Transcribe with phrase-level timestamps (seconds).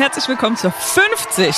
[0.00, 1.54] Herzlich willkommen zur 50.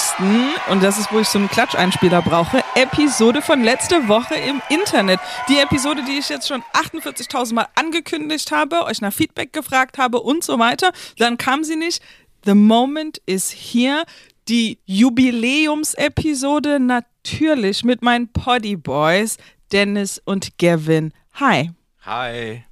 [0.68, 2.64] Und das ist, wo ich so einen Klatscheinspieler brauche.
[2.74, 5.20] Episode von letzte Woche im Internet.
[5.48, 10.20] Die Episode, die ich jetzt schon 48.000 Mal angekündigt habe, euch nach Feedback gefragt habe
[10.20, 10.90] und so weiter.
[11.18, 12.02] Dann kam sie nicht.
[12.44, 14.02] The moment is here.
[14.48, 19.36] Die Jubiläumsepisode natürlich mit meinen Poddy Boys,
[19.70, 21.12] Dennis und Gavin.
[21.34, 21.70] Hi.
[22.04, 22.64] Hi.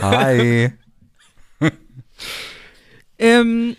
[0.00, 0.72] Hi.
[3.18, 3.76] Ähm,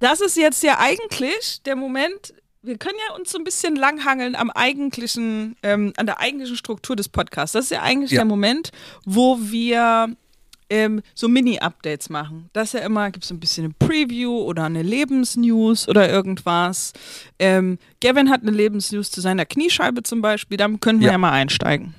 [0.00, 4.34] das ist jetzt ja eigentlich der Moment, wir können ja uns so ein bisschen langhangeln
[4.34, 7.52] am eigentlichen, ähm, an der eigentlichen Struktur des Podcasts.
[7.52, 8.18] Das ist ja eigentlich Ja.
[8.18, 8.70] der Moment,
[9.06, 10.14] wo wir
[10.72, 12.48] ähm, so Mini-Updates machen.
[12.52, 16.92] Das ist ja immer, gibt es ein bisschen eine Preview oder eine Lebensnews oder irgendwas.
[17.40, 21.18] Ähm, Gavin hat eine Lebensnews zu seiner Kniescheibe zum Beispiel, da können wir ja, Ja.
[21.18, 21.94] mal einsteigen.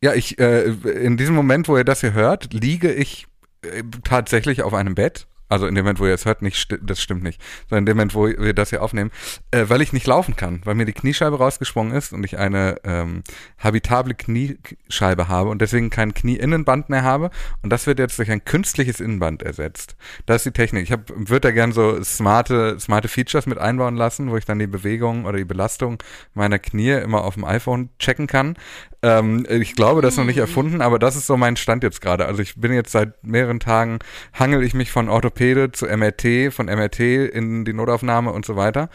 [0.00, 3.26] Ja, ich, äh, in diesem Moment, wo ihr das hier hört, liege ich
[3.62, 5.26] äh, tatsächlich auf einem Bett.
[5.48, 7.40] Also in dem Moment, wo ihr es hört, nicht, das stimmt nicht.
[7.68, 9.10] Sondern in dem Moment, wo wir das hier aufnehmen,
[9.50, 12.76] äh, weil ich nicht laufen kann, weil mir die Kniescheibe rausgesprungen ist und ich eine
[12.84, 13.22] ähm,
[13.58, 17.30] habitable Kniescheibe habe und deswegen kein Knieinnenband mehr habe.
[17.62, 19.96] Und das wird jetzt durch ein künstliches Innenband ersetzt.
[20.26, 20.90] Das ist die Technik.
[20.90, 24.66] Ich würde da gern so smarte, smarte Features mit einbauen lassen, wo ich dann die
[24.66, 28.56] Bewegung oder die Belastung meiner Knie immer auf dem iPhone checken kann.
[29.04, 32.00] Ähm, ich glaube, das ist noch nicht erfunden, aber das ist so mein Stand jetzt
[32.00, 32.24] gerade.
[32.24, 33.98] Also ich bin jetzt seit mehreren Tagen,
[34.32, 38.88] hangel ich mich von Orthopäde zu MRT, von MRT in die Notaufnahme und so weiter.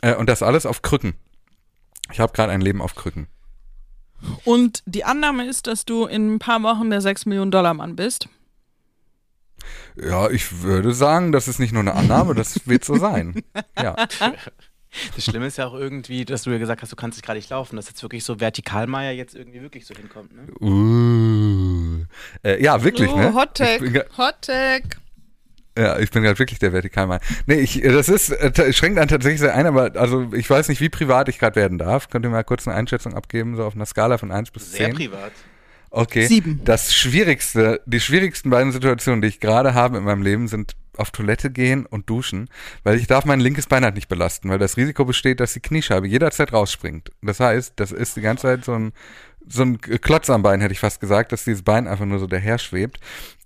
[0.00, 1.12] Äh, und das alles auf Krücken.
[2.10, 3.26] Ich habe gerade ein Leben auf Krücken.
[4.44, 7.96] Und die Annahme ist, dass du in ein paar Wochen der 6 Millionen Dollar Mann
[7.96, 8.30] bist.
[9.94, 13.42] Ja, ich würde sagen, das ist nicht nur eine Annahme, das wird so sein.
[13.78, 13.94] Ja.
[15.14, 17.38] Das Schlimme ist ja auch irgendwie, dass du ja gesagt hast, du kannst jetzt gerade
[17.38, 20.46] nicht laufen, dass jetzt wirklich so Vertikalmeier jetzt irgendwie wirklich so hinkommt, ne?
[20.60, 22.04] Uh.
[22.42, 23.34] Äh, ja, wirklich, oh, ne?
[23.34, 23.80] Hot Tech.
[24.18, 24.82] Hot Tech.
[25.78, 27.20] Ja, ich bin gerade wirklich der Vertikalmann.
[27.46, 30.80] Nee, ich, das ist, äh, schränkt einen tatsächlich sehr ein, aber also ich weiß nicht,
[30.80, 32.10] wie privat ich gerade werden darf.
[32.10, 34.78] Könnt ihr mal kurz eine Einschätzung abgeben, so auf einer Skala von 1 bis 10?
[34.78, 35.32] Sehr privat.
[35.90, 36.26] Okay.
[36.26, 36.60] Sieben.
[36.64, 41.10] Das Schwierigste, die schwierigsten beiden Situationen, die ich gerade habe in meinem Leben, sind auf
[41.10, 42.48] Toilette gehen und duschen,
[42.84, 45.60] weil ich darf mein linkes Bein halt nicht belasten, weil das Risiko besteht, dass die
[45.60, 47.10] Kniescheibe jederzeit rausspringt.
[47.22, 48.92] Das heißt, das ist die ganze Zeit so ein,
[49.48, 52.26] so ein Klotz am Bein, hätte ich fast gesagt, dass dieses Bein einfach nur so
[52.26, 53.00] daher schwebt.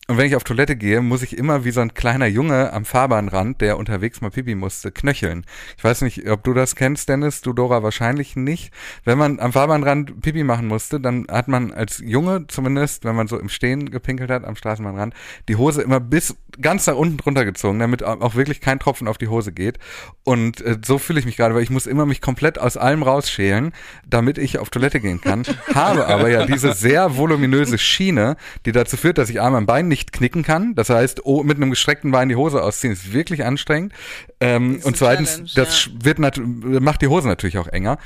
[0.06, 2.84] Und wenn ich auf Toilette gehe, muss ich immer wie so ein kleiner Junge am
[2.84, 5.46] Fahrbahnrand, der unterwegs mal Pipi musste, knöcheln.
[5.78, 8.70] Ich weiß nicht, ob du das kennst, Dennis, du Dora wahrscheinlich nicht.
[9.04, 13.28] Wenn man am Fahrbahnrand Pipi machen musste, dann hat man als Junge zumindest, wenn man
[13.28, 15.14] so im Stehen gepinkelt hat am Straßenbahnrand,
[15.48, 19.08] die Hose immer bis ganz nach unten drunter gezogen, damit au- auch wirklich kein Tropfen
[19.08, 19.78] auf die Hose geht.
[20.22, 23.02] Und äh, so fühle ich mich gerade, weil ich muss immer mich komplett aus allem
[23.02, 23.72] rausschälen,
[24.06, 25.44] damit ich auf Toilette gehen kann.
[25.74, 28.36] Habe aber ja diese sehr voluminöse Schiene,
[28.66, 30.74] die dazu führt, dass ich einmal am Bein nicht knicken kann.
[30.74, 33.92] Das heißt, oh, mit einem gestreckten Bein die Hose ausziehen ist wirklich anstrengend.
[34.40, 35.92] Ähm, und zweitens, Challenge, das ja.
[36.04, 37.98] wird macht die Hose natürlich auch enger.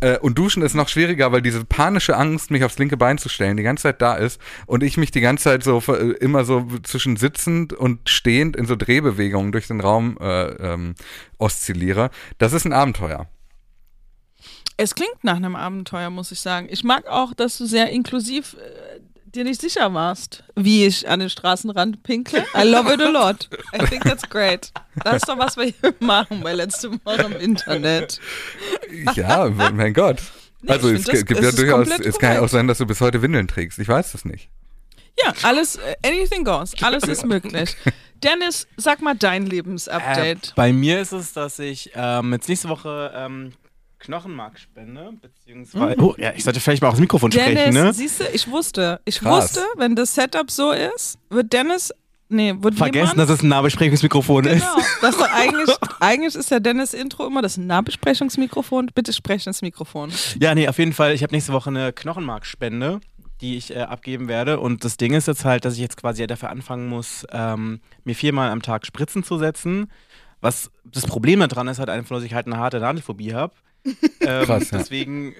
[0.00, 3.28] Äh, und Duschen ist noch schwieriger, weil diese panische Angst, mich aufs linke Bein zu
[3.28, 6.44] stellen, die ganze Zeit da ist und ich mich die ganze Zeit so äh, immer
[6.44, 10.94] so zwischen sitzend und stehend in so Drehbewegungen durch den Raum äh, ähm,
[11.38, 12.10] oszilliere.
[12.38, 13.28] Das ist ein Abenteuer.
[14.78, 16.68] Es klingt nach einem Abenteuer, muss ich sagen.
[16.70, 19.00] Ich mag auch, dass du sehr inklusiv äh,
[19.34, 22.44] dir nicht sicher warst, wie ich an den Straßenrand pinkle.
[22.56, 23.48] I love it a lot.
[23.74, 24.72] I think that's great.
[25.04, 28.20] Das ist doch, was wir hier machen bei letzte Woche im Internet.
[29.14, 30.18] Ja, mein Gott.
[30.62, 32.86] Nee, also es das- gibt es ja durchaus, es kann ja auch sein, dass du
[32.86, 33.78] bis heute Windeln trägst.
[33.78, 34.48] Ich weiß das nicht.
[35.22, 36.72] Ja, alles, äh, anything goes.
[36.82, 37.76] Alles ist möglich.
[38.22, 40.48] Dennis, sag mal dein Lebensupdate.
[40.48, 43.52] Äh, bei mir ist es, dass ich ähm, jetzt nächste Woche ähm,
[44.00, 46.00] Knochenmark spende, beziehungsweise.
[46.00, 47.92] Oh, ja, ich sollte vielleicht mal aufs Mikrofon sprechen, Dennis, ne?
[47.92, 49.44] siehst du, ich wusste, ich Krass.
[49.44, 51.92] wusste, wenn das Setup so ist, wird Dennis,
[52.28, 54.60] nee, wird Vergessen, jemand, dass es ein Nahbesprechungsmikrofon ist.
[54.60, 54.86] Genau.
[55.02, 58.90] Das ist doch eigentlich, eigentlich ist ja Dennis Intro immer das Nahbesprechungsmikrofon.
[58.94, 60.10] Bitte sprechen ins Mikrofon.
[60.40, 61.12] Ja, nee, auf jeden Fall.
[61.12, 63.00] Ich habe nächste Woche eine Knochenmarkspende,
[63.40, 64.60] die ich äh, abgeben werde.
[64.60, 68.14] Und das Ding ist jetzt halt, dass ich jetzt quasi dafür anfangen muss, ähm, mir
[68.14, 69.90] viermal am Tag Spritzen zu setzen.
[70.40, 73.52] Was das Problem daran ist halt einfach, dass ich halt eine harte Nadelphobie habe.
[74.20, 74.78] ähm, Krass, ja.
[74.78, 75.34] Deswegen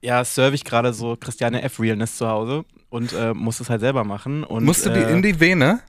[0.00, 1.80] ja, serve ich gerade so Christiane F.
[1.80, 4.44] Realness zu Hause und äh, muss es halt selber machen.
[4.44, 5.80] Und, Musst du die äh, in die Vene?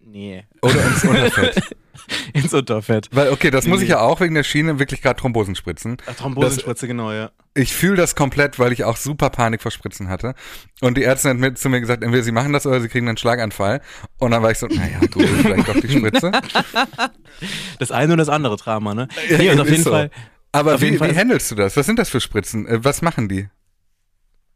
[0.00, 0.44] Nee.
[0.62, 1.76] Oder ins Unterfett?
[2.34, 3.08] Ins Unterfett.
[3.12, 3.84] Weil, okay, das muss Nee.
[3.84, 5.96] ich ja auch wegen der Schiene wirklich gerade Thrombosen spritzen.
[6.06, 7.30] Ach, Thrombosenspritze, genau, ja.
[7.54, 10.34] Ich fühle das komplett, weil ich auch super Panik vor Spritzen hatte.
[10.80, 13.08] Und die Ärztin hat mir, zu mir gesagt, entweder sie machen das oder sie kriegen
[13.08, 13.80] einen Schlaganfall.
[14.18, 16.32] Und dann war ich so, naja, gut, vielleicht doch die Spritze.
[17.78, 19.08] Das eine und das andere Drama, ne?
[19.28, 19.90] Ja, nee, und auf jeden so.
[19.90, 20.10] Fall.
[20.54, 21.76] Aber wie, wie handelst du das?
[21.76, 22.66] Was sind das für Spritzen?
[22.66, 23.48] Äh, Was machen die?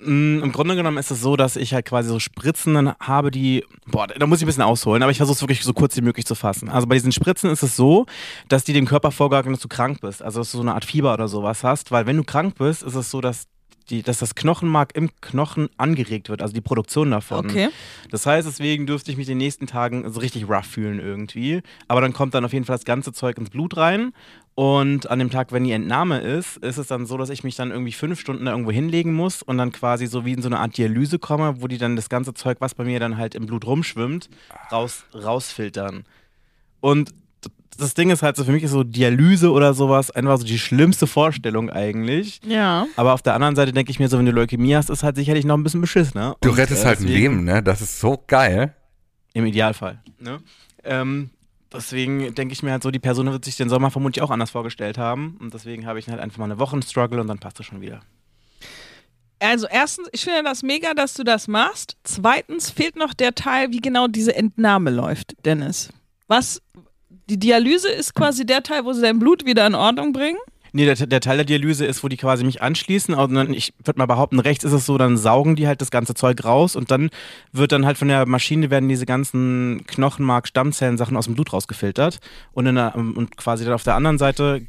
[0.01, 3.33] Mm, Im Grunde genommen ist es so, dass ich halt quasi so Spritzen dann habe,
[3.33, 5.97] die, boah, da muss ich ein bisschen ausholen, aber ich versuche es wirklich so kurz
[5.97, 6.69] wie möglich zu fassen.
[6.69, 8.07] Also bei diesen Spritzen ist es so,
[8.49, 10.85] dass die dem Körper vorgaukeln, dass du krank bist, also dass du so eine Art
[10.85, 13.49] Fieber oder sowas hast, weil wenn du krank bist, ist es so, dass
[13.91, 17.47] die, dass das Knochenmark im Knochen angeregt wird, also die Produktion davon.
[17.47, 17.69] Okay.
[18.11, 21.63] Das heißt, deswegen dürfte ich mich in den nächsten Tagen so richtig rough fühlen irgendwie.
[21.89, 24.13] Aber dann kommt dann auf jeden Fall das ganze Zeug ins Blut rein.
[24.55, 27.55] Und an dem Tag, wenn die Entnahme ist, ist es dann so, dass ich mich
[27.55, 30.49] dann irgendwie fünf Stunden da irgendwo hinlegen muss und dann quasi so wie in so
[30.49, 33.37] eine Art Dialyse komme, wo die dann das ganze Zeug, was bei mir dann halt
[33.37, 34.29] im Blut rumschwimmt,
[34.73, 36.05] raus, rausfiltern.
[36.81, 37.15] Und
[37.79, 40.59] das Ding ist halt so, für mich ist so Dialyse oder sowas einfach so die
[40.59, 42.41] schlimmste Vorstellung eigentlich.
[42.45, 42.87] Ja.
[42.97, 45.17] Aber auf der anderen Seite denke ich mir so, wenn du Leukämie hast, ist halt
[45.17, 46.37] sicherlich noch ein bisschen beschissener.
[46.41, 47.63] Du Und, rettest äh, halt ein Leben, ne?
[47.63, 48.75] Das ist so geil.
[49.33, 50.03] Im Idealfall.
[50.19, 50.41] Ne?
[50.83, 51.31] Ähm,
[51.73, 54.51] deswegen denke ich mir halt so, die Person wird sich den Sommer vermutlich auch anders
[54.51, 55.37] vorgestellt haben.
[55.41, 57.67] Und deswegen habe ich halt einfach mal eine Woche einen Struggle und dann passt es
[57.67, 58.01] schon wieder.
[59.41, 61.97] Also erstens, ich finde das mega, dass du das machst.
[62.03, 65.91] Zweitens fehlt noch der Teil, wie genau diese Entnahme läuft, Dennis.
[66.27, 66.61] Was,
[67.29, 70.39] die Dialyse ist quasi der Teil, wo sie dein Blut wieder in Ordnung bringen.
[70.73, 73.15] Nee, der, der Teil der Dialyse ist, wo die quasi mich anschließen.
[73.15, 75.91] Und dann, ich würde mal behaupten, rechts ist es so, dann saugen die halt das
[75.91, 77.11] ganze Zeug raus und dann
[77.53, 81.53] wird dann halt von der Maschine werden diese ganzen Knochenmark, Stammzellen, Sachen aus dem Blut
[81.53, 82.21] rausgefiltert.
[82.53, 84.67] Und, in der, und quasi dann auf der anderen Seite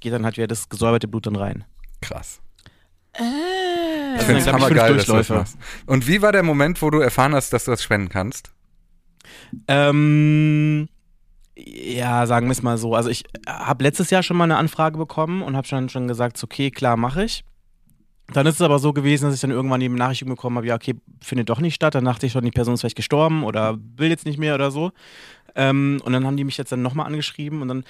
[0.00, 1.64] geht dann halt wieder das gesäuberte Blut dann rein.
[2.00, 2.40] Krass.
[3.14, 3.22] Äh.
[4.12, 5.58] Ich Das finde es hammergeil, dass du das machst.
[5.86, 8.52] Und wie war der Moment, wo du erfahren hast, dass du das spenden kannst?
[9.68, 10.88] Ähm,
[11.56, 12.94] ja, sagen wir es mal so.
[12.94, 16.42] Also ich habe letztes Jahr schon mal eine Anfrage bekommen und habe schon, schon gesagt,
[16.42, 17.44] okay, klar, mache ich.
[18.32, 20.76] Dann ist es aber so gewesen, dass ich dann irgendwann die Nachricht bekommen habe, ja,
[20.76, 21.94] okay, findet doch nicht statt.
[21.94, 24.70] Dann dachte ich schon, die Person ist vielleicht gestorben oder will jetzt nicht mehr oder
[24.70, 24.92] so.
[25.54, 27.84] Ähm, und dann haben die mich jetzt dann nochmal angeschrieben und dann,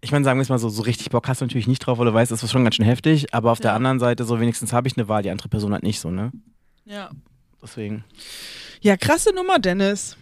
[0.00, 1.98] ich meine, sagen wir es mal so, so richtig Bock hast du natürlich nicht drauf,
[1.98, 3.32] weil du weißt, das ist schon ganz schön heftig.
[3.32, 3.76] Aber auf der Ja.
[3.76, 6.32] anderen Seite, so wenigstens habe ich eine Wahl, die andere Person hat nicht so, ne?
[6.84, 7.10] Ja.
[7.62, 8.04] Deswegen.
[8.80, 10.16] Ja, krasse Nummer, Dennis.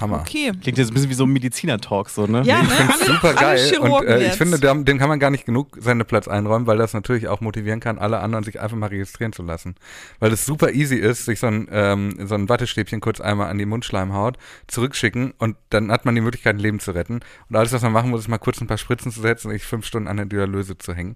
[0.00, 0.20] Hammer.
[0.20, 0.52] Okay.
[0.62, 2.42] Klingt jetzt ein bisschen wie so ein Mediziner-Talk, so, ne?
[2.44, 2.74] Ja, Ich ne?
[2.74, 3.78] finde super alle geil.
[3.78, 6.78] Und äh, ich finde, dem, dem kann man gar nicht genug seinen Platz einräumen, weil
[6.78, 9.74] das natürlich auch motivieren kann, alle anderen sich einfach mal registrieren zu lassen.
[10.20, 13.58] Weil es super easy ist, sich so ein, ähm, so ein Wattestäbchen kurz einmal an
[13.58, 17.20] die Mundschleimhaut zurückschicken und dann hat man die Möglichkeit, ein Leben zu retten.
[17.48, 19.54] Und alles, was man machen muss, ist mal kurz ein paar Spritzen zu setzen und
[19.54, 21.14] sich fünf Stunden an der Dialyse zu hängen.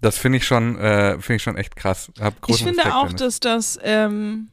[0.00, 2.10] Das finde ich schon, äh, finde ich schon echt krass.
[2.20, 4.48] Hab großen Ich finde Respekt, auch, dass das, ähm,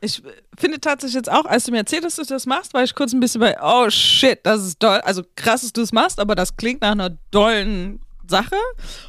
[0.00, 0.22] ich
[0.58, 2.94] finde tatsächlich jetzt auch, als du mir erzählt hast, dass du das machst, war ich
[2.94, 5.00] kurz ein bisschen bei, oh shit, das ist doll.
[5.00, 8.56] Also krass, dass du es machst, aber das klingt nach einer dollen Sache.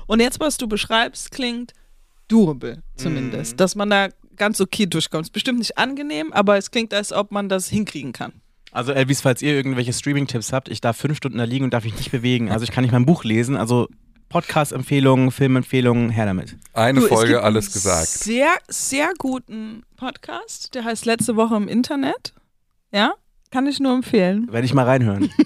[0.07, 1.73] Und jetzt, was du beschreibst, klingt
[2.27, 3.59] durable zumindest.
[3.59, 5.27] Dass man da ganz okay durchkommt.
[5.27, 8.33] Ist bestimmt nicht angenehm, aber es klingt, als ob man das hinkriegen kann.
[8.71, 11.83] Also Elvis, falls ihr irgendwelche Streaming-Tipps habt, ich darf fünf Stunden da liegen und darf
[11.83, 12.49] mich nicht bewegen.
[12.49, 13.57] Also ich kann nicht mein Buch lesen.
[13.57, 13.87] Also
[14.31, 16.55] Podcast-Empfehlungen, Filmempfehlungen, her damit.
[16.73, 18.07] Eine Du, Folge, alles einen gesagt.
[18.07, 22.33] Sehr, sehr guten Podcast, der heißt Letzte Woche im Internet.
[22.93, 23.13] Ja,
[23.51, 24.47] kann ich nur empfehlen.
[24.49, 25.29] Werde ich mal reinhören.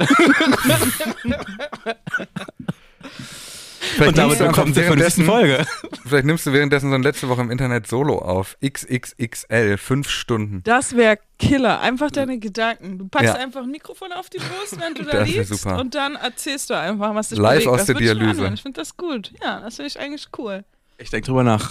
[3.94, 4.86] Vielleicht und damit willkommen zur 50.
[4.86, 5.66] währenddessen- Folge.
[6.06, 8.58] Vielleicht nimmst du währenddessen so ein letzte Woche im Internet Solo auf.
[8.66, 10.62] XXXL, fünf Stunden.
[10.64, 11.80] Das wäre Killer.
[11.82, 12.98] Einfach deine Gedanken.
[12.98, 13.40] Du packst Ja.
[13.42, 15.80] einfach ein Mikrofon auf die Brust, wenn du da liegst super.
[15.80, 17.68] und dann erzählst du einfach, was dich Live bewegt.
[17.70, 18.52] aus das der Dialyse.
[18.54, 19.32] Ich finde das gut.
[19.42, 20.64] Ja, das finde ich eigentlich cool.
[20.98, 21.70] Ich denke drüber nach.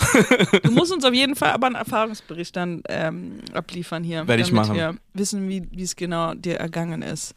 [0.62, 4.26] Du musst uns auf jeden Fall aber einen Erfahrungsbericht dann ähm, abliefern hier.
[4.28, 4.76] Werd ich damit machen.
[4.76, 7.34] wir wissen, wie wie es genau dir ergangen ist.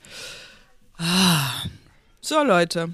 [0.97, 1.51] Ah.
[2.19, 2.89] So, Leute.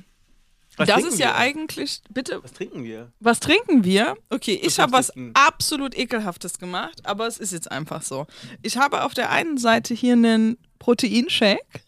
[0.78, 1.36] Was das ist ja wir?
[1.36, 2.02] eigentlich.
[2.10, 3.12] Bitte, Was trinken wir?
[3.20, 4.16] was trinken wir?
[4.30, 8.26] Okay, ich habe was absolut ekelhaftes gemacht, aber es ist jetzt einfach so.
[8.62, 11.82] Ich habe auf der einen Seite hier einen Proteinshake,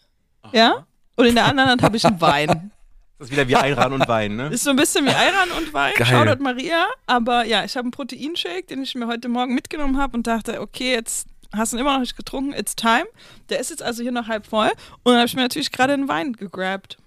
[0.52, 2.70] ja, und in der anderen Hand habe ich einen Wein.
[3.18, 4.48] Das ist wieder wie Ayran und Wein, ne?
[4.48, 5.94] Ist so ein bisschen wie Ayran und Wein.
[5.96, 6.06] Geil.
[6.06, 6.86] Shoutout Maria.
[7.06, 10.60] Aber ja, ich habe einen Proteinshake, den ich mir heute Morgen mitgenommen habe und dachte,
[10.60, 13.06] okay, jetzt hast du ihn immer noch nicht getrunken, it's time.
[13.48, 14.68] Der ist jetzt also hier noch halb voll.
[15.02, 16.98] Und dann habe ich mir natürlich gerade einen Wein gegrabt.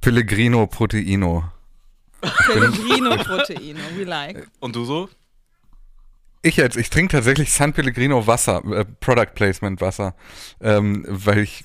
[0.00, 1.44] Pellegrino Proteino.
[2.46, 4.48] Pellegrino Proteino, we like.
[4.60, 5.08] Und du so?
[6.42, 10.14] Ich jetzt, ich trinke tatsächlich San Pellegrino Wasser, äh, Product Placement Wasser,
[10.60, 11.64] ähm, weil ich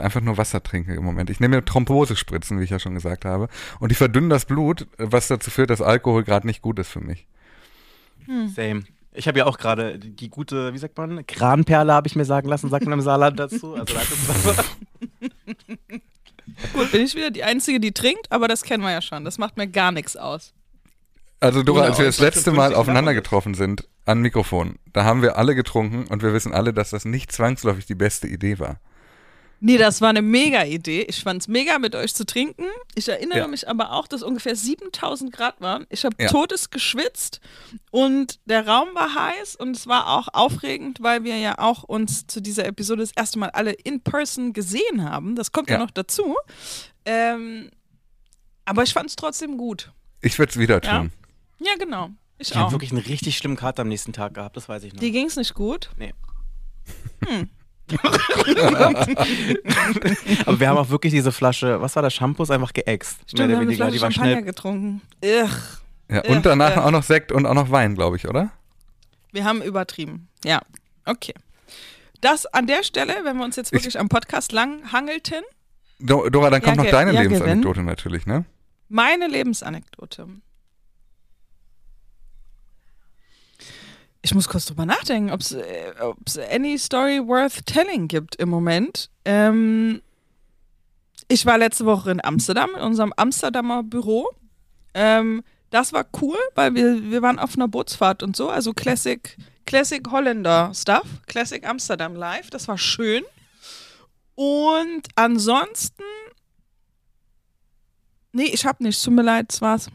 [0.00, 1.30] einfach nur Wasser trinke im Moment.
[1.30, 3.48] Ich nehme mir Thrombosespritzen, wie ich ja schon gesagt habe,
[3.80, 7.00] und die verdünnen das Blut, was dazu führt, dass Alkohol gerade nicht gut ist für
[7.00, 7.26] mich.
[8.54, 8.84] Same.
[9.12, 12.48] Ich habe ja auch gerade die, gute, wie sagt man, Kranperle habe ich mir sagen
[12.48, 13.74] lassen, sagt man im Saarland dazu.
[13.74, 14.64] Also Leitungswasser.
[16.72, 16.92] Gut.
[16.92, 19.24] Bin ich wieder die Einzige, die trinkt, aber das kennen wir ja schon.
[19.24, 20.52] Das macht mir gar nichts aus.
[21.40, 25.22] Also Dora, als wir das letzte Mal 50 aufeinander getroffen sind, an Mikrofon, da haben
[25.22, 28.80] wir alle getrunken und wir wissen alle, dass das nicht zwangsläufig die beste Idee war.
[29.60, 31.02] Nee, das war eine mega Idee.
[31.02, 32.64] Ich fand's mega, mit euch zu trinken.
[32.94, 33.48] Ich erinnere Ja.
[33.48, 35.84] mich aber auch, dass ungefähr 7000 Grad waren.
[35.90, 36.28] Ich habe Ja.
[36.28, 37.40] totes geschwitzt
[37.90, 42.26] und der Raum war heiß und es war auch aufregend, weil wir ja auch uns
[42.28, 45.34] zu dieser Episode das erste Mal alle in person gesehen haben.
[45.34, 45.82] Das kommt ja, Ja.
[45.82, 46.36] noch dazu.
[47.04, 47.70] Ähm,
[48.64, 49.90] aber ich fand's trotzdem gut.
[50.20, 51.10] Ich würde es wieder tun.
[51.60, 52.10] Ja, genau.
[52.38, 52.72] Ich Ich habe auch.
[52.72, 55.00] wirklich einen richtig schlimmen Kater am nächsten Tag gehabt, das weiß ich noch.
[55.00, 55.90] Die ging's nicht gut.
[55.96, 56.14] Nee.
[60.46, 63.18] Aber wir haben auch wirklich diese Flasche, was war das, Shampoos einfach geäxt.
[63.26, 63.84] Stimmt, wir haben eine weniger.
[63.86, 64.44] Flasche Die war Champagner schnell.
[64.44, 65.02] getrunken.
[65.24, 65.48] Ugh.
[66.10, 66.80] Ja, und danach äh.
[66.80, 68.50] auch noch Sekt und auch noch Wein, glaube ich, oder?
[69.32, 70.28] Wir haben übertrieben.
[70.44, 70.60] Ja,
[71.04, 71.34] okay.
[72.20, 75.42] Das an der Stelle, wenn wir uns jetzt wirklich am Podcast lang hangelten,
[76.00, 78.44] Do- Dora, dann Ja, kommt noch ge- deine ja, Lebensanekdote natürlich, ne?
[78.88, 80.28] meine Lebensanekdote.
[84.28, 89.08] Ich muss kurz drüber nachdenken, ob es any story worth telling gibt im Moment.
[89.24, 90.02] Ähm,
[91.28, 94.28] ich war letzte Woche in Amsterdam, in unserem Amsterdamer Büro.
[94.92, 99.34] Ähm, das war cool, weil wir, wir waren auf einer Bootsfahrt und so, also Classic,
[99.64, 103.24] Classic Holländer Stuff, Classic Amsterdam Live, das war schön.
[104.34, 106.04] Und ansonsten,
[108.32, 109.88] nee, ich hab nichts, tut mir leid, das war's.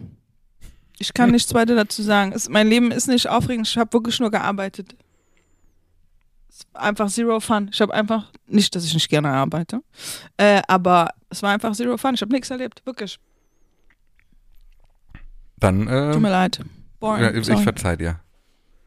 [0.99, 2.31] Ich kann nichts weiter dazu sagen.
[2.33, 4.95] Es, mein Leben ist nicht aufregend, ich habe wirklich nur gearbeitet.
[6.49, 7.69] Es war einfach zero fun.
[7.71, 9.81] Ich habe einfach, nicht, dass ich nicht gerne arbeite,
[10.37, 12.13] äh, aber es war einfach zero fun.
[12.13, 13.19] Ich habe nichts erlebt, wirklich.
[15.57, 16.59] Dann, Tut mir äh, leid.
[16.99, 17.23] Boring.
[17.23, 17.63] ja, ich sorry.
[17.63, 18.19] verzeih dir.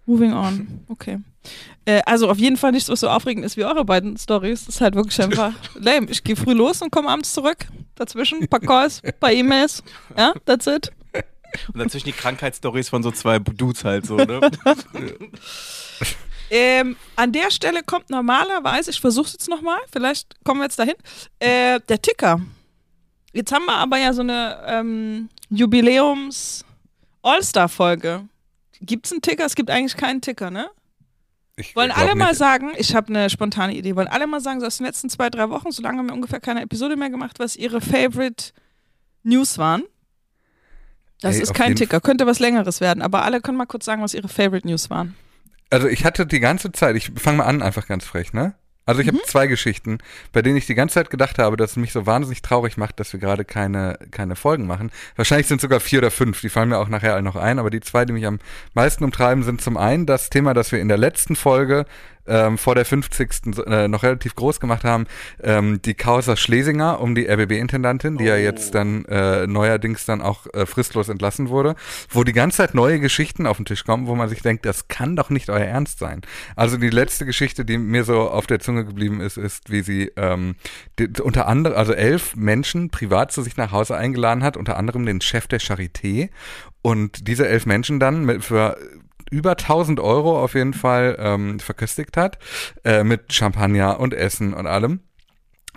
[0.06, 0.84] Moving on.
[0.88, 1.18] Okay.
[1.84, 4.66] Äh, also auf jeden Fall nichts, was so aufregend ist wie eure beiden Stories.
[4.66, 6.08] Das ist halt wirklich einfach lame.
[6.10, 7.66] Ich gehe früh los und komme abends zurück.
[7.94, 9.82] Dazwischen ein paar Calls, ein paar E-Mails.
[10.16, 10.92] Ja, that's it.
[11.72, 14.40] Und dazwischen die Krankheitsstories von so zwei Dudes halt so, ne?
[16.48, 20.78] Ähm, an der Stelle kommt normalerweise, ich versuche es jetzt nochmal, vielleicht kommen wir jetzt
[20.78, 20.94] dahin,
[21.40, 22.40] äh, der Ticker.
[23.32, 28.28] Jetzt haben wir aber ja so eine ähm, Jubiläums-All-Star-Folge.
[28.80, 29.44] Gibt es einen Ticker?
[29.44, 30.68] Es gibt eigentlich keinen Ticker, ne?
[31.56, 32.38] Ich Wollen alle mal nicht.
[32.38, 35.30] sagen, ich habe eine spontane Idee, wollen alle mal sagen, so aus den letzten zwei,
[35.30, 38.52] drei Wochen, so lange haben wir ungefähr keine Episode mehr gemacht, was ihre Favorite
[39.22, 39.84] News waren?
[41.22, 44.02] Das Ey, ist kein Ticker, könnte was längeres werden, aber alle können mal kurz sagen,
[44.02, 45.14] was ihre Favorite News waren.
[45.70, 48.54] Also ich hatte die ganze Zeit, ich fange mal an, einfach ganz frech, ne?
[48.88, 49.16] Also ich Mhm.
[49.16, 49.98] habe zwei Geschichten,
[50.32, 53.00] bei denen ich die ganze Zeit gedacht habe, dass es mich so wahnsinnig traurig macht,
[53.00, 54.92] dass wir gerade keine, keine Folgen machen.
[55.16, 57.70] Wahrscheinlich sind sogar vier oder fünf, die fallen mir auch nachher alle noch ein, aber
[57.70, 58.38] die zwei, die mich am
[58.74, 61.84] meisten umtreiben, sind zum einen das Thema, das wir in der letzten Folge
[62.28, 63.54] ähm, vor der 50.
[63.54, 65.06] so- Äh, noch relativ groß gemacht haben,
[65.42, 70.46] ähm, die Causa Schlesinger um die RBB-Intendantin, die ja jetzt dann äh, neuerdings dann auch
[70.54, 71.74] äh, fristlos entlassen wurde,
[72.10, 74.88] wo die ganze Zeit neue Geschichten auf den Tisch kommen, wo man sich denkt, das
[74.88, 76.22] kann doch nicht euer Ernst sein.
[76.54, 80.12] Also die letzte Geschichte, die mir so auf der Zunge geblieben ist, ist, wie sie
[80.16, 80.54] ähm,
[80.98, 85.06] die, unter anderem, also elf Menschen privat zu sich nach Hause eingeladen hat, unter anderem
[85.06, 86.28] den Chef der Charité
[86.82, 88.76] und diese elf Menschen dann mit, für
[89.30, 92.38] über 1000 Euro auf jeden Fall ähm, verköstigt hat,
[92.84, 95.00] äh, mit Champagner und Essen und allem.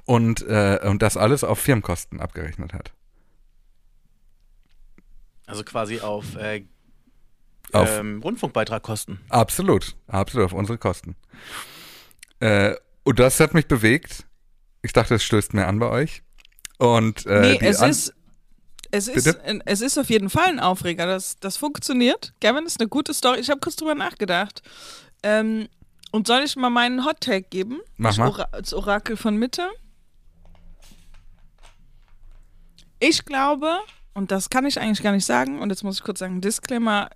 [0.05, 2.91] Und, äh, und das alles auf Firmenkosten abgerechnet hat.
[5.45, 6.63] Also quasi auf, äh,
[7.73, 9.19] Auf- ähm, Rundfunkbeitragkosten.
[9.29, 11.15] Absolut, absolut auf unsere Kosten.
[12.39, 14.25] Äh, und das hat mich bewegt.
[14.81, 16.23] Ich dachte, es stößt mir an bei euch.
[16.77, 18.13] Und äh, nee, es ist,
[18.91, 19.59] es, ist, Bitte?
[19.65, 21.05] es ist auf jeden Fall ein Aufreger.
[21.05, 22.33] Das, das funktioniert.
[22.41, 23.39] Gavin ist eine gute Story.
[23.39, 24.61] Ich habe kurz drüber nachgedacht.
[25.23, 25.67] Ähm,
[26.11, 27.79] und soll ich mal meinen Hot Take geben?
[27.97, 28.29] Mach das, mal.
[28.29, 29.69] Ora das Orakel von Mitte.
[32.99, 33.77] Ich glaube,
[34.13, 37.09] und das kann ich eigentlich gar nicht sagen, und jetzt muss ich kurz sagen, Disclaimer,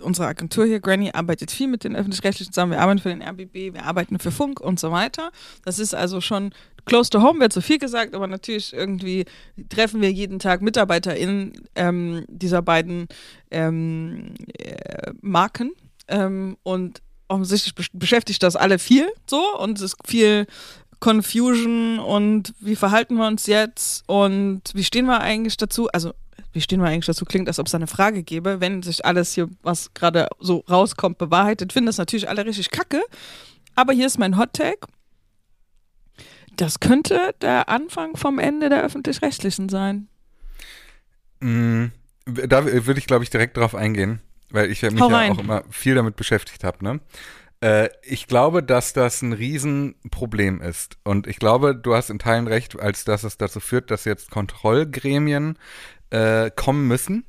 [0.00, 2.72] unsere Agentur hier, Granny, arbeitet viel mit den Öffentlich-Rechtlichen zusammen.
[2.72, 5.30] Wir arbeiten für den RBB, wir arbeiten für Funk und so weiter.
[5.64, 6.52] Das ist also schon
[6.86, 9.24] close to home, wird so viel gesagt, aber natürlich irgendwie
[9.68, 13.08] treffen wir jeden Tag MitarbeiterInnen ähm, dieser beiden
[13.50, 15.72] ähm, äh, Marken.
[16.08, 20.46] Ähm, und offensichtlich besch- beschäftigt das alle viel so und es ist viel
[20.98, 25.88] Confusion und wie verhalten wir uns jetzt und wie stehen wir eigentlich dazu?
[25.92, 26.12] Also,
[26.52, 27.24] wie stehen wir eigentlich dazu?
[27.24, 28.60] Klingt, als ob es eine Frage gäbe.
[28.60, 33.02] Wenn sich alles hier, was gerade so rauskommt, bewahrheitet, finden das natürlich alle richtig kacke.
[33.74, 34.86] Aber hier ist mein Hot Take.
[36.56, 40.08] Das könnte der Anfang vom Ende der Öffentlich-Rechtlichen sein.
[41.40, 41.90] mh,
[42.26, 45.64] da würde ich, glaube ich, direkt drauf eingehen, weil ich ja mich ja auch immer
[45.70, 46.84] viel damit beschäftigt habe.
[46.84, 47.00] Ne?
[47.60, 50.96] Äh, ich glaube, dass das ein Riesenproblem ist.
[51.04, 54.30] Und ich glaube, du hast in Teilen recht, als dass es dazu führt, dass jetzt
[54.30, 55.58] Kontrollgremien
[56.10, 57.24] äh, kommen müssen,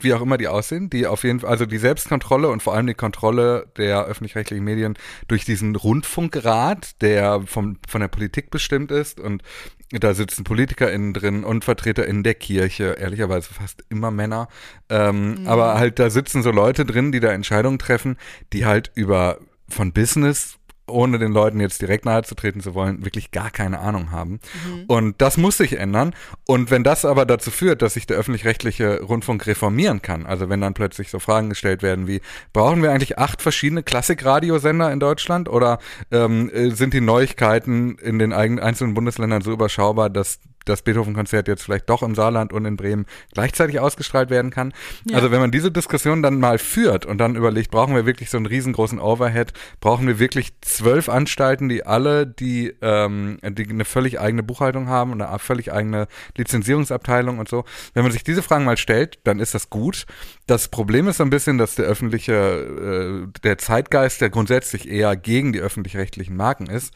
[0.00, 2.86] wie auch immer die aussehen, die auf jeden Fall, also die Selbstkontrolle und vor allem
[2.86, 4.96] die Kontrolle der öffentlich-rechtlichen Medien
[5.28, 9.42] durch diesen Rundfunkrat, der vom, von der Politik bestimmt ist und
[9.90, 14.48] da sitzen PolitikerInnen drin und VertreterInnen der Kirche, ehrlicherweise fast immer Männer.
[14.88, 18.16] Ähm, Aber halt, da sitzen so Leute drin, die da Entscheidungen treffen,
[18.54, 20.58] die halt über von Business
[20.92, 24.40] ohne den Leuten jetzt direkt nahe zu treten zu wollen, wirklich gar keine Ahnung haben.
[24.86, 26.14] Und das muss sich ändern.
[26.46, 30.60] Und wenn das aber dazu führt, dass sich der öffentlich-rechtliche Rundfunk reformieren kann, also wenn
[30.60, 32.20] dann plötzlich so Fragen gestellt werden wie,
[32.52, 35.78] brauchen wir eigentlich acht verschiedene Klassikradiosender in Deutschland oder
[36.10, 41.62] ähm, äh, sind die Neuigkeiten in den einzelnen Bundesländern so überschaubar, dass das Beethoven-Konzert jetzt
[41.62, 44.72] vielleicht doch im Saarland und in Bremen gleichzeitig ausgestrahlt werden kann.
[45.04, 45.16] Ja.
[45.16, 48.36] Also wenn man diese Diskussion dann mal führt und dann überlegt, brauchen wir wirklich so
[48.36, 54.20] einen riesengroßen Overhead, brauchen wir wirklich zwölf Anstalten, die alle die, ähm, die eine völlig
[54.20, 57.64] eigene Buchhaltung haben und eine völlig eigene Lizenzierungsabteilung und so.
[57.94, 60.06] Wenn man sich diese Fragen mal stellt, dann ist das gut.
[60.46, 65.16] Das Problem ist so ein bisschen, dass der öffentliche, äh, der Zeitgeist, der grundsätzlich eher
[65.16, 66.92] gegen die öffentlich-rechtlichen Marken ist.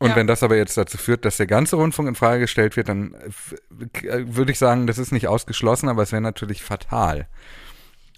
[0.00, 0.16] Und Ja.
[0.16, 3.14] wenn das aber jetzt dazu führt, dass der ganze Rundfunk in Frage gestellt wird, dann
[3.14, 7.28] äh, würde ich sagen, das ist nicht ausgeschlossen, aber es wäre natürlich fatal.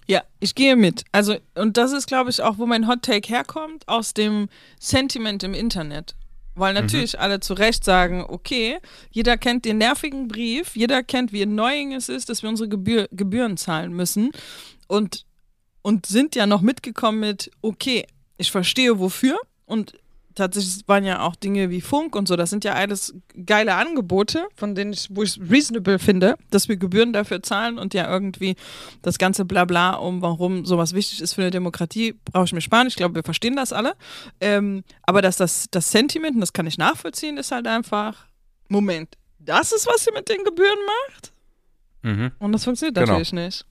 [0.07, 1.03] Ja, ich gehe mit.
[1.11, 4.47] Also, und das ist, glaube ich, auch, wo mein Hot Take herkommt, aus dem
[4.79, 6.15] Sentiment im Internet.
[6.55, 8.77] Weil natürlich alle zu Recht sagen, okay,
[9.09, 13.07] jeder kennt den nervigen Brief, jeder kennt, wie annoying es ist, dass wir unsere Gebühr,
[13.11, 14.31] Gebühren zahlen müssen
[14.87, 15.25] und,
[15.81, 18.05] und sind ja noch mitgekommen mit, okay,
[18.37, 19.97] ich verstehe wofür und
[20.35, 23.13] tatsächlich waren ja auch Dinge wie Funk und so, das sind ja alles
[23.45, 27.77] geile Angebote, von denen ich, wo ich es reasonable finde, dass wir Gebühren dafür zahlen
[27.77, 28.55] und ja irgendwie
[29.01, 32.87] das ganze Blabla um, warum sowas wichtig ist für eine Demokratie, brauche ich mir sparen.
[32.87, 33.93] Ich glaube, wir verstehen das alle.
[34.41, 38.25] Ähm, aber dass das, das Sentiment, und das kann ich nachvollziehen, ist halt einfach,
[38.67, 41.33] Moment, das ist, was ihr mit den Gebühren macht?
[42.03, 42.31] Mhm.
[42.39, 43.07] Und das funktioniert Genau.
[43.07, 43.65] natürlich nicht.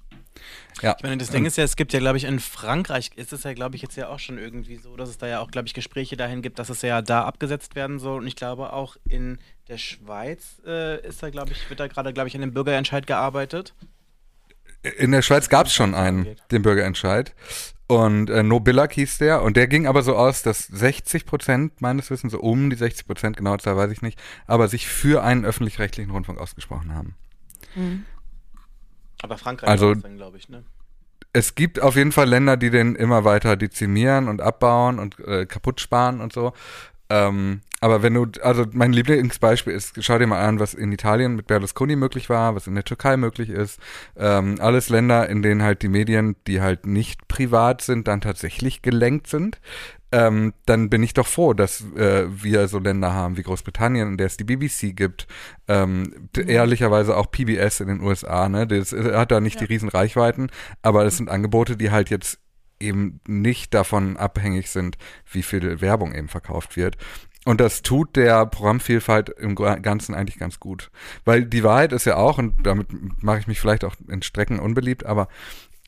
[0.80, 0.94] Ja.
[0.96, 3.44] Ich meine, das Ding ist ja, es gibt ja, glaube ich, in Frankreich ist es
[3.44, 5.68] ja, glaube ich, jetzt ja auch schon irgendwie so, dass es da ja auch, glaube
[5.68, 8.20] ich, Gespräche dahin gibt, dass es ja da abgesetzt werden soll.
[8.20, 12.12] Und ich glaube auch in der Schweiz äh, ist da, glaube ich, wird da gerade,
[12.12, 13.74] glaube ich, an dem Bürgerentscheid gearbeitet.
[14.98, 17.34] In der Schweiz gab es schon einen, den Bürgerentscheid.
[17.86, 19.42] Und äh, No Billack hieß der.
[19.42, 23.06] Und der ging aber so aus, dass 60 Prozent, meines Wissens, so um die 60
[23.06, 27.16] Prozent, genau Zahl weiß ich nicht, aber sich für einen öffentlich-rechtlichen Rundfunk ausgesprochen haben.
[29.22, 30.64] Aber Frankreich Also- glaube ich, ne?
[31.34, 35.46] Es gibt auf jeden Fall Länder, die den immer weiter dezimieren und abbauen und äh,
[35.46, 36.52] kaputt sparen und so.
[37.08, 41.34] Ähm, aber wenn du, also mein Lieblingsbeispiel ist, schau dir mal an, was in Italien
[41.34, 43.80] mit Berlusconi möglich war, was in der Türkei möglich ist.
[44.16, 48.82] Ähm, alles Länder, in denen halt die Medien, die halt nicht privat sind, dann tatsächlich
[48.82, 49.58] gelenkt sind.
[50.12, 54.16] Ähm, dann bin ich doch froh, dass äh, wir so Länder haben wie Großbritannien, in
[54.18, 55.26] der es die BBC gibt,
[55.68, 58.66] ähm, d- ehrlicherweise auch PBS in den USA, ne?
[58.66, 60.50] Das äh, hat da nicht die riesen Reichweiten,
[60.82, 62.38] aber das sind Angebote, die halt jetzt
[62.78, 64.98] eben nicht davon abhängig sind,
[65.30, 66.96] wie viel Werbung eben verkauft wird.
[67.44, 70.90] Und das tut der Programmvielfalt im Ganzen eigentlich ganz gut.
[71.24, 72.88] Weil die Wahrheit ist ja auch, und damit
[73.22, 75.28] mache ich mich vielleicht auch in Strecken unbeliebt, aber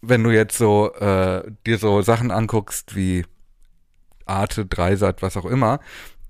[0.02, 3.24] wenn du jetzt so äh, dir so Sachen anguckst wie
[4.26, 5.80] Arte, Dreisat, was auch immer,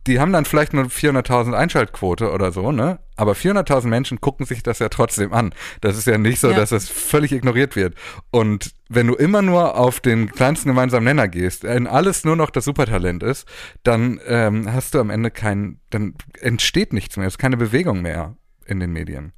[0.07, 2.98] die haben dann vielleicht nur 400.000 Einschaltquote oder so, ne?
[3.16, 5.54] Aber 400.000 Menschen gucken sich das ja trotzdem an.
[5.80, 6.57] Das ist ja nicht so, Ja.
[6.57, 7.94] dass das völlig ignoriert wird.
[8.30, 12.50] Und wenn du immer nur auf den kleinsten gemeinsamen Nenner gehst, wenn alles nur noch
[12.50, 13.48] das Supertalent ist,
[13.83, 18.02] dann ähm, hast du am Ende kein, dann entsteht nichts mehr, es ist keine Bewegung
[18.02, 19.33] mehr in den Medien.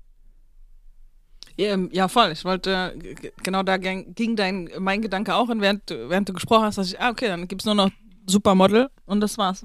[1.56, 2.32] Ja, ähm, ja, voll.
[2.32, 6.64] Ich wollte, äh, genau da ging, dein, mein Gedanke auch und während, während du gesprochen
[6.64, 7.90] hast, dass ich, ah, okay, dann gibt es nur noch
[8.26, 9.62] Supermodel und das war's.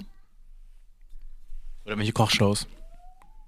[1.84, 2.66] Oder welche Kochshows.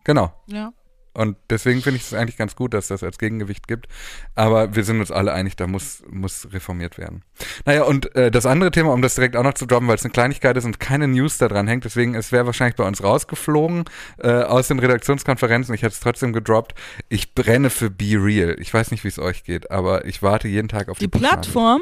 [0.05, 0.33] Genau.
[0.47, 0.73] Ja.
[1.17, 3.87] Und deswegen finde ich es eigentlich ganz gut, dass das als Gegengewicht gibt.
[4.35, 7.23] Aber wir sind uns alle einig, da muss, muss reformiert werden.
[7.65, 10.03] Naja, und äh, das andere Thema, um das direkt auch noch zu droppen, weil es
[10.03, 13.03] eine Kleinigkeit ist und keine News da dran hängt, deswegen, es wäre wahrscheinlich bei uns
[13.03, 13.85] rausgeflogen
[14.19, 15.73] äh, aus den Redaktionskonferenzen.
[15.77, 16.75] Ich hätte es trotzdem gedroppt.
[17.09, 18.57] Ich brenne für Be Real.
[18.59, 21.19] Ich weiß nicht, wie es euch geht, aber ich warte jeden Tag auf die, Die
[21.19, 21.81] Plattform,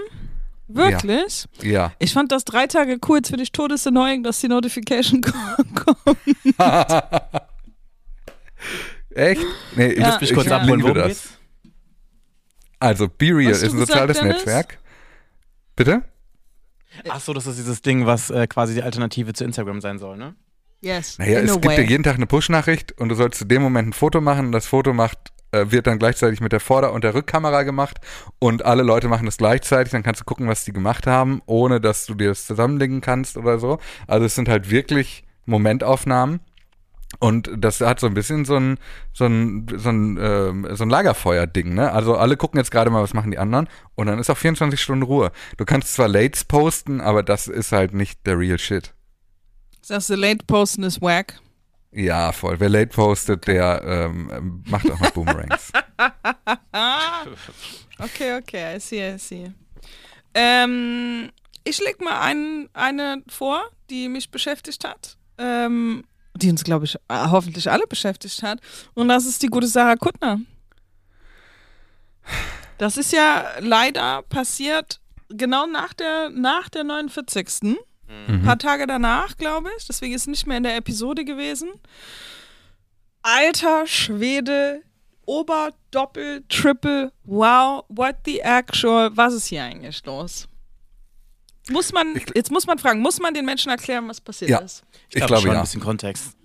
[0.69, 1.47] wirklich?
[1.63, 1.93] Ja.
[1.99, 5.21] Ich fand das drei Tage cool, jetzt finde ich todesannoying, dass die Notification
[5.75, 6.23] kommt.
[9.11, 9.43] Echt?
[9.77, 10.09] Nee, ich, Ja.
[10.11, 10.59] Lass mich kurz Ja.
[10.59, 11.07] abholen, liebe das.
[11.09, 11.29] geht's?
[12.79, 14.37] Also, Be Real ist ein gesagt, soziales Dennis?
[14.39, 14.79] Netzwerk.
[15.77, 16.03] Bitte?
[17.09, 20.17] Ach so, das ist dieses Ding, was äh, quasi die Alternative zu Instagram sein soll,
[20.17, 20.35] ne?
[20.81, 21.19] Yes.
[21.19, 21.77] Naja, in es gibt way.
[21.77, 24.53] dir jeden Tag eine Push-Nachricht und du sollst zu dem Moment ein Foto machen und
[24.53, 27.99] das Foto macht wird dann gleichzeitig mit der Vorder- und der Rückkamera gemacht
[28.39, 31.81] und alle Leute machen das gleichzeitig, dann kannst du gucken, was die gemacht haben, ohne
[31.81, 33.79] dass du dir das zusammenlegen kannst oder so.
[34.07, 36.41] Also es sind halt wirklich Momentaufnahmen.
[37.19, 38.79] Und das hat so ein bisschen so ein,
[39.13, 41.93] so ein, so ein, ähm, so ein Lagerfeuer-Ding, ne?
[41.93, 44.81] Also alle gucken jetzt gerade mal, was machen die anderen und dann ist auch 24
[44.81, 45.31] Stunden Ruhe.
[45.59, 48.95] Du kannst zwar Lates posten, aber das ist halt nicht der real shit.
[49.83, 51.41] Sagst du, Late Posten ist wack?
[51.93, 52.59] Ja, voll.
[52.59, 55.73] Wer late postet, der ähm, macht auch noch Boomerangs.
[57.99, 59.53] Okay, okay, I see, I see.
[60.35, 61.31] Ähm,
[61.63, 65.17] ich leg mal ein, eine vor, die mich beschäftigt hat.
[65.39, 66.03] Ähm,
[66.35, 68.61] die uns, glaube ich, äh, hoffentlich alle beschäftigt hat.
[68.95, 70.41] Und das ist die gute Sarah Kuttner.
[72.79, 77.77] Das ist ja leider passiert genau nach der, nach der 49.
[78.29, 79.87] Ein paar Tage danach, glaube ich.
[79.87, 81.71] Deswegen ist es nicht mehr in der Episode gewesen.
[83.23, 84.83] Alter Schwede,
[85.27, 90.49] Ober, Doppel, Triple, wow, what the actual, was ist hier eigentlich los?
[91.71, 94.59] Muss man, Ich- jetzt muss man fragen, muss man den Menschen erklären, was passiert Ja.
[94.59, 94.83] ist?
[95.09, 95.59] Ich, glaub glaube schon ja.
[95.59, 96.37] ein bisschen Kontext.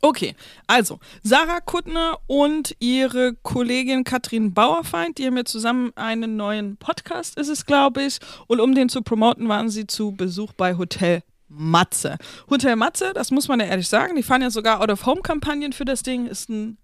[0.00, 0.36] Okay,
[0.68, 7.36] also Sarah Kuttner und ihre Kollegin Katrin Bauerfeind, die haben ja zusammen einen neuen Podcast,
[7.36, 8.18] ist es, glaube ich.
[8.46, 12.16] Und um den zu promoten, waren sie zu Besuch bei Hotel Matze.
[12.48, 16.02] Hotel Matze, das muss man ja ehrlich sagen, die fahren ja sogar Out-of-Home-Kampagnen für das
[16.02, 16.78] Ding, ist ein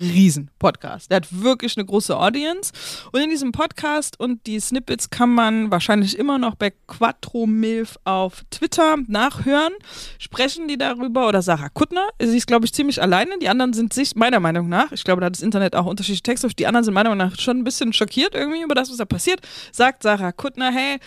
[0.00, 1.10] Riesen-Podcast.
[1.10, 2.72] Der hat wirklich eine große Audience.
[3.12, 7.98] Und in diesem Podcast und die Snippets kann man wahrscheinlich immer noch bei Quattro Milf
[8.04, 9.72] auf Twitter nachhören.
[10.18, 13.38] Sprechen die darüber, oder Sarah Kuttner, sie ist, glaube ich, ziemlich alleine.
[13.40, 16.22] Die anderen sind sich, meiner Meinung nach, ich glaube, da hat das Internet auch unterschiedliche
[16.22, 18.96] Texte, die anderen sind meiner Meinung nach schon ein bisschen schockiert irgendwie über das, was
[18.96, 19.40] da passiert.
[19.72, 20.98] Sagt Sarah Kuttner, hey,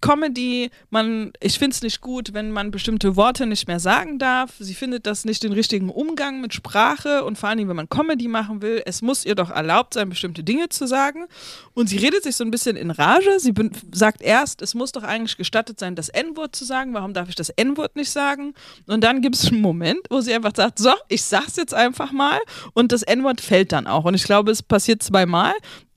[0.00, 4.54] Comedy, man, ich finde es nicht gut, wenn man bestimmte Worte nicht mehr sagen darf.
[4.58, 8.28] Sie findet das nicht den richtigen Umgang mit Sprache und vor allem, wenn man Comedy
[8.28, 11.26] machen will, es muss ihr doch erlaubt sein, bestimmte Dinge zu sagen.
[11.74, 13.40] Und sie redet sich so ein bisschen in Rage.
[13.40, 13.52] Sie
[13.92, 16.94] sagt erst, es muss doch eigentlich gestattet sein, das N-Wort zu sagen.
[16.94, 18.54] Warum darf ich das N-Wort nicht sagen?
[18.86, 22.12] Und dann gibt es einen Moment, wo sie einfach sagt, so, ich sag's jetzt einfach
[22.12, 22.38] mal
[22.74, 24.04] und das N-Wort fällt dann auch.
[24.04, 25.54] Und ich glaube, es passiert zweimal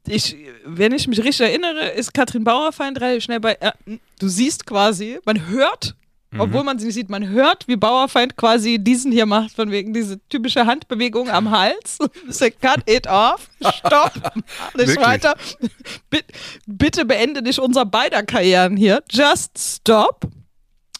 [0.07, 0.35] ich,
[0.65, 3.53] wenn ich mich richtig erinnere, ist Katrin Bauerfeind relativ schnell bei.
[3.59, 3.71] Äh,
[4.19, 5.95] du siehst quasi, man hört,
[6.37, 9.93] obwohl man sie nicht sieht, man hört, wie Bauerfeind quasi diesen hier macht, von wegen
[9.93, 11.97] diese typische Handbewegung am Hals.
[12.61, 15.35] Cut it off, stopp, mach nicht weiter.
[16.09, 16.33] Bitte,
[16.65, 19.03] bitte beende nicht unser beider Karrieren hier.
[19.09, 20.21] Just stop.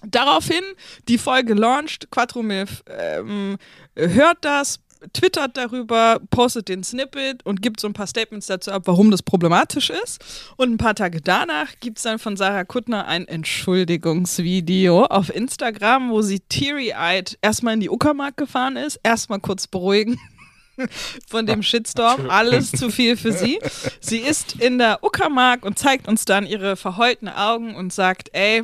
[0.04, 0.64] Daraufhin
[1.08, 3.58] die Folge launched, Quattro ähm,
[3.96, 4.80] hört das,
[5.14, 9.24] twittert darüber, postet den Snippet und gibt so ein paar Statements dazu ab, warum das
[9.24, 10.24] problematisch ist.
[10.58, 16.12] Und ein paar Tage danach gibt es dann von Sarah Kuttner ein Entschuldigungsvideo auf Instagram,
[16.12, 20.20] wo sie teary-eyed erstmal in die Uckermark gefahren ist, erstmal kurz beruhigen
[21.28, 22.30] von dem Shitstorm.
[22.30, 23.60] Alles zu viel für sie.
[24.00, 28.64] Sie ist in der Uckermark und zeigt uns dann ihre verheulten Augen und sagt, ey,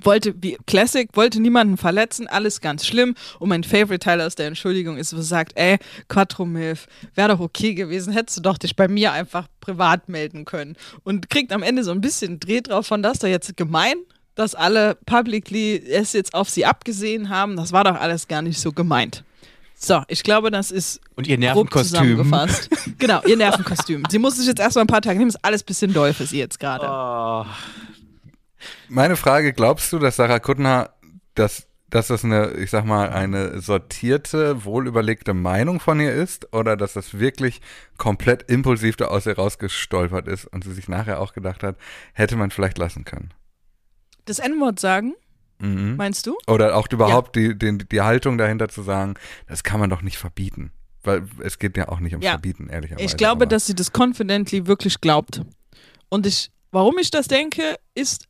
[0.00, 3.14] wollte, wie Classic, wollte niemanden verletzen, alles ganz schlimm.
[3.38, 5.78] Und mein Favorite-Teil aus der Entschuldigung ist, wo sie sagt, ey,
[6.08, 10.44] Quattro Milf, wäre doch okay gewesen, hättest du doch dich bei mir einfach privat melden
[10.44, 10.76] können.
[11.04, 13.96] Und kriegt am Ende so ein bisschen Dreh drauf von, das ist doch jetzt gemein,
[14.34, 17.56] dass alle publicly es jetzt auf sie abgesehen haben.
[17.56, 19.24] Das war doch alles gar nicht so gemeint.
[19.74, 22.32] So, ich glaube, das ist Und ihr Nervenkostüm.
[22.98, 24.04] genau, ihr Nervenkostüm.
[24.08, 26.24] Sie muss sich jetzt erstmal ein paar Tage nehmen, ist alles ein bisschen doll für
[26.24, 26.86] sie jetzt gerade.
[26.88, 27.44] Oh.
[28.94, 30.90] Meine Frage, glaubst du, dass Sarah Kuttner,
[31.34, 36.76] dass, dass das eine, ich sag mal, eine sortierte, wohlüberlegte Meinung von ihr ist oder
[36.76, 37.62] dass das wirklich
[37.96, 41.76] komplett impulsiv da aus ihr rausgestolpert ist und sie sich nachher auch gedacht hat,
[42.12, 43.32] hätte man vielleicht lassen können?
[44.26, 45.14] Das N-Wort sagen,
[45.58, 45.96] Mhm.
[45.96, 46.36] meinst du?
[46.46, 49.14] Oder auch überhaupt die, die, die Haltung dahinter zu sagen,
[49.46, 50.70] das kann man doch nicht verbieten.
[51.02, 52.32] Weil es geht ja auch nicht ums Ja.
[52.32, 53.06] Verbieten, ehrlicherweise.
[53.06, 55.40] Ich glaube, dass sie das confidently wirklich glaubt.
[56.10, 58.26] Und ich, warum ich das denke, ist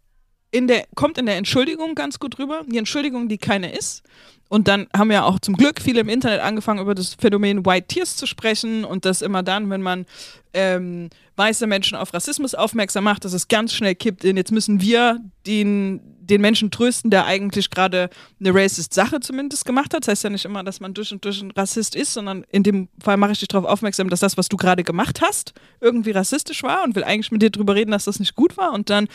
[0.52, 2.62] in der, kommt in der Entschuldigung ganz gut rüber.
[2.66, 4.04] Die Entschuldigung, die keine ist.
[4.52, 7.86] Und dann haben ja auch zum Glück viele im Internet angefangen, über das Phänomen White
[7.86, 10.04] Tears zu sprechen und das immer dann, wenn man
[10.52, 14.82] ähm, weiße Menschen auf Rassismus aufmerksam macht, dass es ganz schnell kippt in, jetzt müssen
[14.82, 20.02] wir den, den Menschen trösten, der eigentlich gerade eine racist Sache zumindest gemacht hat.
[20.02, 22.62] Das heißt ja nicht immer, dass man durch und durch ein Rassist ist, sondern in
[22.62, 26.10] dem Fall mache ich dich darauf aufmerksam, dass das, was du gerade gemacht hast, irgendwie
[26.10, 28.72] rassistisch war und will eigentlich mit dir drüber reden, dass das nicht gut war.
[28.72, 29.08] Und dann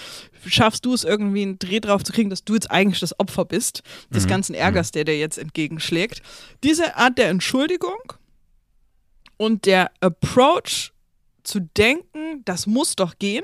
[0.45, 3.45] schaffst du es irgendwie einen Dreh drauf zu kriegen, dass du jetzt eigentlich das Opfer
[3.45, 6.21] bist, des ganzen Ärgers, der dir jetzt entgegenschlägt.
[6.63, 8.13] Diese Art der Entschuldigung
[9.35, 10.93] und der Approach
[11.43, 13.43] zu denken, das muss doch gehen,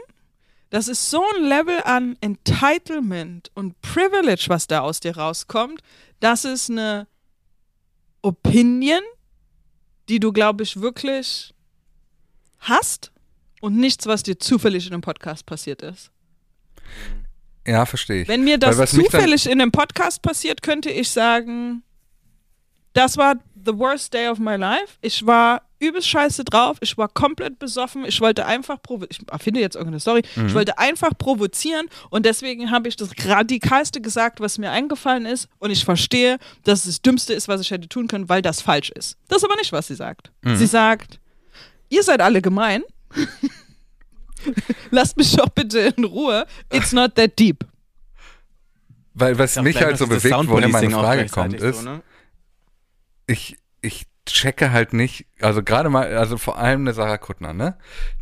[0.69, 5.81] das ist so ein Level an Entitlement und Privilege, was da aus dir rauskommt.
[6.19, 7.07] Das ist eine
[8.23, 9.03] Opinion,
[10.09, 11.53] die du, glaube ich, wirklich
[12.57, 13.11] hast
[13.61, 16.09] und nichts, was dir zufällig in einem Podcast passiert ist.
[17.65, 18.27] Ja, verstehe ich.
[18.27, 21.83] Wenn mir das zufällig in einem Podcast passiert, könnte ich sagen,
[22.93, 24.97] das war the worst day of my life.
[25.01, 26.77] Ich war übelst scheiße drauf.
[26.81, 28.05] Ich war komplett besoffen.
[28.05, 29.25] Ich wollte einfach provozieren.
[29.25, 30.21] Ich erfinde jetzt irgendeine Story.
[30.35, 30.47] Mhm.
[30.47, 35.47] Ich wollte einfach provozieren und deswegen habe ich das Radikalste gesagt, was mir eingefallen ist.
[35.59, 38.61] Und ich verstehe, dass es das Dümmste ist, was ich hätte tun können, weil das
[38.61, 39.17] falsch ist.
[39.27, 40.31] Das ist aber nicht, was sie sagt.
[40.41, 40.55] Mhm.
[40.55, 41.19] Sie sagt,
[41.89, 42.83] ihr seid alle gemein.
[44.91, 46.45] Lasst mich doch bitte in Ruhe.
[46.71, 47.65] It's not that deep.
[49.13, 52.01] Weil was mich halt so bewegt, woher meine Frage kommt, ist, so, ne?
[53.27, 57.77] ich, ich checke halt nicht, also gerade mal, also vor allem eine Sarah Kuttner, ne?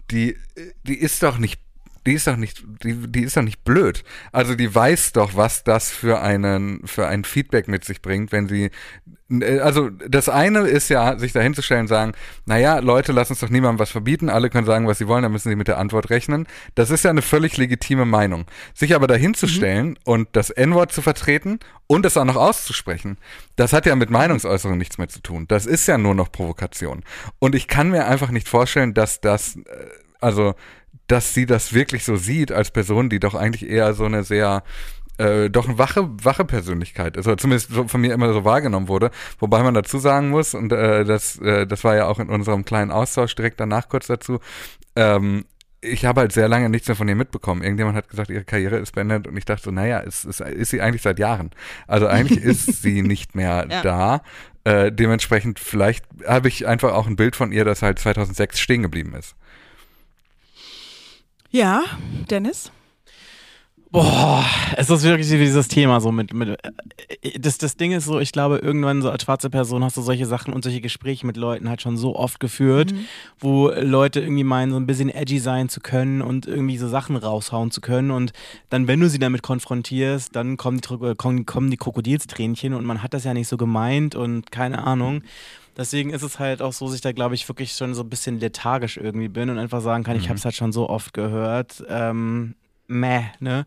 [0.09, 0.37] Die,
[0.83, 1.61] die ist doch nicht,
[2.05, 4.03] die ist doch nicht, die, die ist doch nicht blöd.
[4.31, 8.47] Also die weiß doch, was das für einen, für ein Feedback mit sich bringt, wenn
[8.47, 8.71] sie,
[9.29, 12.13] äh, also das eine ist ja, sich dahinzustellen und sagen,
[12.45, 15.31] naja, Leute, lass uns doch niemandem was verbieten, alle können sagen, was sie wollen, dann
[15.31, 16.47] müssen sie mit der Antwort rechnen.
[16.75, 18.45] Das ist ja eine völlig legitime Meinung.
[18.73, 23.17] Sich aber dahinzustellen und das N-Wort zu vertreten und es auch noch auszusprechen,
[23.55, 25.45] das hat ja mit Meinungsäußerung nichts mehr zu tun.
[25.47, 27.03] Das ist ja nur noch Provokation.
[27.37, 29.61] Und ich kann mir einfach nicht vorstellen, dass das, äh,
[30.19, 30.55] also,
[31.07, 34.63] dass sie das wirklich so sieht als Person, die doch eigentlich eher so eine sehr
[35.17, 38.87] äh, doch eine wache, wache Persönlichkeit ist, oder zumindest so von mir immer so wahrgenommen
[38.87, 39.11] wurde.
[39.39, 42.65] Wobei man dazu sagen muss, und äh, das, äh, das war ja auch in unserem
[42.65, 44.39] kleinen Austausch direkt danach kurz dazu,
[44.95, 45.45] ähm,
[45.83, 47.63] ich habe halt sehr lange nichts mehr von ihr mitbekommen.
[47.63, 50.69] Irgendjemand hat gesagt, ihre Karriere ist beendet und ich dachte so, naja, es, es ist
[50.69, 51.49] sie eigentlich seit Jahren.
[51.87, 53.81] Also eigentlich ist sie nicht mehr Ja.
[53.81, 54.21] da.
[54.63, 58.83] Äh, dementsprechend vielleicht habe ich einfach auch ein Bild von ihr, das halt 2006 stehen
[58.83, 59.35] geblieben ist.
[61.51, 61.83] Ja,
[62.29, 62.71] Dennis?
[63.93, 64.45] Boah,
[64.77, 68.31] es ist wirklich dieses Thema so mit, mit äh, das, das Ding ist so, ich
[68.31, 71.67] glaube, irgendwann so als schwarze Person hast du solche Sachen und solche Gespräche mit Leuten
[71.67, 72.93] halt schon so oft geführt,
[73.37, 77.17] wo Leute irgendwie meinen, so ein bisschen edgy sein zu können und irgendwie so Sachen
[77.17, 78.31] raushauen zu können und
[78.69, 82.85] dann, wenn du sie damit konfrontierst, dann kommen die, Tro- kommen, kommen die Krokodilstränchen und
[82.85, 85.21] man hat das ja nicht so gemeint und keine Ahnung.
[85.77, 88.09] Deswegen ist es halt auch so, dass ich da, glaube ich, wirklich schon so ein
[88.09, 91.13] bisschen lethargisch irgendwie bin und einfach sagen kann, ich habe es halt schon so oft
[91.13, 91.83] gehört.
[91.87, 92.55] Ähm,
[92.87, 93.65] meh, ne?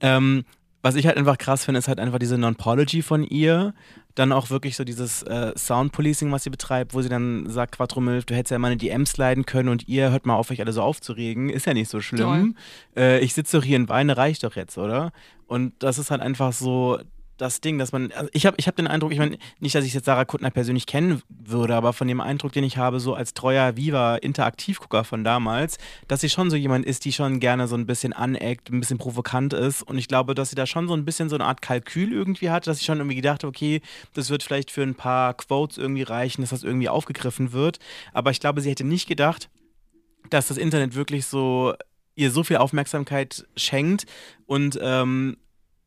[0.00, 0.44] Ähm,
[0.82, 3.74] was ich halt einfach krass finde, ist halt einfach diese Non-Pology von ihr.
[4.14, 8.24] Dann auch wirklich so dieses äh, Sound-Policing, was sie betreibt, wo sie dann sagt, Quattromilf,
[8.24, 10.82] du hättest ja meine DMs leiden können und ihr hört mal auf, euch alle so
[10.82, 11.50] aufzuregen.
[11.50, 12.56] Ist ja nicht so schlimm.
[12.96, 15.12] Äh, ich sitze doch hier und weine, reicht doch jetzt, oder?
[15.46, 16.98] Und das ist halt einfach so
[17.38, 19.84] das Ding, dass man, also ich habe ich hab den Eindruck, ich meine, nicht, dass
[19.84, 23.14] ich jetzt Sarah Kuttner persönlich kennen würde, aber von dem Eindruck, den ich habe, so
[23.14, 27.76] als treuer Viva-Interaktivgucker von damals, dass sie schon so jemand ist, die schon gerne so
[27.76, 29.82] ein bisschen aneckt, ein bisschen provokant ist.
[29.82, 32.50] Und ich glaube, dass sie da schon so ein bisschen so eine Art Kalkül irgendwie
[32.50, 33.80] hat, dass ich schon irgendwie gedacht habe, okay,
[34.14, 37.78] das wird vielleicht für ein paar Quotes irgendwie reichen, dass das irgendwie aufgegriffen wird,
[38.12, 39.48] aber ich glaube, sie hätte nicht gedacht,
[40.30, 41.74] dass das Internet wirklich so
[42.18, 44.04] ihr so viel Aufmerksamkeit schenkt.
[44.46, 45.36] Und ähm,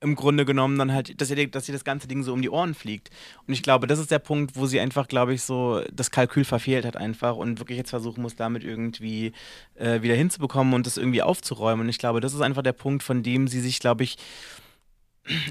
[0.01, 2.49] im Grunde genommen dann halt, dass ihr, dass ihr das ganze Ding so um die
[2.49, 3.11] Ohren fliegt.
[3.47, 6.43] Und ich glaube, das ist der Punkt, wo sie einfach, glaube ich, so das Kalkül
[6.43, 9.31] verfehlt hat einfach und wirklich jetzt versuchen muss, damit irgendwie
[9.75, 11.85] äh, wieder hinzubekommen und das irgendwie aufzuräumen.
[11.85, 14.17] Und ich glaube, das ist einfach der Punkt, von dem sie sich, glaube ich,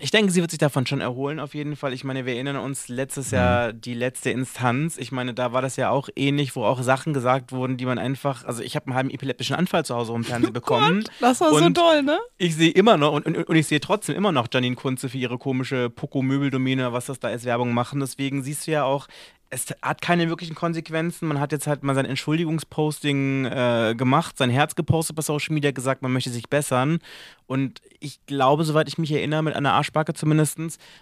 [0.01, 1.93] ich denke, sie wird sich davon schon erholen, auf jeden Fall.
[1.93, 4.97] Ich meine, wir erinnern uns letztes Jahr die letzte Instanz.
[4.99, 7.99] Ich meine, da war das ja auch ähnlich, wo auch Sachen gesagt wurden, die man
[7.99, 8.45] einfach.
[8.45, 11.05] Also, ich habe einen halben epileptischen Anfall zu Hause im Fernsehen bekommen.
[11.21, 12.19] Das war so toll, ne?
[12.37, 15.19] Ich sehe immer noch und, und, und ich sehe trotzdem immer noch Janine Kunze für
[15.19, 18.01] ihre komische Poco-Möbeldomäne, was das da als Werbung machen.
[18.01, 19.07] Deswegen siehst du ja auch,
[19.51, 21.27] es hat keine wirklichen Konsequenzen.
[21.27, 25.73] Man hat jetzt halt mal sein Entschuldigungsposting äh, gemacht, sein Herz gepostet bei Social Media,
[25.73, 27.01] gesagt, man möchte sich bessern.
[27.47, 30.59] Und ich glaube, soweit ich mich erinnere, mit einer Arschbacke zumindest,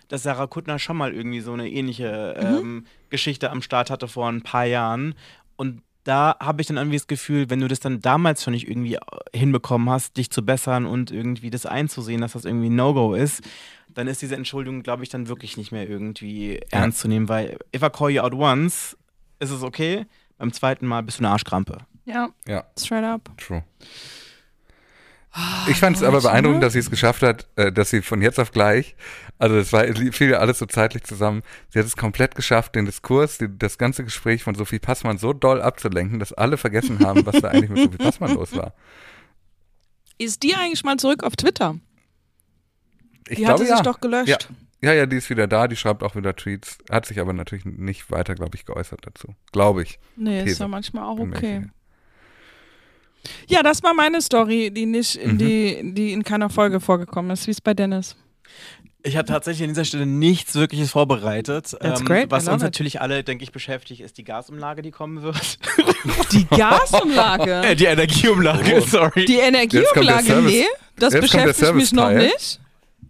[0.09, 4.29] dass Sarah Kuttner schon mal irgendwie so eine ähnliche ähm, Geschichte am Start hatte vor
[4.29, 5.15] ein paar Jahren.
[5.57, 8.69] Und da habe ich dann irgendwie das Gefühl, wenn du das dann damals schon nicht
[8.69, 9.01] irgendwie äh,
[9.35, 13.43] hinbekommen hast, dich zu bessern und irgendwie das einzusehen, dass das irgendwie ein No-Go ist,
[13.89, 17.59] dann ist diese Entschuldigung, glaube ich, dann wirklich nicht mehr irgendwie ernst zu nehmen, weil
[17.75, 18.97] if I call you out once,
[19.39, 20.07] ist es okay,
[20.37, 21.79] beim zweiten Mal bist du eine Arschkrampe.
[22.05, 23.31] Ja, Ja, straight up.
[23.37, 23.63] true.
[25.69, 26.67] Ich fand es aber beeindruckend, ne?
[26.67, 28.97] dass sie es geschafft hat, äh, dass sie von jetzt auf gleich,
[29.39, 32.87] also es war, fiel ja alles so zeitlich zusammen, sie hat es komplett geschafft, den
[32.87, 37.25] Diskurs, die, das ganze Gespräch von Sophie Passmann so doll abzulenken, dass alle vergessen haben,
[37.27, 38.75] was da eigentlich mit Sophie Passmann los war.
[40.17, 41.77] Ist die eigentlich mal zurück auf Twitter?
[43.29, 43.83] Ich Die glaube hatte sich ja.
[43.83, 44.29] doch gelöscht.
[44.29, 44.39] Ja.
[44.81, 47.65] Ja, ja, die ist wieder da, die schreibt auch wieder Tweets, hat sich aber natürlich
[47.65, 49.35] nicht weiter, glaube ich, geäußert dazu.
[49.51, 49.99] Glaube ich.
[50.15, 50.61] Nee, ist These.
[50.61, 51.69] ja manchmal auch okay.
[53.49, 55.39] Ja, das war meine Story, die nicht in Mhm.
[55.39, 57.47] die, die in keiner Folge vorgekommen ist.
[57.47, 58.17] Wie ist bei Dennis?
[59.05, 61.73] Ich habe tatsächlich an dieser Stelle nichts wirkliches vorbereitet.
[61.75, 62.67] Ähm, That's great, I Was uns it.
[62.67, 65.59] natürlich alle, denke ich, beschäftigt, ist die Gasumlage, die kommen wird.
[66.33, 67.53] Die Gasumlage.
[67.65, 69.25] äh, die Energieumlage, sorry.
[69.25, 70.65] Die Energieumlage, nee,
[70.97, 72.61] das jetzt beschäftigt mich noch nicht.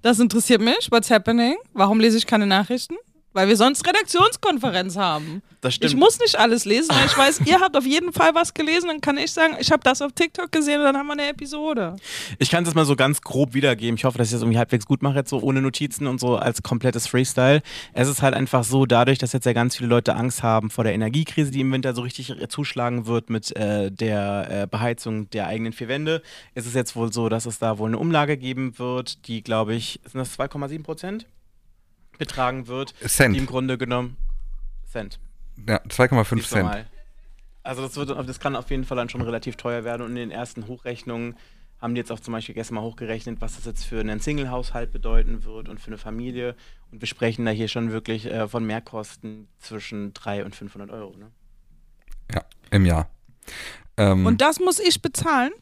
[0.02, 0.88] Das interessiert mich.
[0.90, 1.56] What's happening?
[1.72, 2.94] Warum lese ich keine Nachrichten?
[3.34, 5.42] Weil wir sonst Redaktionskonferenz haben.
[5.60, 5.92] das stimmt.
[5.92, 8.88] Ich muss nicht alles lesen, weil ich weiß, ihr habt auf jeden Fall was gelesen.
[8.88, 11.28] Dann kann ich sagen, ich habe das auf TikTok gesehen und dann haben wir eine
[11.28, 11.96] Episode.
[12.38, 13.96] Ich kann es mal so ganz grob wiedergeben.
[13.96, 16.36] Ich hoffe, dass ich das irgendwie halbwegs gut mache, jetzt so ohne Notizen und so
[16.36, 17.60] als komplettes Freestyle.
[17.92, 20.84] Es ist halt einfach so, dadurch, dass jetzt ja ganz viele Leute Angst haben vor
[20.84, 25.46] der Energiekrise, die im Winter so richtig zuschlagen wird mit äh, der äh, Beheizung der
[25.46, 26.22] eigenen vier Wände,
[26.54, 29.74] ist es jetzt wohl so, dass es da wohl eine Umlage geben wird, die, glaube
[29.74, 31.26] ich, sind das 2,7 Prozent
[32.18, 32.94] betragen wird.
[33.06, 33.34] Cent.
[33.34, 34.16] Die im Grunde genommen
[34.90, 35.18] Cent.
[35.66, 36.86] Ja, 2,5 Nicht Cent.
[37.62, 40.16] Also das, wird, das kann auf jeden Fall dann schon relativ teuer werden und in
[40.16, 41.36] den ersten Hochrechnungen
[41.80, 44.90] haben die jetzt auch zum Beispiel gestern mal hochgerechnet, was das jetzt für einen Single-Haushalt
[44.90, 46.56] bedeuten wird und für eine Familie.
[46.90, 51.14] Und wir sprechen da hier schon wirklich äh, von Mehrkosten zwischen 300 und 500 Euro.
[51.16, 51.30] Ne?
[52.34, 53.08] Ja, im Jahr.
[53.96, 55.52] Ähm, Und das muss ich bezahlen?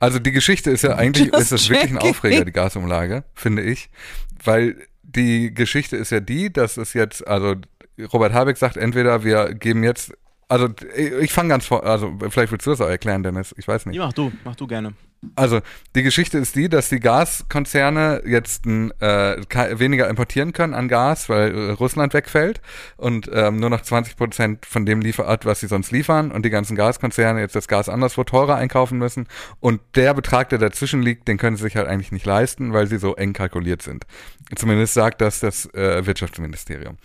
[0.00, 2.10] Also die Geschichte ist ja eigentlich, Just ist es wirklich ein checking.
[2.10, 3.90] Aufreger, die Gasumlage, finde ich.
[4.42, 7.54] Weil die Geschichte ist ja die, dass es jetzt, also
[8.12, 10.12] Robert Habeck sagt, entweder wir geben jetzt,
[10.48, 13.86] also ich fange ganz vor, also vielleicht willst du das auch erklären, Dennis, ich weiß
[13.86, 13.96] nicht.
[13.96, 14.94] Ja, mach du, mach du gerne.
[15.34, 15.60] Also
[15.96, 21.54] die Geschichte ist die, dass die Gaskonzerne jetzt äh, weniger importieren können an Gas, weil
[21.54, 22.60] äh, Russland wegfällt
[22.96, 26.50] und ähm, nur noch 20 Prozent von dem liefert, was sie sonst liefern und die
[26.50, 29.26] ganzen Gaskonzerne jetzt das Gas anderswo teurer einkaufen müssen
[29.58, 32.86] und der Betrag, der dazwischen liegt, den können sie sich halt eigentlich nicht leisten, weil
[32.86, 34.04] sie so eng kalkuliert sind.
[34.56, 36.96] Zumindest sagt das das äh, Wirtschaftsministerium.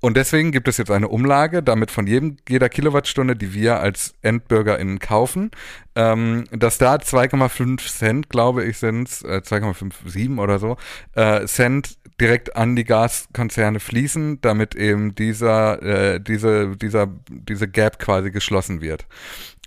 [0.00, 4.14] Und deswegen gibt es jetzt eine Umlage, damit von jedem, jeder Kilowattstunde, die wir als
[4.22, 5.50] EndbürgerInnen kaufen,
[5.96, 10.76] ähm, dass da 2,5 Cent, glaube ich, sind äh, 2,57 oder so,
[11.14, 17.98] äh, Cent direkt an die Gaskonzerne fließen, damit eben dieser, äh, diese, dieser, diese Gap
[17.98, 19.06] quasi geschlossen wird.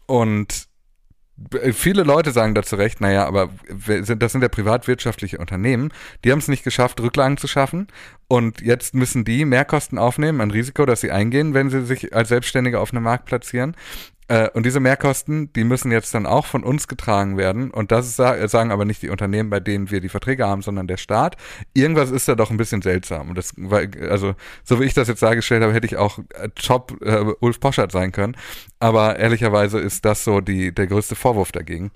[0.05, 0.67] Und
[1.73, 3.49] viele Leute sagen dazu recht, naja, aber
[4.17, 5.91] das sind ja privatwirtschaftliche Unternehmen,
[6.23, 7.87] die haben es nicht geschafft, Rücklagen zu schaffen
[8.27, 12.29] und jetzt müssen die Mehrkosten aufnehmen, ein Risiko, das sie eingehen, wenn sie sich als
[12.29, 13.75] Selbstständige auf einem Markt platzieren.
[14.27, 17.69] Äh, und diese Mehrkosten, die müssen jetzt dann auch von uns getragen werden.
[17.69, 20.61] Und das ist, sa- sagen aber nicht die Unternehmen, bei denen wir die Verträge haben,
[20.63, 21.37] sondern der Staat.
[21.73, 23.29] Irgendwas ist da doch ein bisschen seltsam.
[23.29, 23.53] Und das,
[24.09, 24.33] also,
[24.63, 27.91] so wie ich das jetzt dargestellt habe, hätte ich auch äh, top äh, Ulf Poschert
[27.91, 28.35] sein können.
[28.79, 31.91] Aber ehrlicherweise ist das so die, der größte Vorwurf dagegen.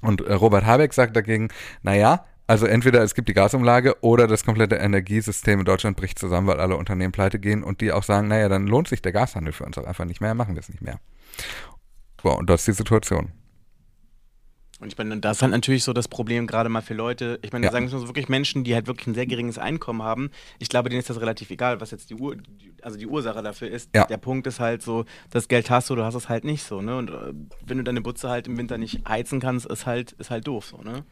[0.00, 1.48] Und äh, Robert Habeck sagt dagegen,
[1.82, 6.46] naja, also entweder es gibt die Gasumlage oder das komplette Energiesystem in Deutschland bricht zusammen,
[6.46, 9.52] weil alle Unternehmen pleite gehen und die auch sagen, naja, dann lohnt sich der Gashandel
[9.52, 10.98] für uns auch einfach nicht mehr, machen wir es nicht mehr.
[12.22, 13.32] So, und das ist die Situation.
[14.80, 17.52] Und ich meine, das ist halt natürlich so das Problem, gerade mal für Leute, ich
[17.52, 17.72] meine, Ja.
[17.72, 20.68] sagen wir mal so wirklich Menschen, die halt wirklich ein sehr geringes Einkommen haben, ich
[20.68, 22.36] glaube, denen ist das relativ egal, was jetzt die, Ur
[22.82, 23.90] also die Ursache dafür ist.
[23.94, 24.04] Ja.
[24.06, 26.80] Der Punkt ist halt so, das Geld hast du, du hast es halt nicht so,
[26.80, 26.96] ne?
[26.96, 27.32] Und äh,
[27.66, 30.66] wenn du deine Butze halt im Winter nicht heizen kannst, ist halt, ist halt doof
[30.66, 31.04] so, ne?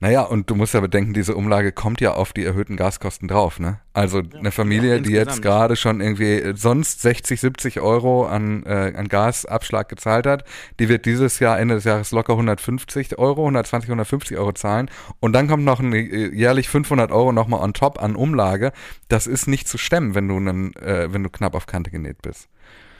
[0.00, 3.58] Naja, und du musst ja bedenken, diese Umlage kommt ja auf die erhöhten Gaskosten drauf,
[3.58, 3.80] ne?
[3.94, 8.62] Also eine Familie, ja, die jetzt gerade schon irgendwie äh, sonst 60, 70 Euro an,
[8.64, 10.44] äh, an Gasabschlag gezahlt hat,
[10.78, 14.88] die wird dieses Jahr, Ende des Jahres locker 150 Euro, 120, 150 Euro zahlen.
[15.18, 18.70] Und dann kommt noch ein, äh, jährlich 500 Euro nochmal on top an Umlage.
[19.08, 22.22] Das ist nicht zu stemmen, wenn du, einen, äh, wenn du knapp auf Kante genäht
[22.22, 22.48] bist.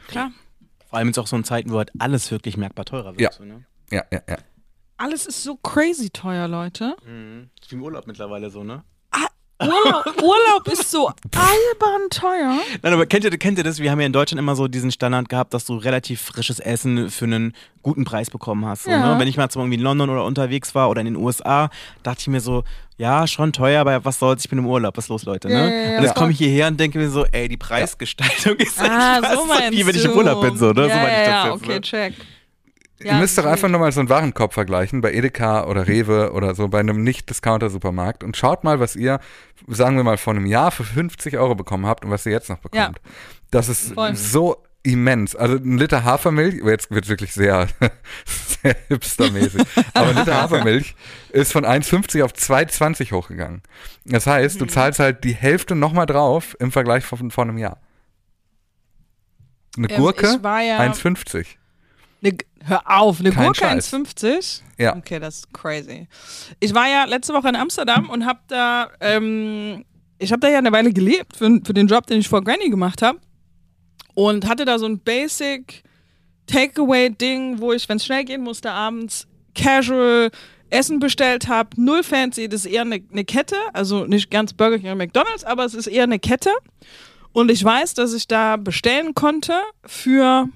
[0.08, 0.32] Klar.
[0.88, 3.20] Vor allem jetzt auch so in Zeiten, wo halt alles wirklich merkbar teurer wird.
[3.20, 3.30] Ja.
[3.30, 3.64] So, ne?
[3.90, 4.38] Ja, ja, ja.
[4.98, 6.94] Alles ist so crazy teuer, Leute.
[7.06, 7.48] Mhm.
[7.60, 8.82] Ist wie im Urlaub mittlerweile so, ne?
[9.60, 12.60] Urlaub, Urlaub ist so albern teuer.
[12.80, 13.80] Nein, aber kennt ihr, kennt ihr das?
[13.80, 17.10] Wir haben ja in Deutschland immer so diesen Standard gehabt, dass du relativ frisches Essen
[17.10, 18.84] für einen guten Preis bekommen hast.
[18.84, 19.14] So, Ja.
[19.14, 19.18] ne?
[19.20, 21.70] Wenn ich mal zum Beispiel in London oder unterwegs war oder in den USA,
[22.04, 22.62] dachte ich mir so,
[22.98, 25.48] ja, schon teuer, aber was soll's, ich bin im Urlaub, was ist los, Leute?
[25.48, 25.54] Ne?
[25.54, 28.80] Ja, ja, und jetzt komme ich hierher und denke mir so, ey, die Preisgestaltung ist
[28.80, 30.12] Ah, echt so wie wenn ich im.
[30.12, 30.82] Urlaub bin, so, ne?
[30.84, 31.80] So meine ich das ja, jetzt, okay, ne?
[31.80, 32.14] check.
[33.00, 36.54] Ihr müsst doch einfach nur mal so einen Warenkorb vergleichen bei Edeka oder Rewe oder
[36.54, 39.20] so bei einem Nicht-Discounter-Supermarkt und schaut mal, was ihr,
[39.68, 42.48] sagen wir mal, vor einem Jahr für 50 Euro bekommen habt und was ihr jetzt
[42.48, 43.00] noch bekommt.
[43.50, 44.16] Das ist Voll.
[44.16, 45.36] so immens.
[45.36, 47.68] Also ein Liter Hafermilch, jetzt wird wirklich sehr,
[48.62, 49.62] sehr hipstermäßig,
[49.94, 50.94] aber ein Liter Hafermilch
[51.30, 53.62] ist von 1,50 auf 2,20 hochgegangen.
[54.06, 57.78] Das heißt, du zahlst halt die Hälfte nochmal drauf im Vergleich von vor einem Jahr.
[59.76, 61.46] Eine Ähm, Gurke ja- 1,50.
[62.20, 63.92] Ne, hör auf, eine Kein Gurke Scheiß.
[63.92, 64.62] 1,50?
[64.78, 64.96] Ja.
[64.96, 66.08] Okay, das ist crazy.
[66.60, 69.84] Ich war ja letzte Woche in Amsterdam und hab da, ähm,
[70.18, 72.70] ich habe da ja eine Weile gelebt für, für den Job, den ich vor Granny
[72.70, 73.20] gemacht habe.
[74.14, 75.84] Und hatte da so ein Basic
[76.46, 80.30] Takeaway-Ding, wo ich, wenn es schnell gehen musste, abends casual
[80.70, 84.78] Essen bestellt habe, null fancy, das ist eher eine, eine Kette, also nicht ganz Burger
[84.78, 86.50] King oder McDonalds, aber es ist eher eine Kette.
[87.32, 89.54] Und ich weiß, dass ich da bestellen konnte
[89.84, 90.48] für,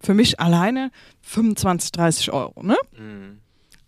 [0.00, 0.90] für mich alleine
[1.22, 2.76] 25, 30 Euro, ne?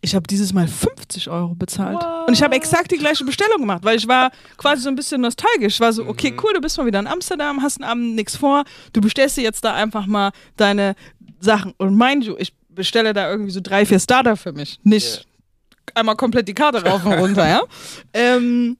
[0.00, 1.98] Ich habe dieses Mal 50 Euro bezahlt.
[2.26, 5.20] Und ich habe exakt die gleiche Bestellung gemacht, weil ich war quasi so ein bisschen
[5.20, 5.74] nostalgisch.
[5.74, 8.36] Ich war so, okay, cool, du bist mal wieder in Amsterdam, hast einen Abend nichts
[8.36, 10.94] vor, du bestellst dir jetzt da einfach mal deine
[11.40, 11.74] Sachen.
[11.78, 14.78] Und mind you, ich bestelle da irgendwie so drei, vier Starter für mich.
[14.84, 15.26] Nicht
[15.94, 17.62] einmal komplett die Karte rauf und runter, ja.
[18.12, 18.76] Ähm,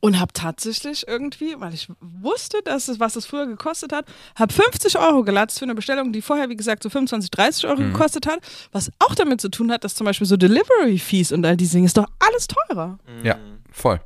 [0.00, 4.52] und habe tatsächlich irgendwie, weil ich wusste, dass es, was es früher gekostet hat, habe
[4.52, 8.26] 50 Euro gelatzt für eine Bestellung, die vorher, wie gesagt, so 25, 30 Euro gekostet
[8.26, 8.40] hat.
[8.72, 11.86] Was auch damit zu tun hat, dass zum Beispiel so Delivery-Fees und all diese Dinge
[11.86, 12.98] ist doch alles teurer.
[13.22, 13.38] Ja,
[13.70, 14.00] voll.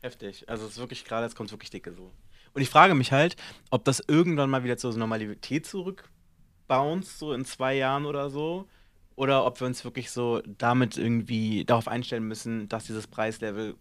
[0.00, 0.48] Heftig.
[0.48, 2.12] Also es ist wirklich gerade, jetzt kommt wirklich dicke so.
[2.54, 3.36] Und ich frage mich halt,
[3.70, 8.66] ob das irgendwann mal wieder zur Normalität zurückbounced, so in zwei Jahren oder so.
[9.16, 13.74] Oder ob wir uns wirklich so damit irgendwie darauf einstellen müssen, dass dieses Preislevel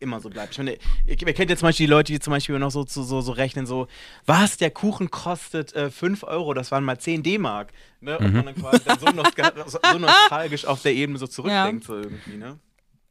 [0.00, 0.52] immer so bleibt.
[0.52, 0.78] Ich meine, ihr,
[1.20, 3.32] ihr kennt ja zum Beispiel die Leute, die zum Beispiel noch so, so, so, so
[3.32, 3.86] rechnen, so,
[4.26, 7.72] was, der Kuchen kostet äh, 5 Euro, das waren mal 10 D-Mark.
[8.00, 8.18] Ne?
[8.18, 11.84] Und man dann quasi dann so, nostal so, so nostalgisch auf der Ebene so zurückdenkt,
[11.84, 12.58] so irgendwie, ne?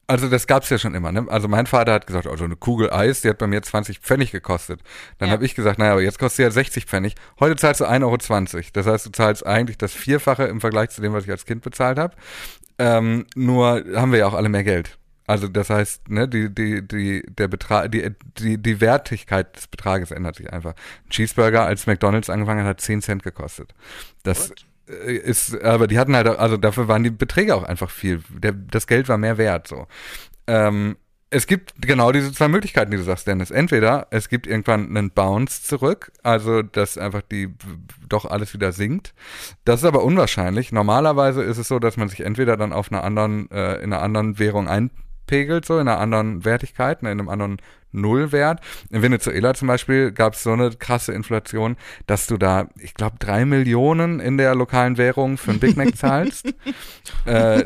[0.07, 1.11] Also das gab's ja schon immer.
[1.11, 1.27] Ne?
[1.29, 4.31] Also mein Vater hat gesagt, also eine Kugel Eis, die hat bei mir 20 Pfennig
[4.31, 4.81] gekostet.
[5.19, 5.33] Dann Ja.
[5.33, 7.13] habe ich gesagt, naja, aber jetzt kostet sie ja 60 Pfennig.
[7.39, 8.63] Heute zahlst du 1,20 Euro.
[8.73, 11.61] Das heißt, du zahlst eigentlich das Vierfache im Vergleich zu dem, was ich als Kind
[11.61, 12.15] bezahlt habe.
[12.79, 14.97] Ähm, nur haben wir ja auch alle mehr Geld.
[15.29, 18.09] Also das heißt, ne, die, die, die, der Betrag, die,
[18.39, 20.71] die, die Wertigkeit des Betrages ändert sich einfach.
[20.73, 23.75] Ein Cheeseburger, als McDonalds angefangen hat, hat 10 Cent gekostet.
[24.23, 24.51] Das
[24.89, 28.23] äh, ist, aber die hatten halt, auch- also dafür waren die Beträge auch einfach viel.
[28.29, 29.85] Der, das Geld war mehr wert, so.
[30.47, 30.97] Ähm,
[31.29, 33.51] es gibt genau diese zwei Möglichkeiten, die du sagst, Dennis.
[33.51, 37.53] Entweder es gibt irgendwann einen Bounce zurück, also dass einfach die
[38.07, 39.13] doch alles wieder sinkt.
[39.63, 40.71] Das ist aber unwahrscheinlich.
[40.71, 44.01] Normalerweise ist es so, dass man sich entweder dann auf einer anderen, äh, in einer
[44.01, 44.67] anderen Währung
[45.29, 47.57] einpegelt, so in einer anderen Wertigkeit, ne, in einem anderen
[47.91, 48.61] Nullwert.
[48.91, 51.75] In Venezuela zum Beispiel gab es so eine krasse Inflation,
[52.07, 55.95] dass du da, ich glaube, drei Millionen in der lokalen Währung für einen Big Mac
[55.95, 56.53] zahlst.
[57.25, 57.65] äh,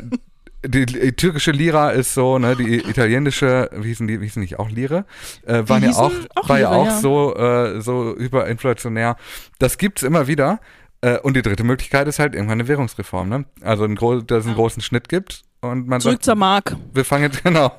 [0.66, 4.56] die, die türkische Lira ist so, ne, die italienische, wie hießen die, wie hießen die
[4.56, 5.04] auch Lire,
[5.46, 6.98] äh, waren ja auch, auch war ja Lire, auch ja.
[6.98, 9.16] so, äh, so hyperinflationär.
[9.58, 10.60] Das gibt's immer wieder.
[11.02, 13.44] Äh, und die dritte Möglichkeit ist halt irgendwann eine Währungsreform, ne?
[13.60, 16.76] Also ein dass es einen großen Schnitt gibt und man Zurück sagt, zur Mark.
[16.92, 17.76] wir fangen jetzt, genau,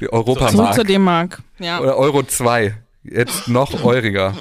[0.00, 1.42] die Zurück Europamark zur D-Mark.
[1.58, 1.80] Ja.
[1.80, 4.34] oder Euro 2, jetzt noch euriger.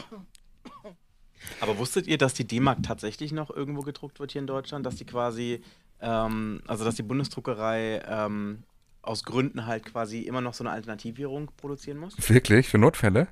[1.62, 4.86] Aber wusstet ihr, dass die D-Mark tatsächlich noch irgendwo gedruckt wird hier in Deutschland?
[4.86, 5.62] Dass die quasi,
[6.02, 8.64] ähm, also dass die Bundesdruckerei ähm,
[9.02, 12.16] aus Gründen halt quasi immer noch so eine Alternativwährung produzieren muss?
[12.30, 13.28] Wirklich, für Notfälle?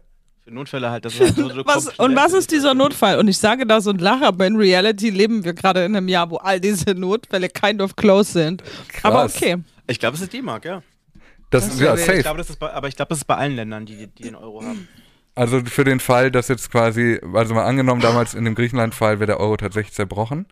[0.48, 1.04] Für Notfälle halt.
[1.04, 3.20] Das ist halt so, so Was, und was ist dieser Notfall?
[3.20, 6.30] Und ich sage das und lache, aber in Reality leben wir gerade in einem Jahr,
[6.30, 8.64] wo all diese Notfälle kind of close sind.
[9.04, 9.36] Aber Krass.
[9.36, 9.58] okay.
[9.88, 10.82] Ich glaube, es ist D-Mark, ja.
[11.50, 12.20] Das, ist ja Ich safe.
[12.22, 14.36] glaube, das ist bei, aber ich glaube, das ist bei allen Ländern, die, die den
[14.36, 14.88] Euro haben.
[15.36, 19.28] Also für den Fall, dass jetzt quasi, also mal angenommen, damals in dem Griechenland-Fall wäre
[19.28, 20.46] der Euro tatsächlich zerbrochen,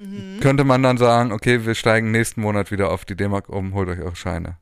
[0.00, 0.38] Mhm.
[0.40, 3.88] könnte man dann sagen, okay, wir steigen nächsten Monat wieder auf die D-Mark um, holt
[3.88, 4.56] euch eure Scheine.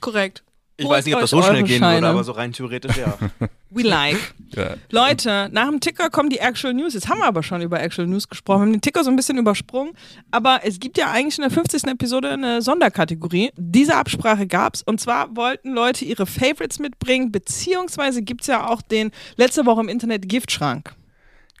[0.00, 0.44] Korrekt.
[0.78, 1.96] Ich Holt weiß nicht, ob das so schnell gehen Scheine.
[1.96, 3.18] würde, aber so rein theoretisch ja.
[3.70, 4.34] We like.
[4.54, 4.74] Ja.
[4.90, 6.94] Leute, nach dem Ticker kommen die Actual News.
[6.94, 8.60] Jetzt haben wir aber schon über Actual News gesprochen.
[8.60, 9.92] Wir haben den Ticker so ein bisschen übersprungen.
[10.30, 11.84] Aber es gibt ja eigentlich in der 50.
[11.84, 13.50] Episode eine Sonderkategorie.
[13.56, 14.82] Diese Absprache gab's.
[14.82, 19.88] Und zwar wollten Leute ihre Favorites mitbringen, beziehungsweise gibt's ja auch den letzte Woche im
[19.88, 20.94] Internet Giftschrank.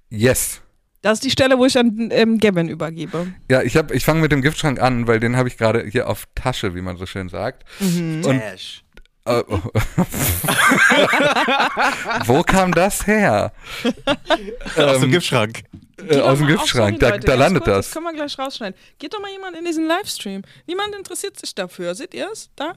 [0.08, 0.62] Yes.
[1.02, 3.28] Das ist die Stelle, wo ich an ähm, Gavin übergebe.
[3.50, 6.08] Ja, ich hab, ich fange mit dem Giftschrank an, weil den habe ich gerade hier
[6.08, 7.64] auf Tasche, wie man so schön sagt.
[7.80, 8.22] Mhm.
[8.24, 8.82] Und Dash.
[12.26, 13.52] Wo kam das her?
[14.76, 15.62] Aus dem Ähm, Giftschrank.
[16.08, 17.86] äh, aus dem Giftschrank, da, da landet kurz, das.
[17.86, 18.78] Das können wir gleich rausschneiden.
[18.98, 20.42] Geht doch mal jemand in diesen Livestream.
[20.66, 21.94] Niemand interessiert sich dafür.
[21.94, 22.50] Seht ihr es?
[22.56, 22.74] Da?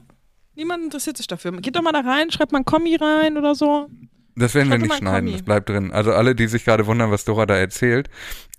[0.54, 1.52] Niemand interessiert sich dafür.
[1.60, 3.88] Geht doch mal da rein, schreibt mal ein Kommi rein oder so.
[4.36, 5.32] Das werden wir Schreibt nicht mal einen schneiden, Kommi.
[5.38, 5.92] das bleibt drin.
[5.92, 8.08] Also alle, die sich gerade wundern, was Dora da erzählt,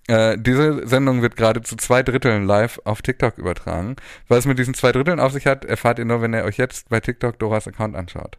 [0.08, 3.95] äh, diese Sendung wird gerade zu zwei Dritteln live auf TikTok übertragen.
[4.28, 6.58] Was es mit diesen zwei Dritteln auf sich hat, erfahrt ihr nur, wenn ihr euch
[6.58, 8.38] jetzt bei TikTok Doras Account anschaut.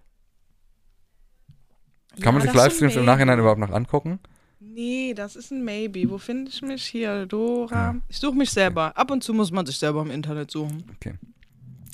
[2.21, 3.05] Kann man sich Livestreams im.
[3.05, 4.19] Nachhinein überhaupt noch angucken?
[4.61, 6.09] Nee, das ist ein Maybe.
[6.09, 7.27] Wo finde ich mich hier?
[7.27, 7.97] Dora.
[8.09, 8.97] Ich suche mich selber.
[8.97, 10.85] Ab und zu muss man sich selber im Internet suchen.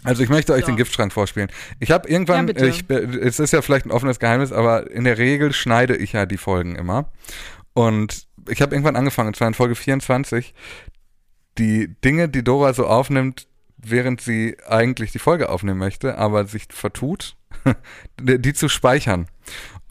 [0.04, 0.66] Also ich möchte euch Ja.
[0.66, 1.50] den Giftschrank vorspielen.
[1.80, 5.18] Ich habe irgendwann, Ja, ich, es ist ja vielleicht ein offenes Geheimnis, aber in der
[5.18, 7.10] Regel schneide ich ja die Folgen immer.
[7.74, 10.54] Und ich habe irgendwann angefangen, und zwar in Folge 24,
[11.58, 13.46] die Dinge, die Dora so aufnimmt,
[13.76, 17.36] während sie eigentlich die Folge aufnehmen möchte, aber sich vertut,
[18.20, 19.26] die zu speichern.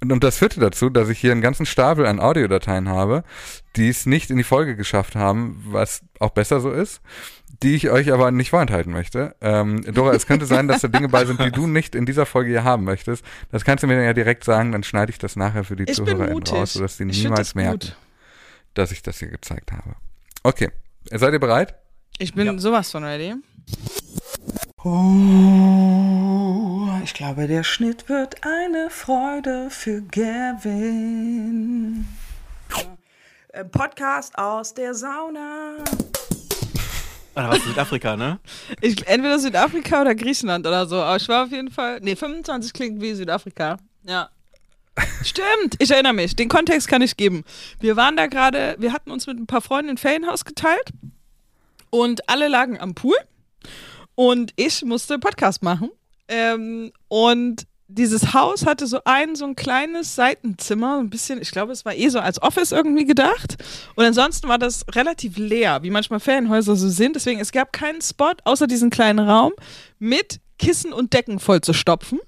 [0.01, 3.23] Und, und das führte dazu, dass ich hier einen ganzen Stapel an Audiodateien habe,
[3.75, 7.01] die es nicht in die Folge geschafft haben, was auch besser so ist.
[7.63, 9.35] die ich euch aber nicht vorenthalten möchte.
[9.41, 12.27] Ähm, Dora, es könnte sein, dass da Dinge bei sind, die du nicht in dieser
[12.27, 13.25] Folge hier haben möchtest.
[13.51, 15.97] Das kannst du mir ja direkt sagen, dann schneide ich das nachher für die Ich
[15.99, 16.53] mutig.
[16.53, 17.97] raus, sodass die Ich niemals das merken, gut.
[18.77, 19.95] Dass ich das hier gezeigt habe.
[20.43, 20.71] Okay,
[21.11, 21.75] seid ihr bereit?
[22.19, 23.35] Ich bin sowas von ready.
[24.83, 32.07] Oh, ich glaube, der Schnitt wird eine Freude für Gavin.
[33.49, 35.77] Äh, Podcast aus der Sauna.
[37.35, 38.39] Oder was Südafrika, ne?
[38.81, 41.01] Ich, entweder Südafrika oder Griechenland oder so.
[41.01, 41.99] Aber ich war auf jeden Fall.
[42.01, 43.77] Nee, 25 klingt wie Südafrika.
[44.03, 44.29] Ja.
[45.23, 46.35] Stimmt, ich erinnere mich.
[46.35, 47.43] Den Kontext kann ich geben.
[47.79, 50.91] Wir waren da gerade, wir hatten uns mit ein paar Freunden ein Ferienhaus geteilt
[51.89, 53.15] und alle lagen am Pool
[54.15, 55.89] und ich musste Podcast machen.
[56.27, 61.71] Ähm, und dieses Haus hatte so ein, so ein kleines Seitenzimmer, ein bisschen, ich glaube,
[61.71, 63.57] es war eh so als Office irgendwie gedacht.
[63.95, 67.15] Und ansonsten war das relativ leer, wie manchmal Ferienhäuser so sind.
[67.15, 69.53] Deswegen, es gab keinen Spot außer diesen kleinen Raum
[69.99, 72.19] mit Kissen und Decken voll zu stopfen.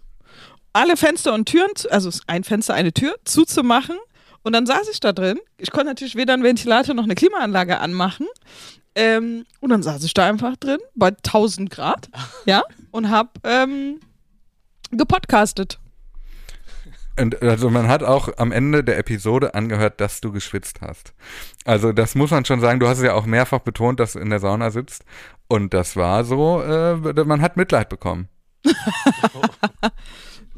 [0.74, 3.97] Alle Fenster und Türen, zu- also ein Fenster, eine Tür, zuzumachen.
[4.43, 5.39] Und dann saß ich da drin.
[5.57, 8.28] Ich konnte natürlich weder einen Ventilator noch eine Klimaanlage anmachen.
[8.95, 12.09] Ähm, und dann saß ich da einfach drin bei 1000 Grad,
[12.45, 13.99] ja, und hab ähm,
[14.91, 15.80] gepodcastet.
[17.20, 21.13] Und also man hat auch am Ende der Episode angehört, dass du geschwitzt hast.
[21.65, 22.80] Also das muss man schon sagen.
[22.80, 25.03] Du hast es ja auch mehrfach betont, dass du in der Sauna sitzt.
[25.49, 26.95] Und das war so, äh,
[27.26, 28.30] man hat Mitleid bekommen.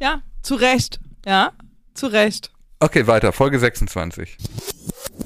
[0.01, 1.53] Ja, zu Recht, ja,
[1.93, 2.51] zu Recht.
[2.79, 3.31] Okay, weiter.
[3.31, 4.35] Folge 26.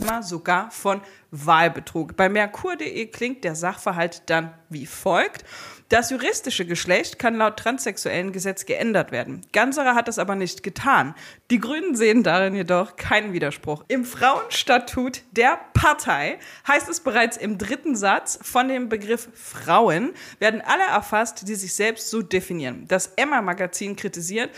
[0.06, 1.00] Mal sogar von
[1.32, 2.18] Wahlbetrug.
[2.18, 5.46] Bei Merkur.de klingt der Sachverhalt dann wie folgt.
[5.90, 9.46] Das juristische Geschlecht kann laut transsexuellen Gesetz geändert werden.
[9.54, 11.14] Ganserer hat das aber nicht getan.
[11.52, 13.84] Die Grünen sehen darin jedoch keinen Widerspruch.
[13.88, 20.62] Im Frauenstatut der Partei heißt es bereits im dritten Satz, von dem Begriff Frauen werden
[20.66, 22.88] alle erfasst, die sich selbst so definieren.
[22.88, 24.50] Das Emma-Magazin kritisiert,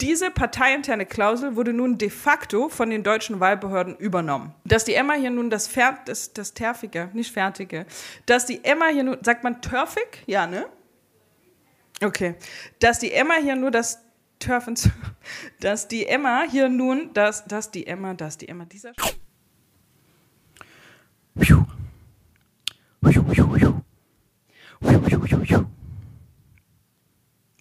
[0.00, 4.54] diese parteiinterne Klausel wurde nun de facto von den deutschen Wahlbehörden übernommen.
[4.64, 7.86] Dass die Emma hier nun das, Fer das, das Terfige, nicht Fertige,
[8.26, 10.22] dass die Emma hier nun, sagt man Törfig?
[10.26, 10.66] Ja, ne?
[12.02, 12.34] Okay.
[12.78, 14.00] Dass die Emma hier nur das
[14.38, 14.74] Törfen,
[15.60, 18.92] dass die Emma hier nun, dass, dass die Emma, dass die Emma, dieser...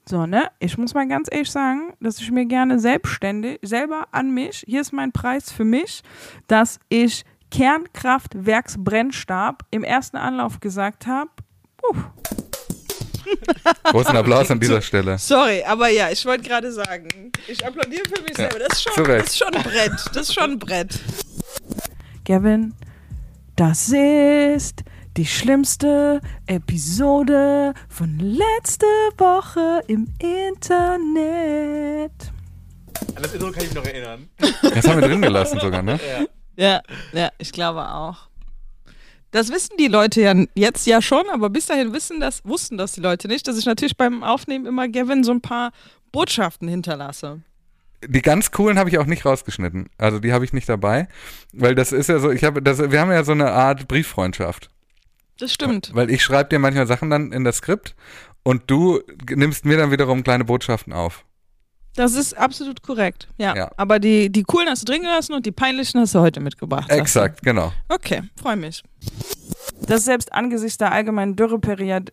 [0.09, 0.49] So, ne?
[0.57, 4.81] Ich muss mal ganz ehrlich sagen, dass ich mir gerne selbstständig, selber an mich, hier
[4.81, 6.01] ist mein Preis für mich,
[6.47, 11.29] dass ich Kernkraftwerksbrennstab im ersten Anlauf gesagt habe.
[13.83, 15.19] Großen Applaus an dieser Stelle.
[15.19, 18.57] Sorry, aber ja, ich wollte gerade sagen, ich applaudiere für mich selber.
[18.57, 19.93] Das ist, schon, das ist schon ein Brett.
[20.11, 20.99] Das ist schon ein Brett.
[22.25, 22.73] Gavin,
[23.55, 24.83] das ist
[25.19, 28.85] die schlimmste Episode von letzte
[29.17, 32.13] Woche im Internet.
[33.15, 34.29] An das Intro kann ich mich noch erinnern.
[34.61, 35.99] Das haben wir drin gelassen sogar, ne?
[36.55, 38.29] Ja, ja, ich glaube auch.
[39.31, 42.93] Das wissen die Leute ja jetzt ja schon, aber bis dahin wissen das, wussten das
[42.93, 45.73] die Leute nicht, dass ich natürlich beim Aufnehmen immer Gavin so ein paar
[46.13, 47.41] Botschaften hinterlasse.
[48.07, 49.89] Die ganz coolen habe ich auch nicht rausgeschnitten.
[49.97, 51.09] Also die habe ich nicht dabei,
[51.51, 54.69] weil das ist ja so, ich habe das wir haben ja so eine Art Brieffreundschaft,
[55.39, 55.91] Das stimmt.
[55.93, 57.95] weil ich schreibe dir manchmal Sachen dann in das Skript
[58.43, 59.01] und du
[59.33, 61.23] nimmst mir dann wiederum kleine Botschaften auf.
[61.95, 63.27] Das ist absolut korrekt.
[63.37, 63.55] Ja.
[63.55, 63.71] Ja.
[63.77, 66.89] Aber die, die coolen hast du drin gelassen und die peinlichen hast du heute mitgebracht.
[66.89, 67.73] Exakt, genau.
[67.89, 68.83] Okay, freue mich.
[69.87, 72.11] Das selbst angesichts der allgemeinen Dürreperiode,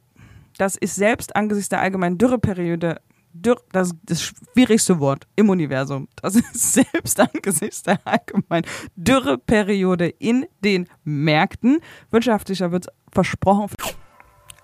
[0.57, 3.01] das ist selbst angesichts der allgemeinen Dürreperiode,
[3.43, 6.09] Dürr, das, das schwierigste Wort im Universum.
[6.17, 8.67] Das ist selbst angesichts der allgemeinen
[8.97, 11.81] Dürreperiode in den Märkten.
[12.11, 13.71] Wirtschaftlicher wird versprochen.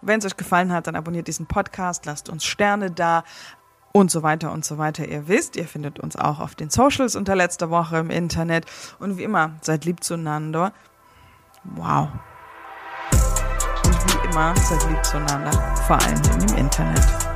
[0.01, 3.23] Wenn es euch gefallen hat, dann abonniert diesen Podcast, lasst uns Sterne da
[3.93, 5.07] und so weiter und so weiter.
[5.07, 8.66] Ihr wisst, ihr findet uns auch auf den Socials unter letzter Woche im Internet.
[8.99, 10.73] Und wie immer, seid lieb zueinander.
[11.64, 12.09] Wow.
[13.85, 15.53] Und wie immer, seid lieb zueinander,
[15.87, 17.32] vor allem im Internet.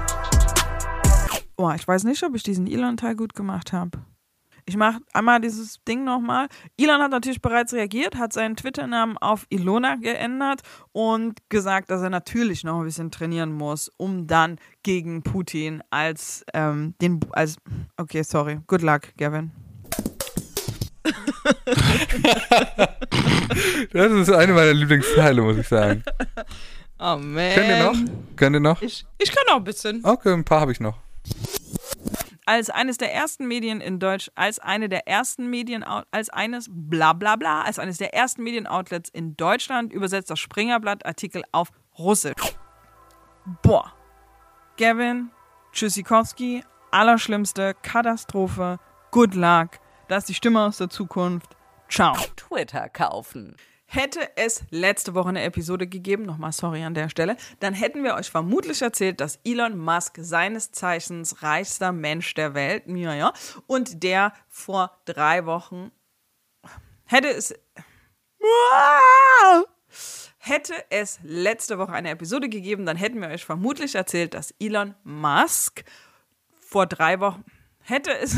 [1.57, 3.98] Oh, ich weiß nicht, ob ich diesen Elon-Teil gut gemacht habe.
[4.68, 6.48] Ich mache einmal dieses Ding nochmal.
[6.76, 12.11] Elon hat natürlich bereits reagiert, hat seinen Twitter-Namen auf Ilona geändert und gesagt, dass er
[12.11, 17.59] natürlich noch ein bisschen trainieren muss, um dann gegen Putin als ähm, den als
[17.96, 18.59] okay, sorry.
[18.66, 19.52] Good luck, Gavin.
[23.92, 26.02] Das ist eine meiner Lieblingsteile, muss ich sagen.
[26.98, 27.54] Oh man.
[27.54, 27.96] Könnt ihr noch?
[28.36, 28.82] Könnt ihr noch?
[28.82, 30.04] Ich, ich kann noch ein bisschen.
[30.04, 30.98] Okay, ein paar habe ich noch.
[32.47, 37.12] Als eines der ersten Medien in Deutsch, als eine der ersten Medien, als eines bla
[37.12, 41.68] bla bla, als eines der ersten Medienoutlets in Deutschland übersetzt das Springerblatt Artikel auf
[41.99, 42.57] Russisch.
[43.62, 43.93] Boah.
[44.79, 45.31] Gavin,
[45.72, 46.62] Tschüssikowski,
[46.93, 48.79] allerschlimmste Katastrophe.
[49.11, 49.70] Good luck.
[50.09, 51.57] Das ist die Stimme aus der Zukunft.
[51.89, 52.14] Ciao.
[52.37, 53.57] Twitter kaufen.
[53.89, 58.14] Hätte es letzte Woche eine Episode gegeben, nochmal sorry an der Stelle, dann hätten wir
[58.14, 63.32] euch vermutlich erzählt, dass Elon Musk seines Zeichens reichster Mensch der Welt, ja, ja,
[63.66, 65.93] und der vor drei Wochen
[67.05, 67.55] hätte es
[70.39, 74.95] Hätte es letzte Woche eine Episode gegeben, dann hätten wir euch vermutlich erzählt, dass Elon
[75.03, 75.84] Musk
[76.61, 77.45] vor drei Wochen
[77.80, 78.37] hätte es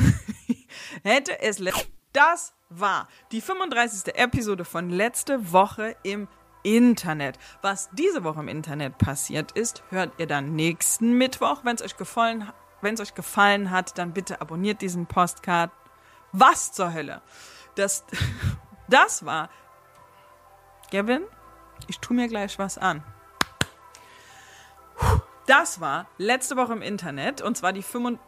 [1.03, 1.63] hätte es
[2.13, 4.15] das war die 35.
[4.15, 6.29] Episode von letzte Woche im
[6.63, 7.39] Internet.
[7.63, 11.61] Was diese Woche im Internet passiert ist, hört ihr dann nächsten Mittwoch.
[11.65, 12.51] Wenn es euch gefallen,
[12.81, 15.71] wenn es euch gefallen hat, dann bitte abonniert diesen Postcard.
[16.33, 17.23] Was zur Hölle?
[17.75, 18.05] Das,
[18.89, 19.49] das war
[20.91, 21.23] Gavin,
[21.87, 23.03] ich tu mir gleich was an.
[25.47, 28.19] Das war letzte Woche im Internet und zwar die 5.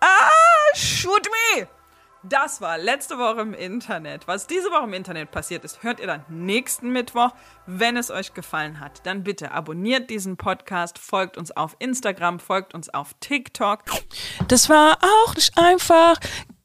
[0.00, 0.30] Ah,
[0.74, 1.68] shoot me!
[2.28, 4.26] Das war letzte Woche im Internet.
[4.26, 7.30] Was diese Woche im Internet passiert ist, hört ihr dann nächsten Mittwoch.
[7.66, 12.74] Wenn es euch gefallen hat, dann bitte abonniert diesen Podcast, folgt uns auf Instagram, folgt
[12.74, 13.84] uns auf TikTok.
[14.48, 16.16] Das war auch nicht einfach.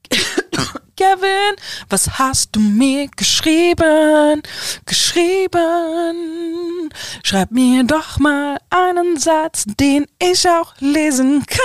[0.98, 1.56] Kevin,
[1.90, 4.42] was hast du mir geschrieben?
[4.88, 5.62] Geschrieben.
[7.24, 11.62] Schreib mir doch mal einen Satz, den ich auch lesen kann.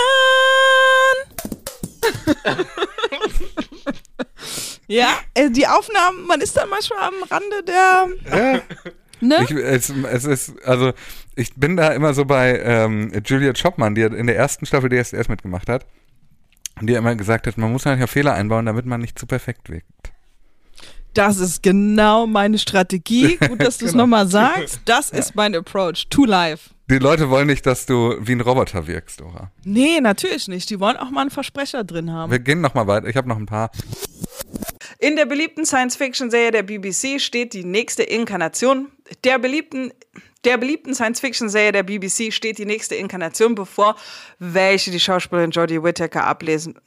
[4.86, 8.06] ja, äh, die Aufnahmen, man ist dann manchmal am Rande der.
[9.20, 9.44] Ne?
[9.44, 10.92] Ich, es, es ist, also
[11.34, 15.28] ich bin da immer so bei ähm, Julia Chopman, die in der ersten Staffel DSDS
[15.28, 15.86] mitgemacht hat.
[16.78, 19.26] Und die immer gesagt hat, man muss halt ja Fehler einbauen, damit man nicht zu
[19.26, 19.86] perfekt wirkt.
[21.14, 23.38] Das ist genau meine Strategie.
[23.38, 24.04] Gut, dass du es Genau.
[24.04, 24.80] nochmal sagst.
[24.84, 26.70] Das ist mein Approach to life.
[26.88, 29.50] Die Leute wollen nicht, dass du wie ein Roboter wirkst, Dora.
[29.64, 30.70] Nee, natürlich nicht.
[30.70, 32.30] Die wollen auch mal einen Versprecher drin haben.
[32.30, 33.08] Wir gehen noch mal weiter.
[33.08, 33.72] Ich habe noch ein paar.
[34.98, 38.92] In der beliebten Science-Fiction-Serie der BBC steht die nächste Inkarnation.
[39.24, 39.92] Der beliebten,
[40.44, 43.96] der beliebten Science-Fiction-Serie der BBC steht die nächste Inkarnation bevor,
[44.38, 46.78] welche die Schauspielerin Jodie Whittaker ablesen.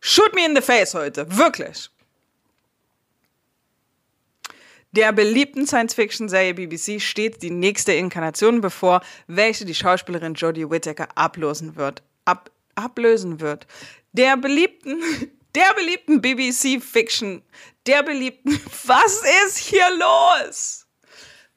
[0.00, 1.90] Shoot me in the face heute, wirklich.
[4.94, 11.76] Der beliebten Science-Fiction-Serie BBC steht die nächste Inkarnation bevor, welche die Schauspielerin Jodie Whittaker ablösen
[11.76, 12.02] wird.
[12.26, 13.66] Ab, ablösen wird.
[14.12, 15.00] Der beliebten,
[15.54, 17.42] der beliebten BBC-Fiction,
[17.86, 20.86] der beliebten, was ist hier los?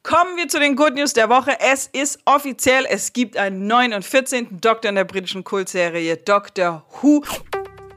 [0.02, 1.58] Kommen wir zu den Good News der Woche.
[1.60, 4.60] Es ist offiziell, es gibt einen neuen und 14.
[4.62, 7.22] Doktor in der britischen Kultserie Doctor Who.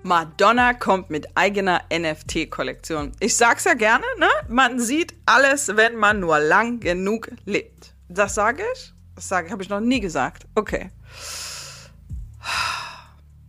[0.03, 3.11] Madonna kommt mit eigener NFT-Kollektion.
[3.19, 4.29] Ich sag's ja gerne, ne?
[4.47, 7.93] Man sieht alles, wenn man nur lang genug lebt.
[8.07, 8.93] Das sage ich?
[9.15, 10.45] Das sage habe ich noch nie gesagt.
[10.55, 10.91] Okay.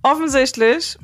[0.02, 0.98] Offensichtlich.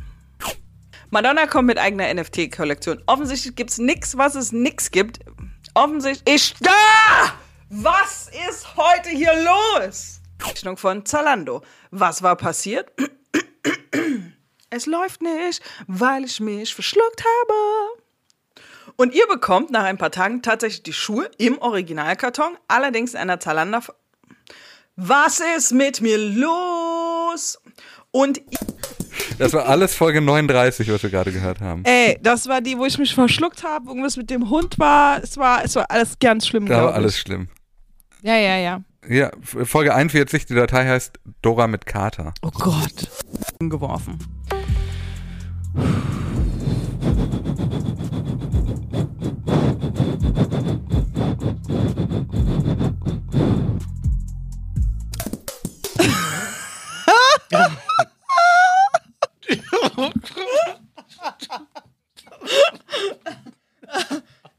[1.11, 3.03] Madonna kommt mit eigener NFT-Kollektion.
[3.07, 5.21] Offensichtlich gibt's nix, was es nix gibt.
[5.75, 6.35] Offensichtlich.
[6.35, 6.55] Ich.
[6.67, 7.33] Ah!
[7.71, 10.21] Was ist heute hier los?
[10.43, 11.63] Rechnung von Zalando.
[11.93, 12.91] Was war passiert?
[14.77, 18.03] Es läuft nicht, weil ich mich verschluckt habe.
[18.97, 23.41] Und ihr bekommt nach ein paar Tagen tatsächlich die Schuhe im Originalkarton, allerdings in einer
[23.41, 23.81] Zalando.
[24.97, 27.59] Was ist mit mir los?
[28.11, 28.41] Und
[29.39, 31.83] Das war alles Folge 39, was wir gerade gehört haben.
[31.85, 35.23] ey, das war die, wo ich mich verschluckt habe, irgendwas mit dem Hund war.
[35.23, 36.67] Es war, es war alles ganz schlimm.
[36.67, 37.49] Da war alles schlimm.
[38.23, 38.81] Ja, ja, ja.
[39.09, 42.35] Ja, Folge 41, die Datei heißt Dora mit Kater.
[42.43, 43.09] Oh Gott.
[43.61, 44.19] Geworfen.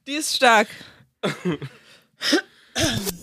[0.08, 0.68] Die ist stark.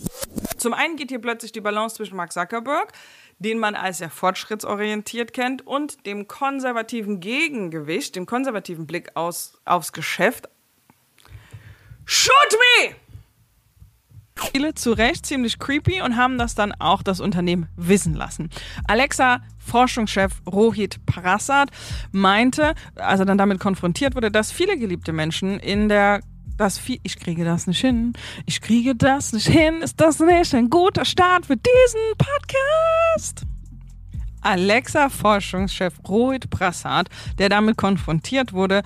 [0.65, 2.91] Zum einen geht hier plötzlich die Balance zwischen Mark Zuckerberg,
[3.37, 9.93] den man als sehr fortschrittsorientiert kennt, und dem konservativen Gegengewicht, dem konservativen Blick aus, aufs
[9.93, 10.49] Geschäft.
[12.05, 12.33] Shoot
[12.81, 12.95] me!
[14.51, 18.49] Viele zu Recht ziemlich creepy und haben das dann auch das Unternehmen wissen lassen.
[18.87, 21.69] Alexa Forschungschef Rohit Prasad
[22.11, 26.21] meinte, als er dann damit konfrontiert wurde, dass viele geliebte Menschen in der
[26.57, 28.13] das viel, ich kriege das nicht hin,
[28.45, 33.45] ich kriege das nicht hin, ist das nicht ein guter Start für diesen Podcast?
[34.41, 38.83] Alexa Forschungschef Rohit Prasad, der damit konfrontiert wurde.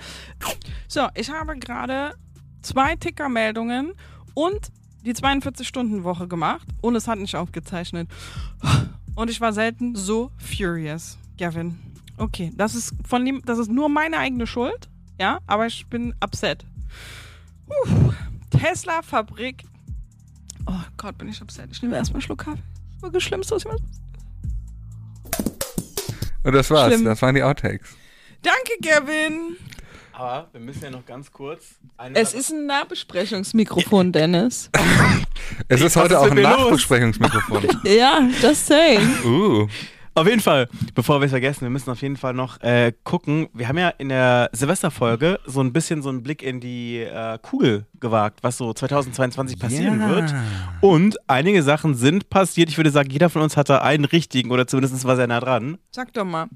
[0.88, 2.14] So, ich habe gerade
[2.62, 3.92] zwei Tickermeldungen
[4.34, 4.72] und
[5.04, 8.08] die 42-Stunden-Woche gemacht und es hat nicht aufgezeichnet.
[9.14, 11.78] Und ich war selten so furious, Gavin.
[12.16, 16.14] Okay, das ist von dem, das ist nur meine eigene Schuld, ja, aber ich bin
[16.24, 16.64] upset.
[18.50, 19.64] Tesla-Fabrik.
[20.66, 21.68] Oh Gott, bin ich upset.
[21.72, 22.58] Ich nehme erstmal einen Schluck Kaffee.
[22.58, 23.78] Das ist wirklich das Schlimmste, was ich mal.
[26.42, 26.92] Und das war's.
[26.92, 27.04] Schlimm.
[27.04, 27.90] Das waren die Outtakes.
[28.42, 29.56] Danke, Gavin.
[30.12, 31.76] Aber wir müssen ja noch ganz kurz.
[31.96, 34.70] Eine Es ist ein Nahbesprechungsmikrofon, Dennis.
[35.68, 36.42] Es ist heute ist auch ein?
[36.42, 37.68] Nachbesprechungsmikrofon.
[37.84, 39.00] ja, just saying.
[39.24, 39.66] uh.
[40.20, 43.48] Auf jeden Fall, bevor wir es vergessen, wir müssen auf jeden Fall noch äh, gucken.
[43.54, 47.38] Wir haben ja in der Silvesterfolge so ein bisschen so einen Blick in die äh,
[47.40, 50.08] Kugel gewagt, was so 2022 passieren Ja.
[50.10, 50.34] wird.
[50.82, 52.68] Und einige Sachen sind passiert.
[52.68, 55.78] Ich würde sagen, jeder von uns hatte einen richtigen oder zumindest war sehr nah dran.
[55.90, 56.48] Sag doch mal.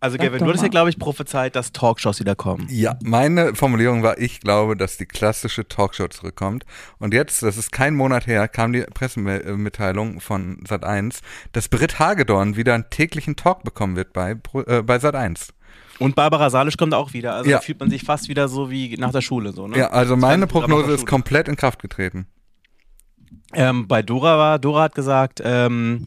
[0.00, 2.66] Also, Sag Gavin, du hattest ja, glaube ich, prophezeit, dass Talkshows wieder kommen.
[2.70, 6.64] Ja, meine Formulierung war, ich glaube, dass die klassische Talkshow zurückkommt.
[6.98, 11.20] Und jetzt, das ist kein Monat her, kam die Pressemitteilung von Sat1,
[11.52, 14.36] dass Britt Hagedorn wieder einen täglichen Talk bekommen wird bei,
[14.66, 15.48] äh, bei Sat1.
[15.98, 17.34] Und Barbara Salisch kommt auch wieder.
[17.34, 17.56] Also, Ja.
[17.56, 19.52] da fühlt man sich fast wieder so wie nach der Schule.
[19.52, 19.78] So, ne?
[19.78, 22.28] Ja, also Zwei meine Prognose ist komplett in Kraft getreten.
[23.52, 26.06] Ähm, bei Dora war, Dora hat gesagt, ähm,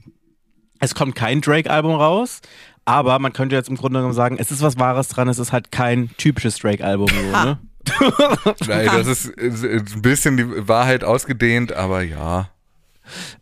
[0.79, 2.41] es kommt kein Drake-Album raus,
[2.85, 5.51] aber man könnte jetzt im Grunde genommen sagen, es ist was Wahres dran, es ist
[5.51, 7.07] halt kein typisches Drake-Album.
[7.07, 7.59] So, ne?
[8.67, 12.49] Nein, das ist, ist, ist ein bisschen die Wahrheit ausgedehnt, aber ja.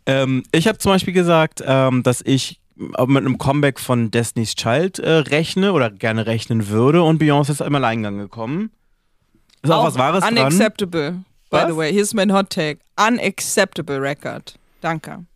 [0.06, 4.98] ähm, ich habe zum Beispiel gesagt, ähm, dass ich mit einem Comeback von Destiny's Child
[5.00, 8.70] äh, rechne oder gerne rechnen würde und Beyoncé ist im Alleingang gekommen.
[9.62, 10.38] Ist auch, was Wahres dran.
[10.38, 11.22] Unacceptable.
[11.50, 11.68] By Was?
[11.68, 12.80] the way, here's mein Hot Take.
[12.96, 14.54] Unacceptable Record.
[14.80, 15.26] Danke.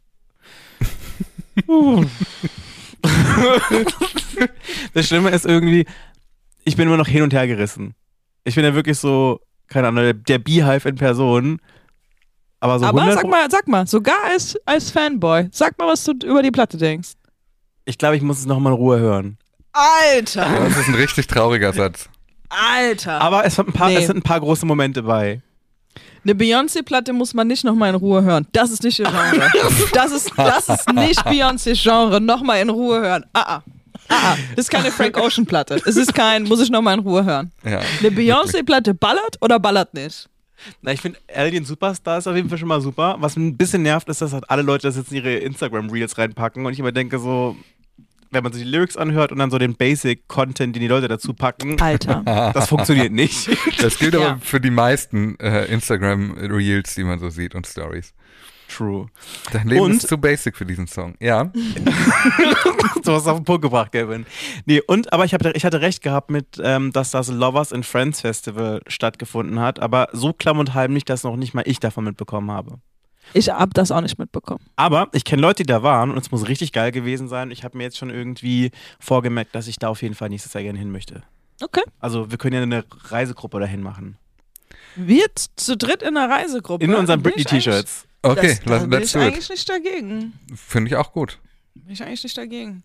[4.95, 5.87] Das Schlimme ist irgendwie,
[6.65, 7.95] ich bin immer noch hin und her gerissen.
[8.45, 11.61] Ich bin ja wirklich so, keine Ahnung, der, der Beehive in Person.
[12.61, 16.05] Aber so Aber 100 sag mal, sag mal, sogar als, als Fanboy, sag mal, was
[16.05, 17.13] du über die Platte denkst.
[17.85, 19.39] Ich glaube, ich muss es nochmal in Ruhe hören.
[19.73, 22.09] Alter, Das ist ein richtig trauriger Satz.
[22.49, 23.21] Alter.
[23.21, 23.97] Aber es, hat ein paar, Nee.
[23.97, 25.43] es sind ein paar große Momente bei.
[26.25, 28.47] Eine Beyoncé-Platte muss man nicht nochmal in Ruhe hören.
[28.53, 29.51] Das ist nicht ihr Genre.
[29.93, 32.21] Das ist, das ist nicht Beyoncés Genre.
[32.21, 33.25] Nochmal in Ruhe hören.
[33.35, 33.63] Ah, ah.
[34.09, 34.37] Ah, ah.
[34.57, 35.81] Das ist keine Frank Ocean-Platte.
[35.85, 37.53] Es ist kein, muss ich nochmal in Ruhe hören.
[37.65, 37.81] Ja.
[38.01, 40.29] Eine Beyoncé-Platte ballert oder ballert nicht?
[40.81, 43.17] Na, ich finde, Alien Superstar ist auf jeden Fall schon mal super.
[43.19, 46.65] Was ein bisschen nervt, ist, dass halt alle Leute das jetzt in ihre Instagram-Reels reinpacken
[46.65, 47.57] und ich immer denke so,
[48.35, 51.33] wenn man sich die Lyrics anhört und dann so den Basic-Content, den die Leute dazu
[51.35, 52.23] packen, Alter.
[52.55, 53.49] das funktioniert nicht.
[53.81, 54.31] Das gilt Ja.
[54.33, 58.13] aber für die meisten äh, Instagram-Reels, die man so sieht und Stories.
[58.69, 59.07] True.
[59.53, 61.15] Dein Leben Und- ist zu basic für diesen Song.
[61.21, 61.53] Ja.
[63.05, 64.27] so was auf den Punkt gebracht, Gavin.
[64.65, 67.85] Nee, und, aber ich, hab, ich hatte recht gehabt mit, ähm, dass das Lovers and
[67.87, 72.05] Friends Festival stattgefunden hat, aber so klamm und heimlich, dass noch nicht mal ich davon
[72.05, 72.79] mitbekommen habe.
[73.33, 74.65] Ich hab das auch nicht mitbekommen.
[74.77, 77.51] Aber ich kenne Leute, die da waren und es muss richtig geil gewesen sein.
[77.51, 78.71] Ich habe mir jetzt schon irgendwie
[79.01, 81.23] vorgemerkt, dass ich da auf jeden Fall nächstes Jahr gerne hin möchte.
[81.63, 81.83] Okay.
[82.01, 84.17] Also wir können ja eine Reisegruppe dahin machen.
[84.97, 86.85] Wir zu dritt in einer Reisegruppe.
[86.85, 88.07] In unseren Britney-T-Shirts.
[88.23, 89.27] Okay, Das, da bin let's ich do it.
[89.27, 90.33] eigentlich nicht dagegen.
[90.55, 91.39] Finde ich auch gut.
[91.75, 92.83] Bin ich eigentlich nicht dagegen.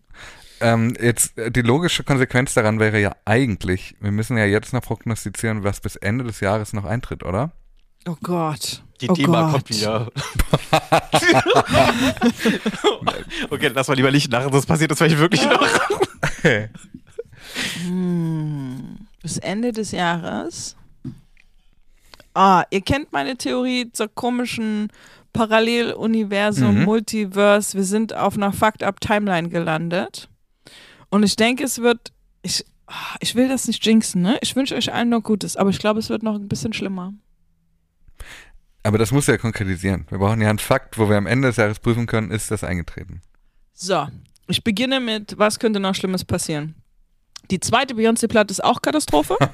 [0.60, 4.82] Ähm, jetzt, äh, die logische Konsequenz daran wäre ja eigentlich, wir müssen ja jetzt noch
[4.82, 7.52] prognostizieren, was bis Ende des Jahres noch eintritt, oder?
[8.06, 8.82] Oh Gott.
[9.00, 9.52] Die oh Thema Gott.
[9.52, 10.10] kommt wieder.
[13.50, 15.66] okay, lass mal lieber nicht lachen, sonst passiert das vielleicht wirklich noch.
[19.22, 20.76] Bis Ende des Jahres.
[22.34, 24.88] Ah, ihr kennt meine Theorie zur komischen
[25.32, 26.84] Paralleluniversum, Mhm.
[26.84, 27.76] Multiverse.
[27.76, 30.28] Wir sind auf einer Fucked-Up-Timeline gelandet.
[31.08, 32.12] Und ich denke, es wird.
[32.42, 34.38] Ich, ah, ich will das nicht jinxen, ne?
[34.42, 37.12] Ich wünsche euch allen nur Gutes, aber ich glaube, es wird noch ein bisschen schlimmer.
[38.82, 40.06] Aber das muss ja konkretisieren.
[40.08, 42.64] Wir brauchen ja einen Fakt, wo wir am Ende des Jahres prüfen können, ist das
[42.64, 43.20] eingetreten.
[43.74, 44.06] So,
[44.48, 46.74] ich beginne mit, was könnte noch Schlimmes passieren?
[47.50, 49.36] Die zweite Beyoncé-Platte ist auch Katastrophe.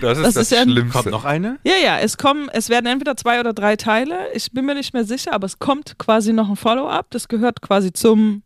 [0.00, 0.98] Das ist Das das, ist ja ein- Schlimmste.
[0.98, 1.58] Kommt noch eine?
[1.64, 4.30] Ja, ja, es kommen, es werden entweder zwei oder drei Teile.
[4.34, 7.10] Ich bin mir nicht mehr sicher, aber es kommt quasi noch ein Follow-up.
[7.10, 8.42] Das gehört quasi zum.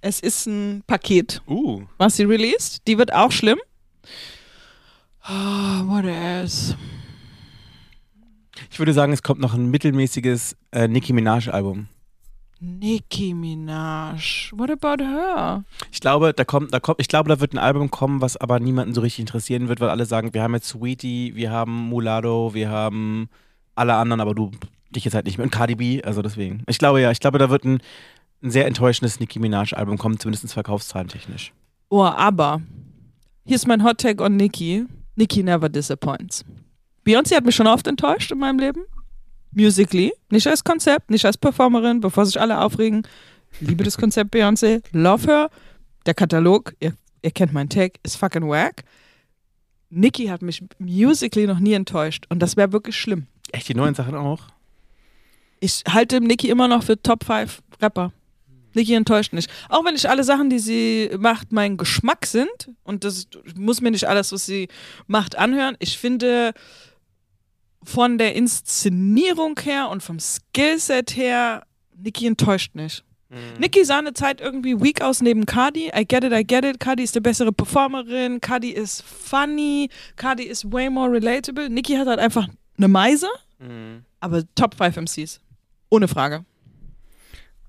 [0.00, 1.82] Es ist ein Paket, Uh.
[1.98, 2.86] was sie released.
[2.88, 3.58] Die wird auch schlimm.
[5.28, 6.76] Oh, what else?
[8.70, 11.88] Ich würde sagen, es kommt noch ein mittelmäßiges äh, Nicki Minaj-Album.
[12.64, 14.52] Nicki Minaj.
[14.52, 15.64] What about her?
[15.90, 18.60] Ich glaube, da kommt, da kommt, ich glaube, da wird ein Album kommen, was aber
[18.60, 22.54] niemanden so richtig interessieren wird, weil alle sagen, wir haben jetzt Sweetie, wir haben Mulatto,
[22.54, 23.28] wir haben
[23.74, 24.52] alle anderen, aber du
[24.90, 25.44] dich jetzt halt nicht mehr.
[25.44, 26.62] Und Cardi B, also deswegen.
[26.68, 27.80] Ich glaube ja, ich glaube, da wird ein,
[28.44, 31.52] ein sehr enttäuschendes Nicki Minaj-Album kommen, zumindest verkaufszahlentechnisch.
[31.88, 32.62] Oh, aber.
[33.44, 34.86] Hier ist mein Hot Take on Nicki.
[35.16, 36.44] Nicki never disappoints.
[37.04, 38.84] Beyoncé hat mich schon oft enttäuscht in meinem Leben.
[39.52, 43.06] musically, nicht als Konzept, nicht als Performerin, bevor sich alle aufregen.
[43.60, 45.50] Liebe das Konzept Beyoncé, love her.
[46.06, 48.84] Der Katalog, ihr, ihr kennt meinen Tag, ist fucking whack.
[49.90, 53.26] Nicki hat mich musically noch nie enttäuscht und das wäre wirklich schlimm.
[53.52, 54.44] Echt, die neuen Sachen auch?
[55.60, 58.12] Ich halte Nicki immer noch für Top 5 Rapper.
[58.74, 59.50] Nicki enttäuscht nicht.
[59.68, 63.90] Auch wenn nicht alle Sachen, die sie macht, mein Geschmack sind und das muss mir
[63.90, 64.68] nicht alles, was sie
[65.06, 65.76] macht, anhören.
[65.78, 66.54] Ich finde
[67.84, 71.64] von der Inszenierung her und vom Skillset her,
[71.96, 73.04] Nicki enttäuscht nicht.
[73.58, 75.90] Nicki sah eine Zeit irgendwie weak aus neben Cardi.
[75.96, 76.78] I get it, I get it.
[76.78, 78.42] Cardi ist die bessere Performerin.
[78.42, 79.88] Cardi ist funny.
[80.16, 81.70] Cardi ist way more relatable.
[81.70, 83.28] Nicki hat halt einfach eine Meise,
[84.20, 85.40] aber Top 5 MCs.
[85.88, 86.44] Ohne Frage.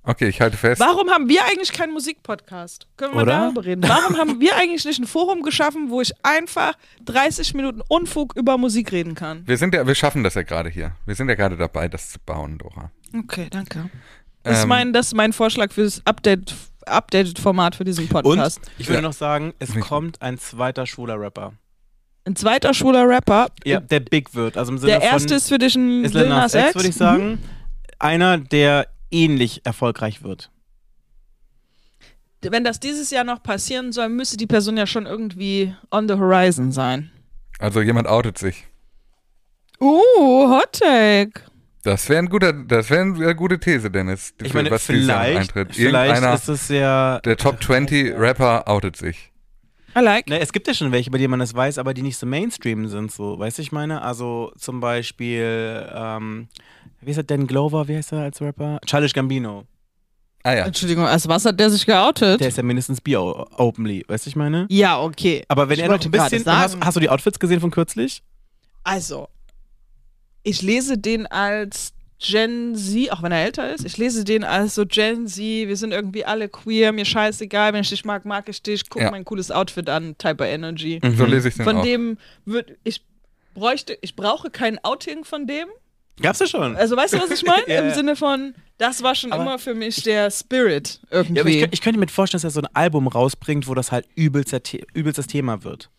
[0.05, 0.81] Okay, ich halte fest.
[0.81, 2.87] Warum haben wir eigentlich keinen Musikpodcast?
[2.97, 3.39] Können wir Oder?
[3.39, 3.83] darüber reden?
[3.87, 6.73] Warum haben wir eigentlich nicht ein Forum geschaffen, wo ich einfach
[7.05, 9.47] 30 Minuten Unfug über Musik reden kann?
[9.47, 10.91] Wir sind ja, wir schaffen das ja gerade hier.
[11.05, 12.91] Wir sind ja gerade dabei, das zu bauen, Dora.
[13.17, 13.89] Okay, danke.
[14.43, 16.53] Das, ist Ähm, mein, das ist mein Vorschlag fürs Update,
[16.85, 18.59] Updated Format für diesen Und Podcast.
[18.77, 19.07] ich würde Ja.
[19.07, 21.53] noch sagen, es kommt ein zweiter schwuler Rapper.
[22.25, 23.47] Ein zweiter schwuler Rapper.
[23.63, 24.57] Ja, der big wird.
[24.57, 26.95] Also im Sinne Der erste von ist für dich ein Lil Nas X, würde ich
[26.95, 26.99] Mhm.
[26.99, 27.43] sagen.
[27.99, 30.49] Einer, der ähnlich erfolgreich wird.
[32.41, 36.15] Wenn das dieses Jahr noch passieren soll, müsste die Person ja schon irgendwie on the
[36.15, 37.11] horizon sein.
[37.59, 38.65] Also jemand outet sich.
[39.79, 41.41] Uh, Hot Take.
[41.83, 44.33] Das wäre ein guter, das wäre eine gute These, Dennis.
[44.41, 45.75] Ich meine, was vielleicht, eintritt.
[45.75, 47.19] vielleicht ist es ja.
[47.19, 49.32] der Top 20 Rapper outet sich.
[49.95, 50.27] I like.
[50.27, 52.25] Ne, es gibt ja schon welche, bei denen man das weiß, aber die nicht so
[52.25, 54.01] Mainstream sind, so, weißt du, ich meine?
[54.01, 56.47] Also zum Beispiel, ähm,
[57.01, 58.79] wie ist er, Dan Glover, wie heißt er als Rapper?
[58.85, 59.65] Childish Gambino.
[60.43, 60.65] Ah ja.
[60.65, 62.41] Entschuldigung, als was hat der sich geoutet?
[62.41, 64.65] Der ist ja mindestens Bio openly, weißt du, ich meine?
[64.69, 65.43] ja, okay.
[65.47, 66.45] Aber wenn Ich er noch ein bisschen.
[66.45, 68.21] Hast, hast du die Outfits gesehen von kürzlich?
[68.83, 69.29] Also,
[70.43, 71.93] ich lese den als
[72.25, 75.75] Gen Z, auch wenn er älter ist, ich lese den als so Gen Z, wir
[75.75, 79.11] sind irgendwie alle queer, mir scheißegal, wenn ich dich mag, mag ich dich, guck Ja.
[79.11, 81.01] mein cooles Outfit an, Type of Energy.
[81.17, 81.83] So lese ich den Von auch.
[81.83, 83.03] dem würde ich
[83.53, 85.67] bräuchte, ich brauche kein Outing von dem.
[86.21, 86.75] Gab's ja schon.
[86.75, 87.63] Also weißt du, was ich meine?
[87.67, 87.93] Ja, Im.
[87.93, 91.35] Sinne von, das war schon Aber immer für mich der Spirit irgendwie.
[91.35, 93.91] Ja, aber ich, ich könnte mir vorstellen, dass er so ein Album rausbringt, wo das
[93.91, 95.89] halt übelst das Thema wird.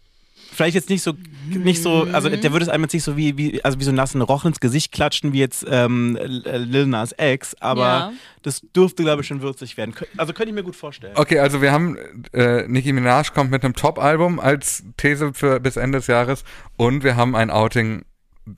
[0.54, 1.14] Vielleicht jetzt nicht so,
[1.48, 3.90] nicht so, also der würde es einem jetzt nicht so wie, wie, also wie so
[3.90, 8.12] ein nassen Rochen ins Gesicht klatschen wie jetzt ähm, L- Lil Nas X, aber Ja.
[8.42, 9.94] das dürfte, glaube ich, schon würzig werden.
[10.16, 11.12] Also könnte ich mir gut vorstellen.
[11.16, 11.98] Okay, also wir haben
[12.32, 16.44] äh, Nicki Minaj kommt mit einem Top-Album als These für bis Ende des Jahres
[16.76, 18.04] und wir haben ein Outing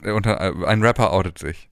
[0.03, 1.69] äh, unter äh, ein Rapper outet sich.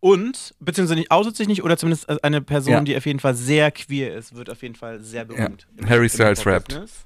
[0.00, 2.80] Und, beziehungsweise nicht, outet sich nicht, oder zumindest eine Person, Ja.
[2.82, 5.66] die auf jeden Fall sehr queer ist, wird auf jeden Fall sehr berühmt.
[5.76, 7.04] Im- Harry Styles Hip-Hop-Business.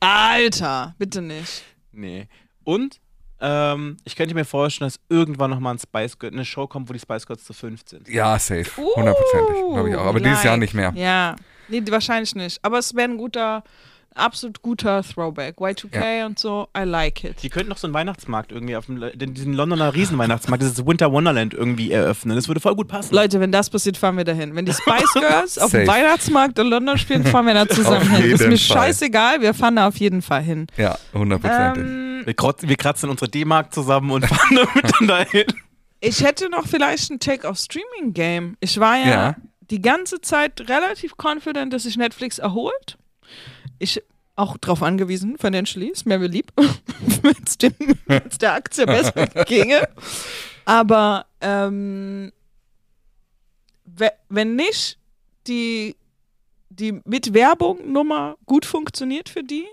[0.00, 1.62] Alter, bitte nicht.
[1.92, 2.28] Nee.
[2.64, 3.00] Und
[3.40, 6.92] ähm, ich könnte mir vorstellen, dass irgendwann nochmal ein Spice Girl, eine Show kommt, wo
[6.92, 8.08] die Spice Girls zu fünf sind.
[8.08, 8.64] Ja, safe.
[8.76, 10.06] Hundertprozentig, glaube ich auch.
[10.06, 10.44] Aber dieses like.
[10.44, 10.92] Jahr nicht mehr.
[10.96, 11.36] Ja,
[11.68, 12.58] nee, wahrscheinlich nicht.
[12.64, 13.62] Aber es wäre ein guter,
[14.14, 15.58] absolut guter Throwback.
[15.58, 17.42] Y2K und so, I like it.
[17.42, 19.00] Die könnten noch so einen Weihnachtsmarkt irgendwie auf dem,
[19.34, 22.34] diesen Londoner Riesenweihnachtsmarkt, dieses Winter Wonderland irgendwie eröffnen.
[22.36, 23.14] Das würde voll gut passen.
[23.14, 24.54] Leute, wenn das passiert, fahren wir dahin.
[24.56, 25.86] Wenn die Spice Girls auf dem.
[25.86, 28.30] Weihnachtsmarkt in London spielen, fahren wir da zusammen hin.
[28.32, 28.58] Ist mir Fall.
[28.58, 30.66] scheißegal, wir fahren da auf jeden Fall hin.
[30.76, 31.82] Ja, hundertprozentig.
[31.84, 35.44] Ähm, wir, kratzen unsere D-Mark zusammen und fahren damit dann dahin.
[36.00, 38.56] ich hätte noch vielleicht ein Take auf Streaming Game.
[38.60, 39.36] Ich war ja, Ja.
[39.70, 42.98] die ganze Zeit relativ confident, dass sich Netflix erholt.
[43.78, 44.02] Ich
[44.36, 46.52] auch darauf angewiesen, financially, ist mir lieb,
[47.22, 47.34] wenn
[48.28, 49.88] es der Aktie besser ginge.
[50.64, 52.30] Aber ähm,
[53.84, 54.98] we- wenn nicht
[55.46, 55.96] die,
[56.70, 59.66] die mit Werbung Nummer gut funktioniert für die,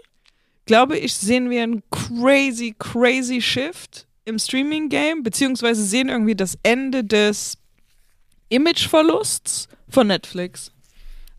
[0.66, 7.03] glaube ich, sehen wir einen crazy, crazy Shift im Streaming-Game, beziehungsweise sehen irgendwie das Ende
[7.03, 7.58] des
[8.49, 10.72] Imageverlusts von Netflix.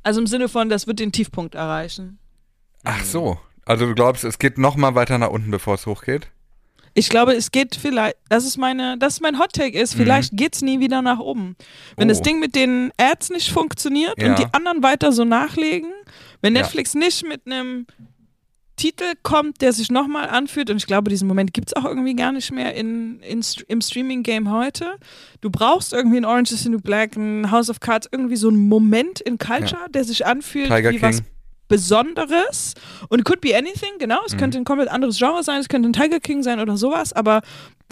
[0.05, 2.19] Also im Sinne von, das wird den Tiefpunkt erreichen.
[2.87, 3.39] Ach so.
[3.65, 6.29] Also du glaubst, es geht noch mal weiter nach unten, bevor es hochgeht?
[6.95, 10.31] Ich glaube, es geht vielleicht, das ist meine, das ist mein Hot Take ist, vielleicht
[10.35, 11.57] geht's nie wieder nach oben.
[11.97, 12.11] Wenn Mhm.
[12.11, 12.15] Oh.
[12.15, 14.29] das Ding mit den Ads nicht funktioniert Ja.
[14.31, 15.91] und die anderen weiter so nachlegen,
[16.41, 16.63] wenn Ja.
[16.63, 17.87] Netflix nicht mit einem
[18.77, 22.31] Titel kommt, der sich nochmal anfühlt, und ich glaube, diesen Moment gibt's auch irgendwie gar
[22.33, 24.97] nicht mehr in, in, im Streaming-Game heute.
[25.41, 28.49] Du brauchst irgendwie ein Orange is the New Black, ein House of Cards, irgendwie so
[28.49, 31.03] einen Moment in Culture, der sich anfühlt Tiger wie King.
[31.09, 31.23] was
[31.69, 32.75] Besonderes.
[33.09, 34.17] Und could be anything, genau.
[34.21, 34.27] Mhm.
[34.27, 37.13] Es könnte ein komplett anderes Genre sein, es könnte ein Tiger King sein oder sowas,
[37.13, 37.43] aber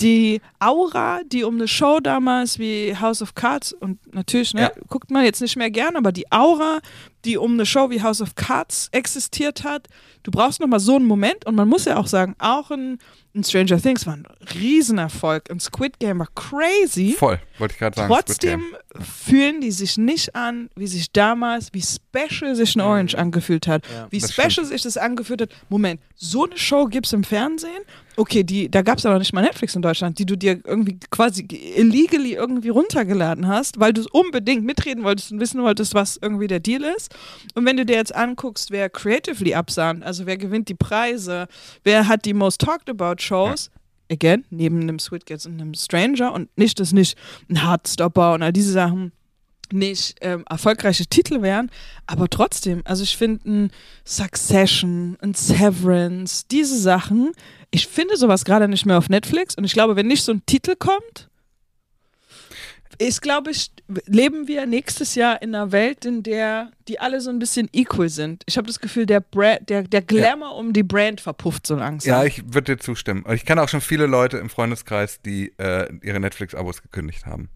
[0.00, 4.70] die Aura, die um eine Show damals wie House of Cards und natürlich, ne, Ja.
[4.88, 6.80] guckt man jetzt nicht mehr gern, aber die Aura,
[7.24, 9.86] die um eine Show wie House of Cards existiert hat.
[10.24, 12.98] Du brauchst nochmal so einen Moment und man muss ja auch sagen, auch ein,
[13.34, 15.50] ein Stranger Things war ein Riesenerfolg.
[15.50, 17.14] Ein Squid Game war crazy.
[17.18, 18.12] Voll, wollte ich gerade sagen.
[18.12, 18.62] Trotzdem
[19.00, 23.84] fühlen die sich nicht an, wie sich damals, wie special sich ein Orange angefühlt hat.
[23.92, 24.68] Ja, wie special stimmt.
[24.68, 25.50] sich das angefühlt hat.
[25.68, 27.82] Moment, so eine Show gibt es im Fernsehen?
[28.16, 31.00] Okay, die, da gab es aber nicht mal Netflix in Deutschland, die du dir irgendwie
[31.10, 36.18] quasi illegally irgendwie runtergeladen hast, weil du es unbedingt mitreden wolltest und wissen wolltest, was
[36.22, 37.12] irgendwie der Deal ist.
[37.54, 41.48] Und wenn du dir jetzt anguckst, wer creatively absahnt, also wer gewinnt die Preise,
[41.82, 43.70] wer hat die most talked about Shows,
[44.10, 47.16] again, neben einem Squid Games und einem Stranger und nicht, dass nicht
[47.48, 49.12] ein Heartstopper und all diese Sachen
[49.72, 51.70] nicht ähm, erfolgreiche Titel wären,
[52.06, 53.70] aber trotzdem, also ich finde ein
[54.04, 57.32] Succession, ein Severance, diese Sachen,
[57.70, 60.44] ich finde sowas gerade nicht mehr auf Netflix und ich glaube, wenn nicht so ein
[60.46, 61.28] Titel kommt,
[62.98, 63.70] ist, glaube ich,
[64.06, 68.08] leben wir nächstes Jahr in einer Welt, in der die alle so ein bisschen equal
[68.08, 68.42] sind.
[68.46, 72.10] Ich habe das Gefühl, der, Bra der, der Glamour um die Brand verpufft so langsam.
[72.10, 73.24] Ja, ich würde dir zustimmen.
[73.32, 77.48] Ich kenne auch schon viele Leute im Freundeskreis, die äh, ihre Netflix-Abos gekündigt haben.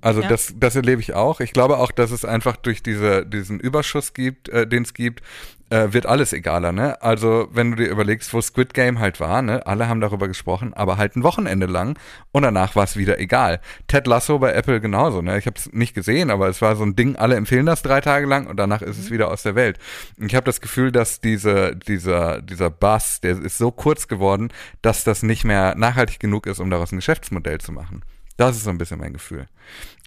[0.00, 0.28] Also Ja.
[0.28, 1.40] das, das erlebe ich auch.
[1.40, 5.22] Ich glaube auch, dass es einfach durch diese, diesen Überschuss gibt, äh, den es gibt,
[5.70, 7.00] äh, wird alles egaler, ne?
[7.00, 9.66] Also wenn du dir überlegst, wo Squid Game halt war, ne?
[9.66, 11.98] Alle haben darüber gesprochen, aber halt ein Wochenende lang
[12.30, 13.60] und danach war es wieder egal.
[13.86, 15.38] Ted Lasso bei Apple genauso, ne?
[15.38, 18.00] Ich habe es nicht gesehen, aber es war so ein Ding, alle empfehlen das drei
[18.00, 19.78] Tage lang und danach ist es wieder aus der Welt.
[20.18, 24.52] Und ich habe das Gefühl, dass diese, dieser, dieser Bass, der ist so kurz geworden,
[24.82, 28.02] dass das nicht mehr nachhaltig genug ist, um daraus ein Geschäftsmodell zu machen.
[28.36, 29.46] Das ist so ein bisschen mein Gefühl.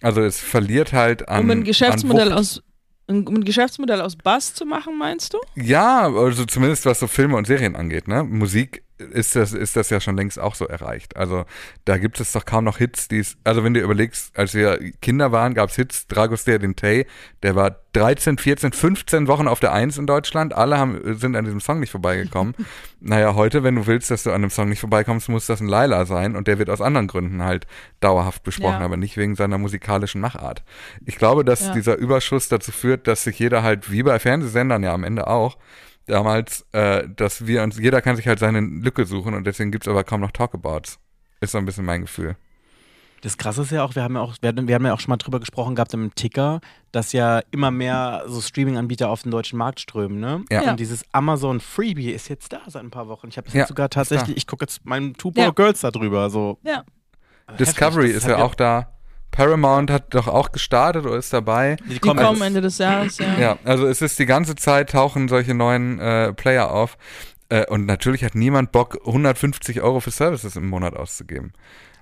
[0.02, 2.62] Also es verliert halt an um ein Geschäftsmodell aus
[3.08, 5.38] um ein Geschäftsmodell aus Bass zu machen, meinst du?
[5.54, 8.24] Ja, also zumindest was so Filme und Serien angeht, ne?
[8.24, 11.16] Musik ist das, ist das ja schon längst auch so erreicht.
[11.16, 11.44] Also
[11.84, 14.78] da gibt es doch kaum noch Hits, die es, also wenn du überlegst, als wir
[15.02, 17.06] Kinder waren, gab es Hits, Dragostea Dintei,
[17.42, 21.44] der war 13, 14, 15 Wochen auf der Eins in Deutschland, alle haben, sind an
[21.44, 22.54] diesem Song nicht vorbeigekommen.
[23.00, 25.68] naja, heute, wenn du willst, dass du an einem Song nicht vorbeikommst, muss das ein
[25.68, 27.66] Laila sein und der wird aus anderen Gründen halt
[28.00, 28.84] dauerhaft besprochen, Ja.
[28.84, 30.62] aber nicht wegen seiner musikalischen Machart.
[31.04, 31.72] Ich glaube, dass Ja.
[31.72, 35.58] dieser Überschuss dazu führt, dass sich jeder halt, wie bei Fernsehsendern ja am Ende auch,
[36.06, 39.88] damals, äh, dass wir uns, jeder kann sich halt seine Lücke suchen und deswegen gibt's
[39.88, 40.98] aber kaum noch Talkabouts.
[41.40, 42.36] Ist so ein bisschen mein Gefühl.
[43.22, 45.10] Das Krasse ist ja auch, wir haben ja auch, wir, wir haben ja auch schon
[45.10, 46.60] mal drüber gesprochen gehabt im Ticker,
[46.92, 50.44] dass ja immer mehr so Streaming-Anbieter auf den deutschen Markt strömen, ne?
[50.50, 50.70] Ja.
[50.70, 53.28] Und dieses Amazon Freebie ist jetzt da seit ein paar Wochen.
[53.28, 55.50] Ich habe Ja, jetzt sogar tatsächlich, ich gucke jetzt meinen Tubo Ja.
[55.50, 56.58] Girls da drüber, so.
[56.62, 56.84] Ja.
[57.58, 58.95] Discovery ist ja auch da.
[59.30, 61.76] Paramount hat doch auch gestartet oder ist dabei.
[61.90, 63.38] Die kommen jetzt- Ende des Jahres, ja.
[63.38, 66.96] Ja, also es ist die ganze Zeit tauchen solche neuen äh, Player auf.
[67.48, 71.52] Äh, und natürlich hat niemand Bock, 150 Euro für Services im Monat auszugeben.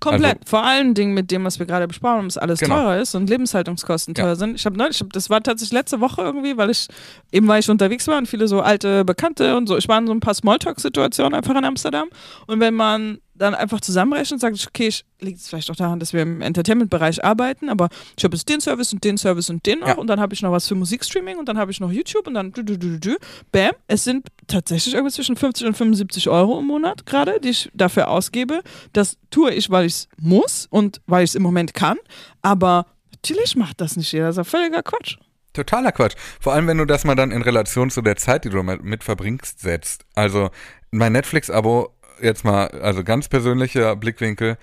[0.01, 0.25] Komplett.
[0.39, 2.77] Also- Vor allen Dingen mit dem, was wir gerade besprochen haben, dass alles Genau.
[2.77, 4.25] teurer ist und Lebenshaltungskosten Ja.
[4.25, 4.55] teuer sind.
[4.55, 6.89] Ich habe neulich, hab, das war tatsächlich letzte Woche irgendwie, weil ich
[7.33, 9.77] eben weil ich unterwegs war und viele so alte Bekannte und so.
[9.77, 12.09] Ich war in so ein paar Smalltalk-Situationen einfach in Amsterdam.
[12.47, 15.99] Und wenn man dann einfach zusammenrechnet und sagt, okay, ich liegt es vielleicht auch daran,
[15.99, 19.65] dass wir im Entertainment-Bereich arbeiten, aber ich habe jetzt den Service und den Service und
[19.67, 19.95] den noch Ja.
[19.95, 22.35] und dann habe ich noch was für Musikstreaming und dann habe ich noch YouTube und
[22.35, 23.17] dann du, du, du, du, du.
[23.53, 27.71] Bam, es sind tatsächlich irgendwie zwischen 50 und 75 Euro im Monat gerade, die ich
[27.75, 28.63] dafür ausgebe.
[28.93, 31.97] Das tue ich, weil ich es muss und weil ich es im Moment kann,
[32.43, 35.17] aber natürlich macht das nicht jeder, das ist ja völliger Quatsch.
[35.55, 36.15] Totaler Quatsch.
[36.41, 39.05] Vor allem, wenn du das mal dann in Relation zu der Zeit, die du mit
[39.05, 40.05] verbringst, setzt.
[40.15, 40.51] Also
[40.91, 44.59] mein Netflix-Abo, jetzt mal, also ganz persönlicher Blickwinkel,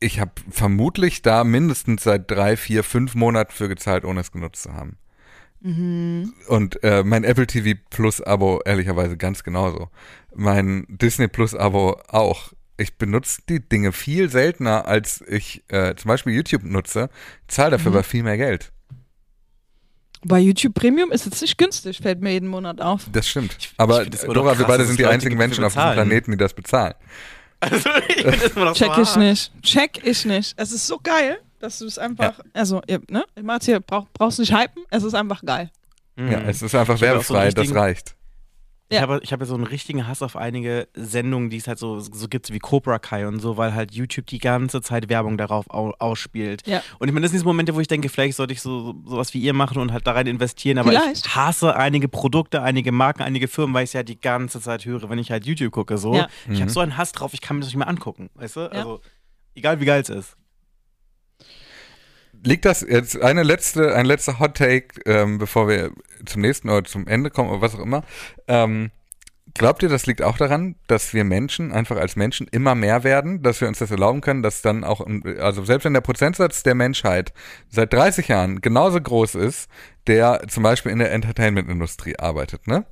[0.00, 4.62] ich habe vermutlich da mindestens seit drei, vier, fünf Monaten für gezahlt, ohne es genutzt
[4.62, 4.98] zu haben.
[6.48, 9.88] Und äh, mein Apple TV Plus Abo ehrlicherweise ganz genauso.
[10.34, 12.52] Mein Disney Plus Abo auch.
[12.76, 17.08] Ich benutze die Dinge viel seltener, als ich äh, zum Beispiel YouTube nutze,
[17.48, 18.72] zahle dafür aber viel mehr Geld.
[20.24, 23.06] Bei YouTube Premium ist es nicht günstig, fällt mir jeden Monat auf.
[23.12, 23.56] Das stimmt.
[23.58, 25.74] ich Aber das immer Dora, doch wir krass, beide sind die Leute einzigen Menschen auf
[25.74, 25.92] diesem.
[25.92, 26.94] Planeten, die das bezahlen.
[27.60, 29.52] Also, ich das Check so ich nicht.
[29.62, 30.52] Check ich nicht.
[30.58, 33.24] Es ist so geil, dass du es einfach, also, ihr, ne?
[33.42, 35.70] Martin, brauch, brauchst nicht hypen, es ist einfach geil.
[36.16, 36.30] Mhm.
[36.30, 38.14] Ja, es ist einfach Ich so werbefrei, einen das reicht.
[38.90, 39.00] Ich Ja.
[39.02, 42.00] habe ich hab ja so einen richtigen Hass auf einige Sendungen, die es halt so,
[42.00, 45.70] so gibt, wie Cobra Kai und so, weil halt YouTube die ganze Zeit Werbung darauf
[45.70, 46.66] au ausspielt.
[46.66, 46.82] Ja.
[46.98, 49.32] Und ich meine, das sind diese Momente, wo ich denke, vielleicht sollte ich so sowas
[49.32, 51.26] wie ihr machen und halt da rein investieren, aber Vielleicht.
[51.26, 54.84] ich hasse einige Produkte, einige Marken, einige Firmen, weil ich es ja die ganze Zeit
[54.84, 55.96] höre, wenn ich halt YouTube gucke.
[55.96, 56.14] So.
[56.14, 56.28] Ja.
[56.44, 56.60] Ich Mhm.
[56.60, 58.70] habe so einen Hass drauf, ich kann mir das nicht mehr angucken, weißt du?
[58.70, 59.00] Also,
[59.54, 60.36] egal wie geil es ist.
[62.44, 65.90] Liegt das jetzt eine letzte, ein letzter Hot Take, ähm, bevor wir
[66.26, 68.04] zum nächsten oder zum Ende kommen oder was auch immer.
[68.48, 68.90] Ähm,
[69.56, 73.40] Glaubt ihr, das liegt auch daran, dass wir Menschen einfach als Menschen immer mehr werden,
[73.42, 75.06] dass wir uns das erlauben können, dass dann auch,
[75.38, 77.32] also selbst wenn der Prozentsatz der Menschheit
[77.68, 79.70] seit 30 Jahren genauso groß ist,
[80.08, 82.84] der zum Beispiel in der Entertainment-Industrie arbeitet, ne?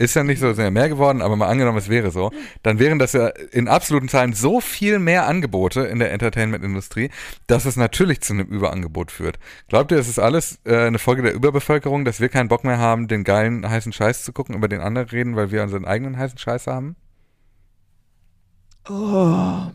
[0.00, 2.32] Ist ja nicht so sehr mehr geworden, aber mal angenommen, es wäre so,
[2.62, 7.10] dann wären das ja in absoluten Zahlen so viel mehr Angebote in der Entertainment-Industrie,
[7.46, 9.38] dass es natürlich zu einem Überangebot führt.
[9.68, 12.78] Glaubt ihr, es ist alles äh, eine Folge der Überbevölkerung, dass wir keinen Bock mehr
[12.78, 16.16] haben, den geilen heißen Scheiß zu gucken, über den anderen reden, weil wir unseren eigenen
[16.16, 16.96] heißen Scheiß haben?
[18.88, 19.70] Oh.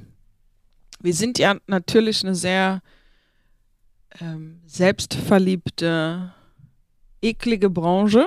[1.01, 2.82] Wir sind ja natürlich eine sehr
[4.19, 6.34] ähm, selbstverliebte,
[7.21, 8.26] eklige Branche.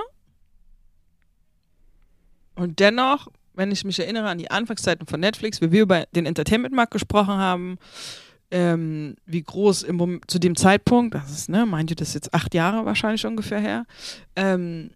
[2.59, 6.25] Und dennoch, wenn ich mich erinnere an die Anfangszeiten von Netflix, wie wir über den
[6.25, 7.77] Entertainment-Markt gesprochen haben,
[8.51, 12.53] ähm, wie groß im zu dem Zeitpunkt, das ist, ne, meint ihr das jetzt acht
[12.53, 13.85] Jahre wahrscheinlich ungefähr her,
[14.35, 14.91] ähm,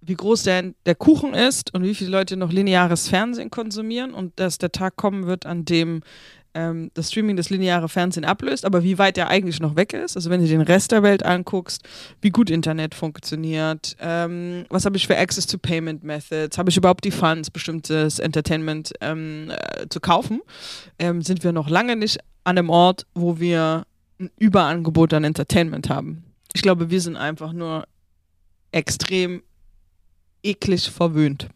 [0.00, 4.38] wie groß der, der Kuchen ist und wie viele Leute noch lineares Fernsehen konsumieren und
[4.40, 6.02] dass der Tag kommen wird, an dem
[6.56, 10.16] ähm, das Streaming das lineare Fernsehen ablöst, aber wie weit der eigentlich noch weg ist.
[10.16, 11.82] Also wenn du den Rest der Welt anguckst,
[12.22, 16.76] wie gut Internet funktioniert, ähm, was habe ich für Access to Payment Methods, habe ich
[16.76, 20.40] überhaupt die Funds, bestimmtes Entertainment ähm, äh, zu kaufen,
[20.98, 23.84] ähm, sind wir noch lange nicht an einem Ort, wo wir
[24.18, 26.24] ein Überangebot an Entertainment haben.
[26.54, 27.86] Ich glaube, wir sind einfach nur
[28.72, 29.42] extrem
[30.42, 31.48] eklig verwöhnt.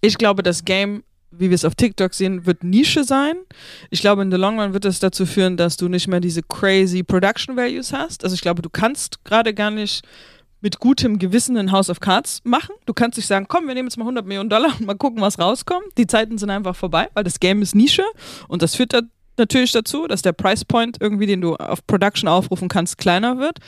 [0.00, 3.36] Ich glaube, das Game wie wir es auf TikTok sehen, wird Nische sein.
[3.90, 6.42] Ich glaube, in the long run wird das dazu führen, dass du nicht mehr diese
[6.42, 8.24] crazy Production Values hast.
[8.24, 10.02] Also ich glaube, du kannst gerade gar nicht
[10.60, 12.74] mit gutem Gewissen ein House of Cards machen.
[12.84, 15.20] Du kannst nicht sagen, komm, wir nehmen jetzt mal 100 Millionen Dollar und mal gucken,
[15.22, 15.86] was rauskommt.
[15.96, 18.04] Die Zeiten sind einfach vorbei, weil das Game ist Nische
[18.48, 19.00] und das führt da
[19.38, 23.58] natürlich dazu, dass der Price Point irgendwie, den du auf Production aufrufen kannst, kleiner wird.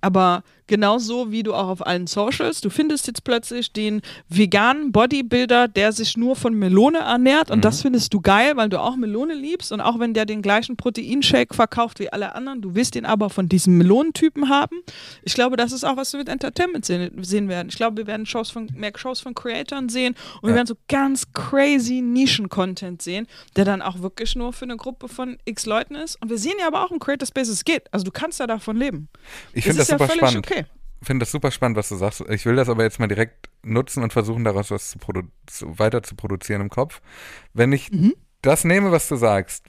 [0.00, 5.66] Aber genauso wie du auch auf allen Socials, du findest jetzt plötzlich den veganen Bodybuilder,
[5.66, 7.62] der sich nur von Melone ernährt und mhm.
[7.62, 10.76] das findest du geil, weil du auch Melone liebst und auch wenn der den gleichen
[10.76, 14.76] Proteinshake verkauft wie alle anderen, du willst ihn aber von diesem Melonentypen haben.
[15.24, 17.68] Ich glaube, das ist auch, was wir mit Entertainment sehen, sehen werden.
[17.68, 20.48] Ich glaube, wir werden Shows von, mehr Shows von Creatoren sehen und ja.
[20.50, 25.08] wir werden so ganz crazy Nischen-Content sehen, der dann auch wirklich nur für eine Gruppe
[25.08, 26.16] von x Leuten ist.
[26.22, 27.92] Und wir sehen ja aber auch im Creator Space, es geht.
[27.92, 29.08] Also du kannst ja davon leben.
[29.52, 30.46] Ich finde das, das super spannend.
[30.46, 30.59] Okay
[31.02, 32.22] finde das super spannend, was du sagst.
[32.28, 34.98] Ich will das aber jetzt mal direkt nutzen und versuchen, daraus was zu
[35.46, 37.00] zu, weiter zu produzieren im Kopf.
[37.52, 39.64] Wenn ich mhm das nehme, was du sagst,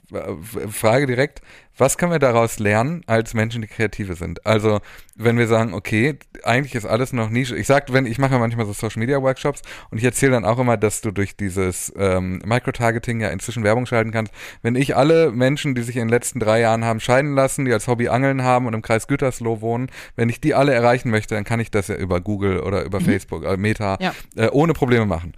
[0.70, 1.42] frage direkt,
[1.76, 4.44] was können wir daraus lernen als Menschen, die Kreative sind?
[4.44, 4.80] Also,
[5.16, 7.56] wenn wir sagen, okay, eigentlich ist alles noch Nische.
[7.56, 10.58] Ich sag, wenn ich mache manchmal so Social Media Workshops und ich erzähle dann auch
[10.58, 14.32] immer, dass du durch dieses ähm, Microtargeting ja inzwischen Werbung schalten kannst.
[14.62, 17.72] Wenn ich alle Menschen, die sich in den letzten drei Jahren haben scheiden lassen, die
[17.72, 21.34] als Hobby Angeln haben und im Kreis Gütersloh wohnen, wenn ich die alle erreichen möchte,
[21.34, 23.04] dann kann ich das ja über Google oder über mhm.
[23.04, 24.14] Facebook, äh, Meta, ja.
[24.36, 25.32] äh, ohne Probleme machen.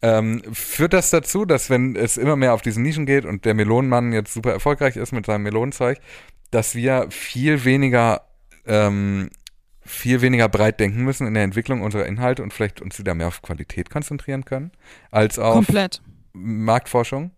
[0.00, 3.54] Ähm, führt das dazu, dass wenn es immer mehr auf diesen Nischen geht und der
[3.54, 5.98] Melonenmann jetzt super erfolgreich ist mit seinem Melonenzeug,
[6.50, 8.22] dass wir viel weniger
[8.64, 9.30] ähm,
[9.88, 13.28] viel weniger breit denken müssen in der Entwicklung unserer Inhalte und vielleicht uns wieder mehr
[13.28, 14.70] auf Qualität konzentrieren können
[15.10, 16.02] als auf Komplett.
[16.32, 17.32] Marktforschung?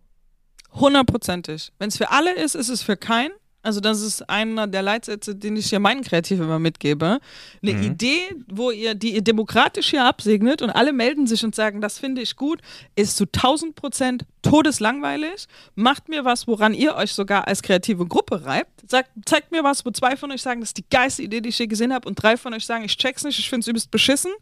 [0.72, 1.72] Hundertprozentig.
[1.78, 3.32] Wenn es für alle ist, ist es für keinen.
[3.62, 7.20] Also das ist einer der Leitsätze, den ich hier meinen Kreativen immer mitgebe.
[7.62, 7.82] Eine mhm.
[7.82, 11.98] Idee, wo ihr, die ihr demokratisch hier absegnet und alle melden sich und sagen, das
[11.98, 12.60] finde ich gut,
[12.96, 15.46] ist zu 1000 Prozent todeslangweilig.
[15.74, 18.88] Macht mir was, woran ihr euch sogar als kreative Gruppe reibt.
[18.88, 21.50] Sagt, zeigt mir was, wo zwei von euch sagen, das ist die geilste Idee, die
[21.50, 23.68] ich je gesehen habe und drei von euch sagen, ich check's nicht, ich finde es
[23.68, 24.32] übelst beschissen.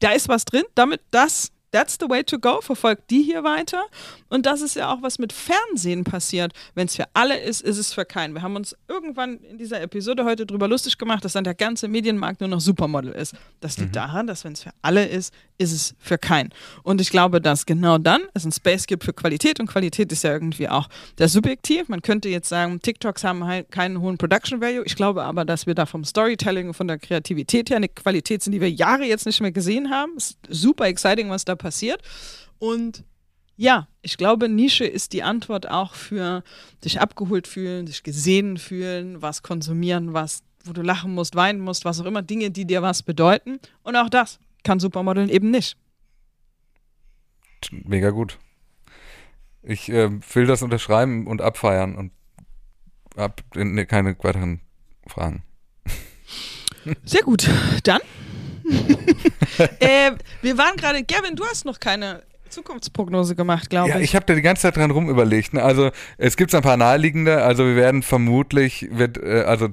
[0.00, 0.64] Da ist was drin.
[0.74, 2.60] Damit das That's the way to go.
[2.60, 3.82] Verfolgt die hier weiter.
[4.28, 6.52] Und das ist ja auch, was mit Fernsehen passiert.
[6.74, 8.34] Wenn es für alle ist, ist es für keinen.
[8.34, 11.88] Wir haben uns irgendwann in dieser Episode heute drüber lustig gemacht, dass dann der ganze
[11.88, 13.34] Medienmarkt nur noch Supermodel ist.
[13.60, 13.94] Das liegt mhm.
[13.94, 16.50] daran, dass wenn es für alle ist, ist es für keinen.
[16.82, 20.24] Und ich glaube, dass genau dann es ein Space gibt für Qualität und Qualität ist
[20.24, 21.88] ja irgendwie auch der subjektiv.
[21.88, 24.84] Man könnte jetzt sagen, TikToks haben halt keinen hohen Production Value.
[24.84, 28.42] Ich glaube aber, dass wir da vom Storytelling und von der Kreativität her eine Qualität
[28.42, 30.16] sind, die wir Jahre jetzt nicht mehr gesehen haben.
[30.16, 32.02] Ist super exciting, was da passiert.
[32.58, 33.04] Und
[33.56, 36.42] ja, ich glaube, Nische ist die Antwort auch für
[36.82, 41.84] sich abgeholt fühlen, sich gesehen fühlen, was konsumieren, was, wo du lachen musst, weinen musst,
[41.84, 43.60] was auch immer, Dinge, die dir was bedeuten.
[43.82, 45.76] Und auch das kann Supermodeln eben nicht.
[47.70, 48.38] Mega gut.
[49.62, 52.10] Ich äh, will das unterschreiben und abfeiern und
[53.16, 53.34] habe
[53.86, 54.60] keine weiteren
[55.06, 55.44] Fragen.
[57.04, 57.48] Sehr gut.
[57.84, 58.00] Dann.
[59.80, 60.12] äh,
[60.42, 62.22] wir waren gerade, Gavin, du hast noch keine
[62.52, 64.04] Zukunftsprognose gemacht, glaube Ja, ich.
[64.04, 65.54] ich habe da die ganze Zeit dran rum überlegt.
[65.54, 65.62] Ne?
[65.62, 67.42] Also es gibt ein paar naheliegende.
[67.42, 69.68] Also wir werden vermutlich, wird, äh, also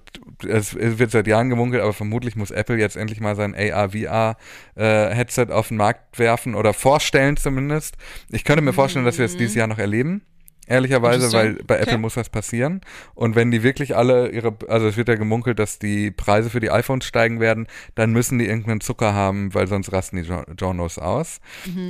[0.48, 5.48] es, es wird seit Jahren gemunkelt, aber vermutlich muss Apple jetzt endlich mal sein AR-VR-Headset
[5.50, 7.96] äh, auf den Markt werfen oder vorstellen zumindest.
[8.30, 10.22] Ich könnte mir vorstellen, dass wir es dieses Jahr noch erleben.
[10.70, 11.98] Ehrlicherweise, weil bei Apple Okay.
[11.98, 12.82] muss was passieren.
[13.16, 16.60] Und wenn die wirklich alle ihre, also es wird ja gemunkelt, dass die Preise für
[16.60, 20.46] die iPhones steigen werden, dann müssen die irgendeinen Zucker haben, weil sonst rasten die Jo-
[20.58, 21.40] Journos aus.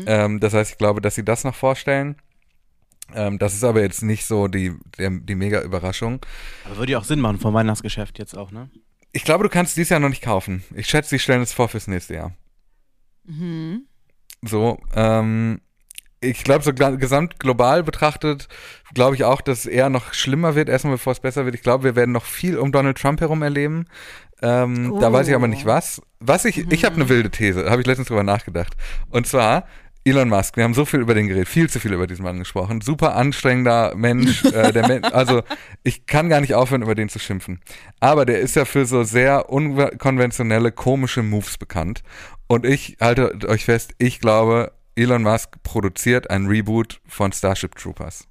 [0.07, 2.15] Ähm, das heißt, ich glaube, dass sie das noch vorstellen.
[3.13, 6.21] Ähm, das ist aber jetzt nicht so die, der, die mega Überraschung.
[6.65, 8.69] Aber würde ja auch Sinn machen vom Weihnachtsgeschäft jetzt auch, ne?
[9.11, 10.63] Ich glaube, du kannst dieses Jahr noch nicht kaufen.
[10.75, 12.31] Ich schätze, sie stellen es vor fürs nächste Jahr.
[13.25, 13.87] Mhm.
[14.43, 15.59] So, ähm,
[16.21, 18.47] ich glaube, so gesamt global betrachtet,
[18.93, 21.55] glaube ich auch, dass es eher noch schlimmer wird, erstmal bevor es besser wird.
[21.55, 23.85] Ich glaube, wir werden noch viel um Donald Trump herum erleben.
[24.41, 26.01] Ähm, Da weiß ich aber nicht was.
[26.19, 28.75] Was ich, ich habe eine wilde These, habe ich letztens drüber nachgedacht.
[29.09, 29.65] Und zwar,
[30.05, 32.39] Elon Musk, wir haben so viel über den geredet, viel zu viel über diesen Mann
[32.39, 32.81] gesprochen.
[32.81, 34.43] Super anstrengender Mensch.
[34.53, 35.43] äh, Men also
[35.83, 37.59] ich kann gar nicht aufhören, über den zu schimpfen.
[37.99, 42.03] Aber der ist ja für so sehr unkonventionelle, komische Moves bekannt.
[42.47, 48.25] Und ich halte euch fest, ich glaube, Elon Musk produziert ein Reboot von Starship Troopers.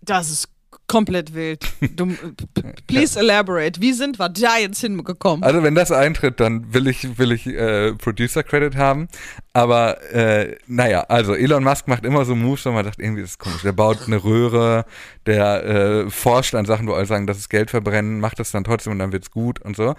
[0.00, 0.48] Das ist
[0.86, 1.64] komplett wild.
[1.94, 3.80] Du, p- please elaborate.
[3.80, 5.42] Wie sind wir da jetzt hingekommen?
[5.44, 9.08] Also wenn das eintritt, dann will ich, will ich äh, Producer Credit haben.
[9.52, 13.32] Aber äh, naja, also Elon Musk macht immer so Moves, wo man sagt, irgendwie ist
[13.32, 13.62] das komisch.
[13.62, 14.86] Der baut eine Röhre,
[15.26, 18.64] der äh, forscht an Sachen, wo alle sagen, das ist Geld verbrennen, macht das dann
[18.64, 19.94] trotzdem und dann wird's gut und so.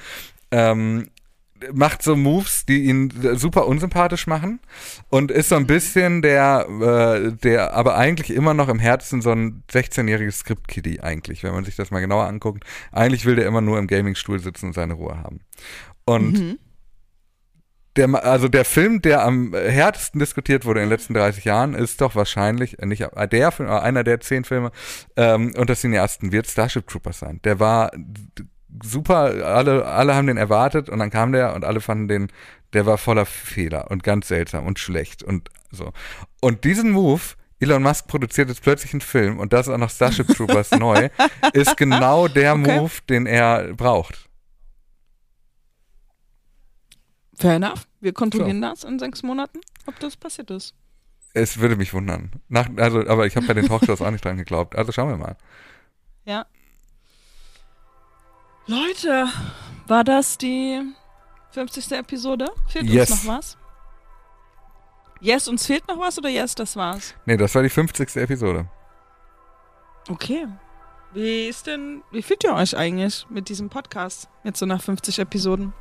[0.51, 1.09] Ähm,
[1.73, 4.59] macht so Moves, die ihn super unsympathisch machen
[5.09, 9.31] und ist so ein bisschen der, äh, der aber eigentlich immer noch im Herzen so
[9.31, 12.63] ein 16-jähriges Script-Kiddie eigentlich, wenn man sich das mal genauer anguckt.
[12.91, 15.41] Eigentlich will der immer nur im Gaming-Stuhl sitzen und seine Ruhe haben.
[16.05, 16.57] Und
[17.95, 21.73] der, Ma- also der Film, der am härtesten diskutiert wurde in den letzten 30 Jahren,
[21.73, 24.71] ist doch wahrscheinlich, äh, nicht äh, der Film, aber einer der zehn Filme
[25.17, 27.41] ähm, unter Cineasten wird Starship Troopers sein.
[27.43, 27.91] Der war
[28.83, 32.27] super, alle, alle haben den erwartet und dann kam der und alle fanden den,
[32.73, 35.91] der war voller Fehler und ganz seltsam und schlecht und so.
[36.41, 37.21] Und diesen Move,
[37.59, 41.09] Elon Musk produziert jetzt plötzlich einen Film und das auch noch Starship Troopers neu,
[41.53, 42.79] ist genau der Okay.
[42.79, 44.29] Move, den er braucht.
[47.35, 47.87] Fair enough.
[48.01, 50.73] Wir kontrollieren das in sechs Monaten, ob das passiert ist.
[51.33, 52.31] Es würde mich wundern.
[52.47, 54.75] Nach, also, aber ich habe bei den Talkshows auch nicht dran geglaubt.
[54.75, 55.37] Also schauen wir mal.
[58.69, 59.27] Leute,
[59.87, 60.79] war das die
[61.51, 61.91] 50.
[61.93, 62.51] Episode?
[62.67, 63.09] Fehlt Yes.
[63.09, 63.57] uns noch was?
[65.21, 67.15] Yes, uns fehlt noch was oder yes, das war's?
[67.25, 68.15] Nee, das war die 50.
[68.17, 68.67] Episode.
[70.07, 70.47] Okay.
[71.13, 74.29] Wie ist denn, wie fühlt ihr euch eigentlich mit diesem Podcast?
[74.43, 75.73] Jetzt so nach 50 Episoden.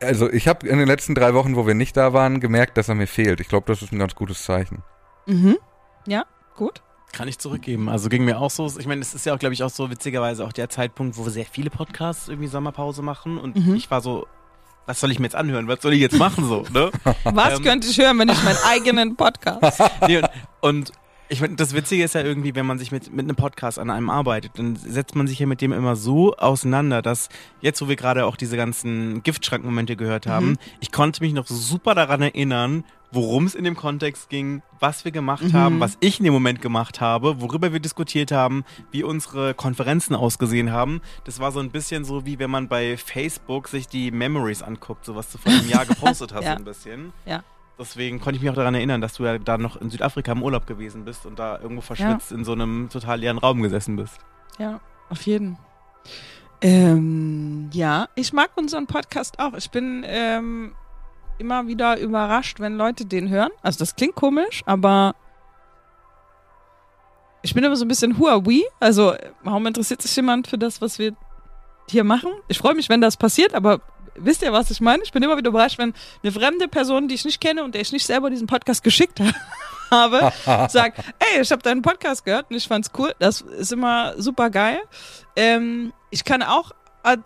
[0.00, 2.88] Also ich habe in den letzten drei Wochen, wo wir nicht da waren, gemerkt, dass
[2.88, 3.40] er mir fehlt.
[3.40, 4.84] Ich glaube, das ist ein ganz gutes Zeichen.
[5.26, 5.58] Mhm.
[6.06, 6.24] Ja,
[6.54, 6.82] gut.
[7.16, 7.88] Kann ich zurückgeben.
[7.88, 8.70] Also ging mir auch so.
[8.78, 11.24] Ich meine, es ist ja auch, glaube ich, auch so witzigerweise auch der Zeitpunkt, wo
[11.24, 13.38] wir sehr viele Podcasts irgendwie Sommerpause machen.
[13.38, 13.74] Und Mhm.
[13.74, 14.26] ich war so,
[14.84, 15.66] was soll ich mir jetzt anhören?
[15.66, 16.64] Was soll ich jetzt machen so?
[16.72, 16.90] Ne?
[17.24, 17.64] Was Ähm.
[17.64, 19.82] könnte ich hören, wenn ich meinen eigenen Podcast?
[20.06, 20.28] nee, und,
[20.60, 20.92] und
[21.28, 23.90] ich meine, das Witzige ist ja irgendwie, wenn man sich mit, mit einem Podcast an
[23.90, 27.30] einem arbeitet, dann setzt man sich ja mit dem immer so auseinander, dass
[27.60, 30.56] jetzt, wo wir gerade auch diese ganzen Giftschrankmomente gehört haben, Mhm.
[30.80, 35.12] ich konnte mich noch super daran erinnern, worum es in dem Kontext ging, was wir
[35.12, 35.52] gemacht Mhm.
[35.52, 40.14] haben, was ich in dem Moment gemacht habe, worüber wir diskutiert haben, wie unsere Konferenzen
[40.14, 41.00] ausgesehen haben.
[41.24, 45.04] Das war so ein bisschen so, wie wenn man bei Facebook sich die Memories anguckt,
[45.04, 46.52] so was du vor einem Jahr gepostet hast, Ja.
[46.52, 47.12] so ein bisschen.
[47.24, 47.42] Ja.
[47.78, 50.42] Deswegen konnte ich mich auch daran erinnern, dass du ja da noch in Südafrika im
[50.42, 54.18] Urlaub gewesen bist und da irgendwo verschwitzt in so einem total leeren Raum gesessen bist.
[54.58, 54.80] Ja,
[55.10, 55.58] auf jeden.
[56.62, 59.52] Ähm, ja, ich mag unseren Podcast auch.
[59.54, 60.72] Ich bin ähm,
[61.38, 63.50] immer wieder überrascht, wenn Leute den hören.
[63.62, 65.14] Also das klingt komisch, aber
[67.42, 68.62] ich bin immer so ein bisschen Huawei.
[68.80, 71.14] Also warum interessiert sich jemand für das, was wir
[71.88, 72.30] hier machen?
[72.48, 73.80] Ich freue mich, wenn das passiert, aber
[74.16, 75.02] wisst ihr, was ich meine?
[75.02, 77.82] Ich bin immer wieder überrascht, wenn eine fremde Person, die ich nicht kenne und der
[77.82, 79.20] ich nicht selber diesen Podcast geschickt
[79.90, 80.32] habe,
[80.68, 83.14] sagt, ey, ich habe deinen Podcast gehört und ich fand's cool.
[83.18, 84.80] Das ist immer super geil.
[85.36, 86.72] Ähm, ich kann auch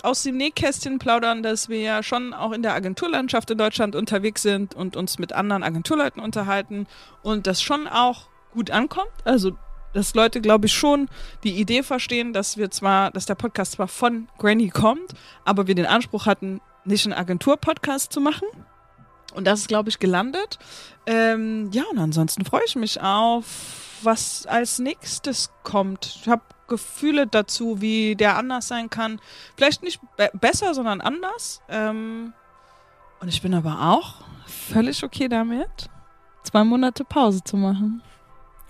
[0.02, 4.42] aus dem Nähkästchen plaudern, dass wir ja schon auch in der Agenturlandschaft in Deutschland unterwegs
[4.42, 6.86] sind und uns mit anderen Agenturleuten unterhalten
[7.22, 9.10] und das schon auch gut ankommt.
[9.24, 9.52] Also
[9.92, 11.08] dass Leute, glaube ich, schon
[11.42, 15.74] die Idee verstehen, dass wir zwar, dass der Podcast zwar von Granny kommt, aber wir
[15.74, 18.46] den Anspruch hatten, nicht einen Agentur-Podcast zu machen.
[19.34, 20.58] Und das ist, glaube ich, gelandet.
[21.06, 23.44] Ähm, ja, und ansonsten freue ich mich auf,
[24.02, 26.18] was als nächstes kommt.
[26.22, 29.20] Ich habe Gefühle dazu, wie der anders sein kann.
[29.56, 31.60] Vielleicht nicht be besser, sondern anders.
[31.68, 32.32] Ähm,
[33.20, 34.14] Und ich bin aber auch
[34.46, 35.90] völlig okay damit,
[36.42, 38.02] zwei Monate Pause zu machen.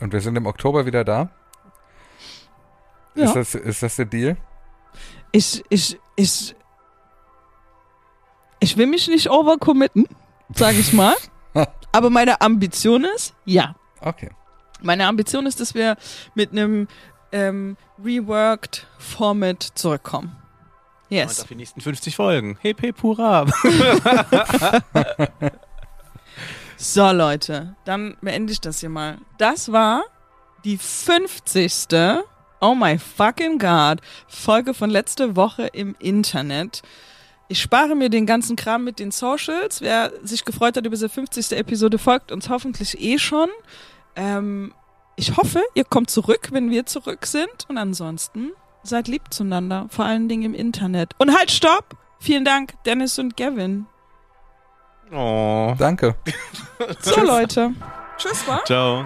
[0.00, 1.28] Und wir sind im Oktober wieder da.
[3.14, 3.26] Ja.
[3.26, 4.36] Ist, das, ist das der Deal?
[5.30, 6.56] Ich, ich, ich,
[8.58, 10.06] ich will mich nicht overcommitten,
[10.54, 11.14] sage ich mal.
[11.92, 13.74] aber meine Ambition ist, ja.
[14.00, 14.30] Okay.
[14.82, 15.96] Meine Ambition ist, dass wir
[16.34, 16.88] mit einem
[17.32, 20.36] ähm, reworked Format zurückkommen.
[21.10, 21.40] Und Yes.
[21.40, 22.56] auf die nächsten 50 Folgen.
[22.60, 23.46] Hip hip hurra.
[26.82, 29.18] So, Leute, dann beende ich das hier mal.
[29.36, 30.02] Das war
[30.64, 31.88] die 50.
[32.62, 34.00] Oh my fucking God.
[34.26, 36.80] Folge von letzte Woche im Internet.
[37.48, 39.82] Ich spare mir den ganzen Kram mit den Socials.
[39.82, 41.52] Wer sich gefreut hat über diese 50.
[41.52, 43.50] Episode, folgt uns hoffentlich eh schon.
[44.16, 44.72] Ähm,
[45.20, 47.66] ich hoffe, ihr kommt zurück, wenn wir zurück sind.
[47.68, 48.52] Und ansonsten
[48.82, 51.12] seid lieb zueinander, vor allen Dingen im Internet.
[51.18, 51.96] Und halt, stopp!
[52.18, 53.86] Vielen Dank, Dennis und Gavin.
[55.12, 55.74] oh.
[55.78, 56.16] Danke.
[57.00, 57.72] So, Leute.
[58.16, 58.62] Tschüss, wa?
[58.64, 59.04] Ciao.